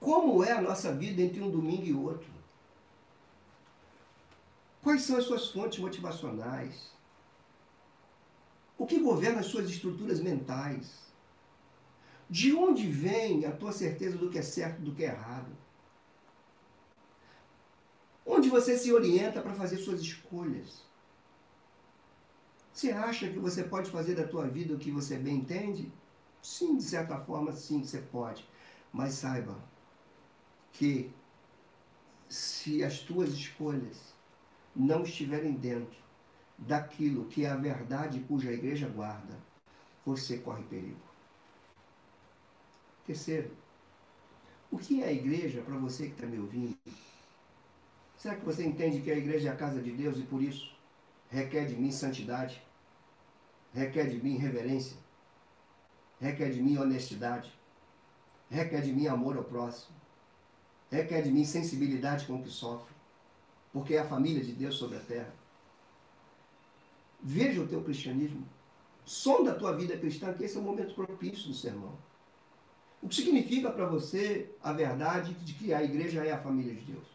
Como 0.02 0.42
é 0.42 0.50
a 0.50 0.60
nossa 0.60 0.92
vida 0.92 1.22
entre 1.22 1.40
um 1.40 1.48
domingo 1.48 1.84
e 1.84 1.94
outro? 1.94 2.28
Quais 4.82 5.02
são 5.02 5.16
as 5.16 5.24
suas 5.24 5.48
fontes 5.48 5.78
motivacionais? 5.78 6.90
O 8.76 8.84
que 8.84 8.98
governa 8.98 9.38
as 9.38 9.46
suas 9.46 9.70
estruturas 9.70 10.18
mentais? 10.18 11.02
De 12.28 12.52
onde 12.52 12.84
vem 12.88 13.46
a 13.46 13.52
tua 13.52 13.70
certeza 13.70 14.18
do 14.18 14.28
que 14.28 14.38
é 14.38 14.42
certo 14.42 14.80
e 14.80 14.84
do 14.84 14.92
que 14.92 15.04
é 15.04 15.08
errado? 15.08 15.56
Onde 18.26 18.50
você 18.50 18.76
se 18.76 18.92
orienta 18.92 19.40
para 19.40 19.54
fazer 19.54 19.76
suas 19.76 20.00
escolhas? 20.00 20.82
Você 22.72 22.90
acha 22.90 23.28
que 23.28 23.38
você 23.38 23.62
pode 23.62 23.88
fazer 23.88 24.16
da 24.16 24.26
tua 24.26 24.48
vida 24.48 24.74
o 24.74 24.78
que 24.78 24.90
você 24.90 25.16
bem 25.16 25.36
entende? 25.36 25.92
Sim, 26.42 26.76
de 26.76 26.82
certa 26.82 27.20
forma, 27.20 27.52
sim, 27.52 27.84
você 27.84 27.98
pode. 27.98 28.44
Mas 28.92 29.14
saiba 29.14 29.70
que 30.72 31.12
se 32.28 32.82
as 32.82 33.00
tuas 33.00 33.30
escolhas 33.30 34.14
não 34.74 35.02
estiverem 35.02 35.52
dentro 35.52 36.00
daquilo 36.56 37.26
que 37.26 37.44
é 37.44 37.50
a 37.50 37.56
verdade 37.56 38.20
cuja 38.20 38.50
a 38.50 38.54
igreja 38.54 38.88
guarda, 38.88 39.38
você 40.04 40.38
corre 40.38 40.62
perigo. 40.64 41.00
Terceiro, 43.06 43.50
o 44.70 44.78
que 44.78 45.02
é 45.02 45.08
a 45.08 45.12
igreja 45.12 45.60
para 45.62 45.76
você 45.76 46.06
que 46.06 46.14
está 46.14 46.26
me 46.26 46.38
ouvindo? 46.38 46.76
Será 48.16 48.36
que 48.36 48.44
você 48.44 48.64
entende 48.64 49.02
que 49.02 49.10
a 49.10 49.16
igreja 49.16 49.48
é 49.48 49.52
a 49.52 49.56
casa 49.56 49.82
de 49.82 49.90
Deus 49.90 50.16
e 50.16 50.22
por 50.22 50.42
isso 50.42 50.72
requer 51.28 51.66
de 51.66 51.74
mim 51.74 51.90
santidade? 51.90 52.62
Requer 53.74 54.08
de 54.08 54.22
mim 54.22 54.36
reverência? 54.36 54.96
Requer 56.20 56.52
de 56.52 56.62
mim 56.62 56.78
honestidade? 56.78 57.52
Requer 58.48 58.82
de 58.82 58.92
mim 58.92 59.08
amor 59.08 59.36
ao 59.36 59.44
próximo? 59.44 59.91
Requer 60.92 61.22
de 61.22 61.32
mim 61.32 61.42
sensibilidade 61.42 62.26
com 62.26 62.34
o 62.34 62.42
que 62.42 62.50
sofre? 62.50 62.94
Porque 63.72 63.94
é 63.94 64.00
a 64.00 64.06
família 64.06 64.44
de 64.44 64.52
Deus 64.52 64.74
sobre 64.74 64.98
a 64.98 65.00
terra. 65.00 65.34
Veja 67.18 67.62
o 67.62 67.66
teu 67.66 67.82
cristianismo. 67.82 68.46
Sonda 69.02 69.52
a 69.52 69.54
tua 69.54 69.74
vida 69.74 69.96
cristã, 69.96 70.34
que 70.34 70.44
esse 70.44 70.54
é 70.54 70.60
o 70.60 70.62
momento 70.62 70.94
propício 70.94 71.48
do 71.48 71.54
sermão. 71.54 71.96
O 73.00 73.08
que 73.08 73.14
significa 73.14 73.70
para 73.70 73.86
você 73.86 74.54
a 74.62 74.70
verdade 74.74 75.32
de 75.32 75.54
que 75.54 75.72
a 75.72 75.82
igreja 75.82 76.26
é 76.26 76.30
a 76.30 76.42
família 76.42 76.74
de 76.74 76.82
Deus? 76.92 77.06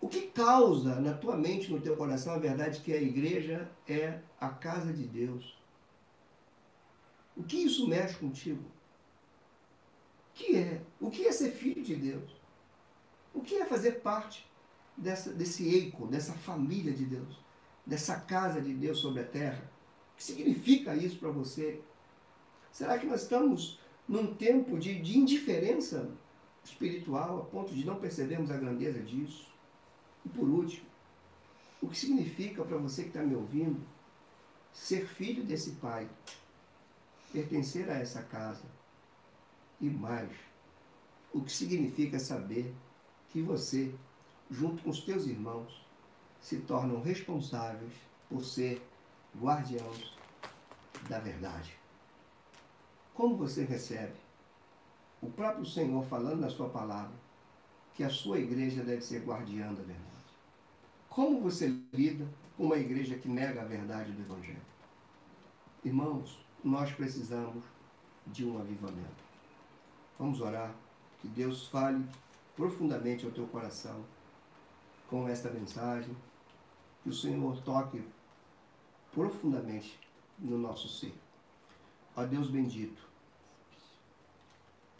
O 0.00 0.08
que 0.08 0.22
causa 0.22 0.98
na 1.02 1.12
tua 1.12 1.36
mente, 1.36 1.70
no 1.70 1.82
teu 1.82 1.98
coração, 1.98 2.32
a 2.32 2.38
verdade 2.38 2.78
de 2.78 2.84
que 2.84 2.94
a 2.94 3.02
igreja 3.02 3.70
é 3.86 4.20
a 4.40 4.48
casa 4.48 4.90
de 4.90 5.04
Deus? 5.06 5.54
O 7.36 7.42
que 7.42 7.58
isso 7.58 7.86
mexe 7.86 8.14
contigo? 8.14 8.64
O 10.30 10.34
que 10.34 10.56
é? 10.56 10.80
O 10.98 11.10
que 11.10 11.26
é 11.26 11.32
ser 11.32 11.50
filho 11.50 11.84
de 11.84 11.94
Deus? 11.94 12.37
O 13.38 13.40
que 13.40 13.54
é 13.54 13.64
fazer 13.64 14.00
parte 14.00 14.46
dessa, 14.96 15.32
desse 15.32 15.86
eco, 15.86 16.06
dessa 16.06 16.32
família 16.32 16.92
de 16.92 17.04
Deus? 17.04 17.48
dessa 17.88 18.20
casa 18.20 18.60
de 18.60 18.74
Deus 18.74 18.98
sobre 18.98 19.22
a 19.22 19.24
terra? 19.24 19.64
O 20.12 20.16
que 20.18 20.24
significa 20.24 20.94
isso 20.94 21.18
para 21.18 21.30
você? 21.30 21.80
Será 22.70 22.98
que 22.98 23.06
nós 23.06 23.22
estamos 23.22 23.80
num 24.06 24.34
tempo 24.34 24.78
de, 24.78 25.00
de 25.00 25.18
indiferença 25.18 26.10
espiritual 26.62 27.38
a 27.38 27.44
ponto 27.46 27.74
de 27.74 27.86
não 27.86 27.98
percebermos 27.98 28.50
a 28.50 28.58
grandeza 28.58 29.00
disso? 29.00 29.48
E 30.24 30.28
por 30.28 30.46
último, 30.46 30.86
o 31.80 31.88
que 31.88 31.96
significa 31.96 32.62
para 32.62 32.76
você 32.76 33.04
que 33.04 33.08
está 33.08 33.22
me 33.22 33.34
ouvindo 33.34 33.80
ser 34.70 35.06
filho 35.06 35.42
desse 35.44 35.72
Pai, 35.72 36.06
pertencer 37.32 37.88
a 37.88 37.94
essa 37.94 38.22
casa? 38.22 38.64
E 39.80 39.88
mais, 39.88 40.30
o 41.32 41.40
que 41.40 41.52
significa 41.52 42.18
saber 42.18 42.74
que 43.32 43.42
você, 43.42 43.94
junto 44.50 44.82
com 44.82 44.90
os 44.90 45.00
teus 45.00 45.26
irmãos, 45.26 45.84
se 46.40 46.58
tornam 46.60 47.02
responsáveis 47.02 47.92
por 48.28 48.44
ser 48.44 48.82
guardiãos 49.38 50.16
da 51.08 51.18
verdade. 51.18 51.76
Como 53.14 53.36
você 53.36 53.64
recebe 53.64 54.14
o 55.20 55.30
próprio 55.30 55.66
Senhor 55.66 56.04
falando 56.06 56.40
na 56.40 56.48
sua 56.48 56.68
palavra 56.68 57.14
que 57.94 58.04
a 58.04 58.10
sua 58.10 58.38
igreja 58.38 58.82
deve 58.84 59.02
ser 59.02 59.24
guardiã 59.24 59.66
da 59.72 59.82
verdade? 59.82 60.06
Como 61.08 61.40
você 61.40 61.66
lida 61.92 62.26
com 62.56 62.66
uma 62.66 62.76
igreja 62.76 63.18
que 63.18 63.28
nega 63.28 63.62
a 63.62 63.64
verdade 63.64 64.12
do 64.12 64.22
Evangelho? 64.22 64.62
Irmãos, 65.84 66.38
nós 66.62 66.92
precisamos 66.92 67.64
de 68.26 68.44
um 68.44 68.58
avivamento. 68.58 69.24
Vamos 70.18 70.40
orar, 70.40 70.72
que 71.20 71.28
Deus 71.28 71.66
fale 71.66 72.04
profundamente 72.58 73.24
ao 73.24 73.30
teu 73.30 73.46
coração 73.46 74.04
com 75.08 75.28
esta 75.28 75.48
mensagem 75.48 76.14
que 77.04 77.08
o 77.08 77.12
Senhor 77.12 77.62
toque 77.62 78.04
profundamente 79.12 79.96
no 80.36 80.58
nosso 80.58 80.88
ser. 80.88 81.14
Ó 82.16 82.24
Deus 82.24 82.50
bendito, 82.50 83.00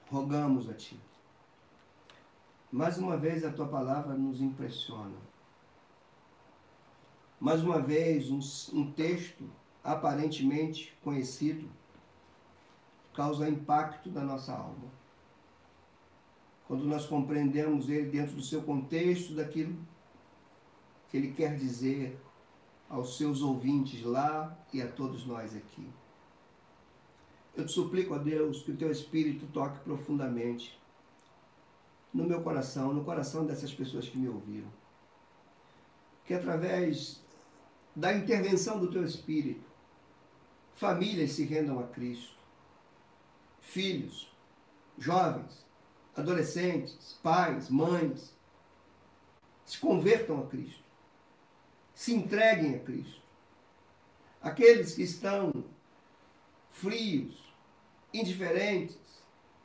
rogamos 0.09 0.71
a 0.71 0.75
Ti. 0.75 1.01
Mais 2.71 2.97
uma 2.97 3.17
vez 3.17 3.45
a 3.45 3.51
Tua 3.51 3.67
palavra 3.67 4.15
nos 4.15 4.41
impressiona. 4.41 5.19
Mais 7.41 7.61
uma 7.65 7.81
vez 7.81 8.31
um, 8.31 8.39
um 8.73 8.93
texto 8.93 9.51
aparentemente 9.83 10.97
conhecido 11.03 11.69
causa 13.13 13.49
impacto 13.49 14.13
na 14.13 14.23
nossa 14.23 14.53
alma. 14.53 14.98
Quando 16.69 16.85
nós 16.85 17.07
compreendemos 17.07 17.89
ele 17.89 18.11
dentro 18.11 18.37
do 18.37 18.43
seu 18.43 18.63
contexto, 18.63 19.35
daquilo 19.35 19.75
que 21.09 21.17
ele 21.17 21.33
quer 21.33 21.57
dizer 21.57 22.21
aos 22.91 23.17
seus 23.17 23.41
ouvintes 23.41 24.03
lá 24.03 24.57
e 24.73 24.83
a 24.83 24.87
todos 24.87 25.27
nós 25.27 25.57
aqui. 25.57 25.89
Eu 27.57 27.65
te 27.67 27.73
suplico 27.73 28.15
a 28.15 28.19
Deus 28.19 28.63
que 28.63 28.71
o 28.71 28.77
teu 28.77 28.91
Espírito 28.91 29.47
toque 29.47 29.81
profundamente 29.81 30.79
no 32.13 32.25
meu 32.25 32.43
coração, 32.43 32.93
no 32.93 33.03
coração 33.03 33.47
dessas 33.47 33.73
pessoas 33.73 34.07
que 34.07 34.19
me 34.19 34.29
ouviram. 34.29 34.69
Que 36.25 36.35
através 36.35 37.23
da 37.97 38.13
intervenção 38.13 38.79
do 38.79 38.91
teu 38.91 39.05
Espírito, 39.05 39.67
famílias 40.75 41.33
se 41.33 41.45
rendam 41.45 41.81
a 41.81 41.85
Cristo. 41.85 42.37
Filhos, 43.61 44.31
jovens, 44.99 45.67
adolescentes, 46.17 47.19
pais, 47.23 47.69
mães, 47.69 48.35
se 49.65 49.79
convertam 49.79 50.41
a 50.41 50.47
Cristo. 50.47 50.83
Se 51.95 52.15
entreguem 52.15 52.75
a 52.75 52.79
Cristo. 52.81 53.23
Aqueles 54.41 54.95
que 54.95 55.03
estão 55.03 55.53
frios, 56.71 57.53
indiferentes, 58.13 58.99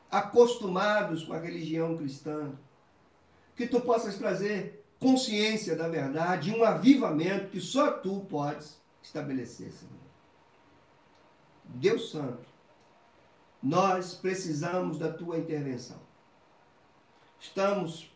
acostumados 0.09 1.23
com 1.23 1.33
a 1.33 1.39
religião 1.39 1.97
cristã, 1.97 2.53
que 3.55 3.67
tu 3.67 3.81
possas 3.81 4.17
trazer 4.17 4.83
consciência 4.99 5.75
da 5.75 5.87
verdade, 5.87 6.53
um 6.53 6.63
avivamento 6.63 7.49
que 7.49 7.59
só 7.59 7.91
tu 7.91 8.21
podes 8.21 8.81
estabelecer, 9.01 9.71
Senhor. 9.71 9.93
Deus 11.65 12.11
Santo, 12.11 12.45
nós 13.61 14.13
precisamos 14.13 14.97
da 14.97 15.11
tua 15.11 15.37
intervenção. 15.37 15.99
Estamos 17.43 18.09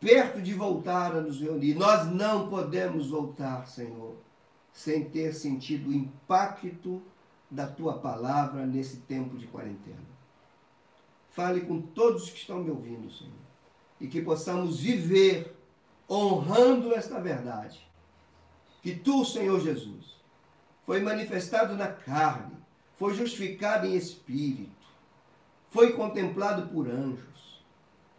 perto 0.00 0.40
de 0.40 0.54
voltar 0.54 1.14
a 1.14 1.20
nos 1.20 1.38
reunir. 1.38 1.74
Nós 1.74 2.06
não 2.06 2.48
podemos 2.48 3.10
voltar, 3.10 3.66
Senhor, 3.68 4.16
sem 4.72 5.04
ter 5.10 5.34
sentido 5.34 5.90
o 5.90 5.92
impacto 5.92 7.02
da 7.50 7.66
tua 7.66 7.98
palavra 7.98 8.66
nesse 8.66 8.96
tempo 9.00 9.36
de 9.36 9.46
quarentena. 9.46 10.08
Fale 11.30 11.60
com 11.60 11.80
todos 11.80 12.30
que 12.30 12.38
estão 12.38 12.64
me 12.64 12.70
ouvindo, 12.70 13.10
Senhor, 13.10 13.32
e 14.00 14.08
que 14.08 14.22
possamos 14.22 14.80
viver 14.80 15.54
honrando 16.08 16.94
esta 16.94 17.20
verdade. 17.20 17.86
Que 18.80 18.94
tu, 18.94 19.26
Senhor 19.26 19.60
Jesus, 19.60 20.16
foi 20.86 21.00
manifestado 21.00 21.76
na 21.76 21.88
carne, 21.88 22.56
foi 22.96 23.14
justificado 23.14 23.86
em 23.86 23.94
espírito, 23.94 24.86
foi 25.70 25.92
contemplado 25.92 26.68
por 26.68 26.88
anjos, 26.88 27.37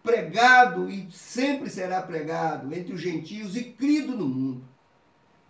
pregado 0.09 0.89
e 0.89 1.09
sempre 1.11 1.69
será 1.69 2.01
pregado 2.01 2.73
entre 2.73 2.93
os 2.93 2.99
gentios 2.99 3.55
e 3.55 3.65
crido 3.65 4.17
no 4.17 4.27
mundo, 4.27 4.63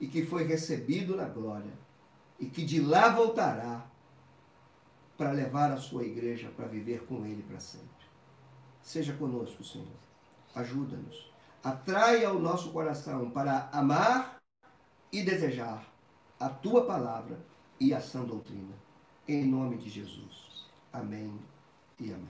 e 0.01 0.07
que 0.07 0.26
foi 0.26 0.43
recebido 0.43 1.16
na 1.16 1.26
glória 1.26 1.72
e 2.38 2.45
que 2.45 2.66
de 2.66 2.82
lá 2.82 3.10
voltará 3.10 3.86
para 5.18 5.32
levar 5.32 5.72
a 5.72 5.78
sua 5.78 6.03
igreja 6.03 6.49
para 6.55 6.68
viver 6.68 7.05
com 7.05 7.26
ele 7.26 7.43
para 7.43 7.60
sempre. 7.60 7.88
Seja 8.82 9.14
conosco, 9.14 9.64
Senhor. 9.64 9.88
Ajuda-nos. 10.55 11.30
Atraia 11.64 12.32
o 12.32 12.39
nosso 12.39 12.72
coração 12.72 13.30
para 13.30 13.70
amar 13.74 14.39
e 15.12 15.22
desejar 15.22 15.86
a 16.39 16.49
tua 16.49 16.86
palavra 16.86 17.38
e 17.80 17.93
a 17.93 17.99
sã 17.99 18.24
doutrina. 18.24 18.74
Em 19.28 19.45
nome 19.45 19.78
de 19.78 19.89
Jesus. 19.89 20.70
Amém 20.93 21.38
e 21.99 22.14
amém. 22.14 22.28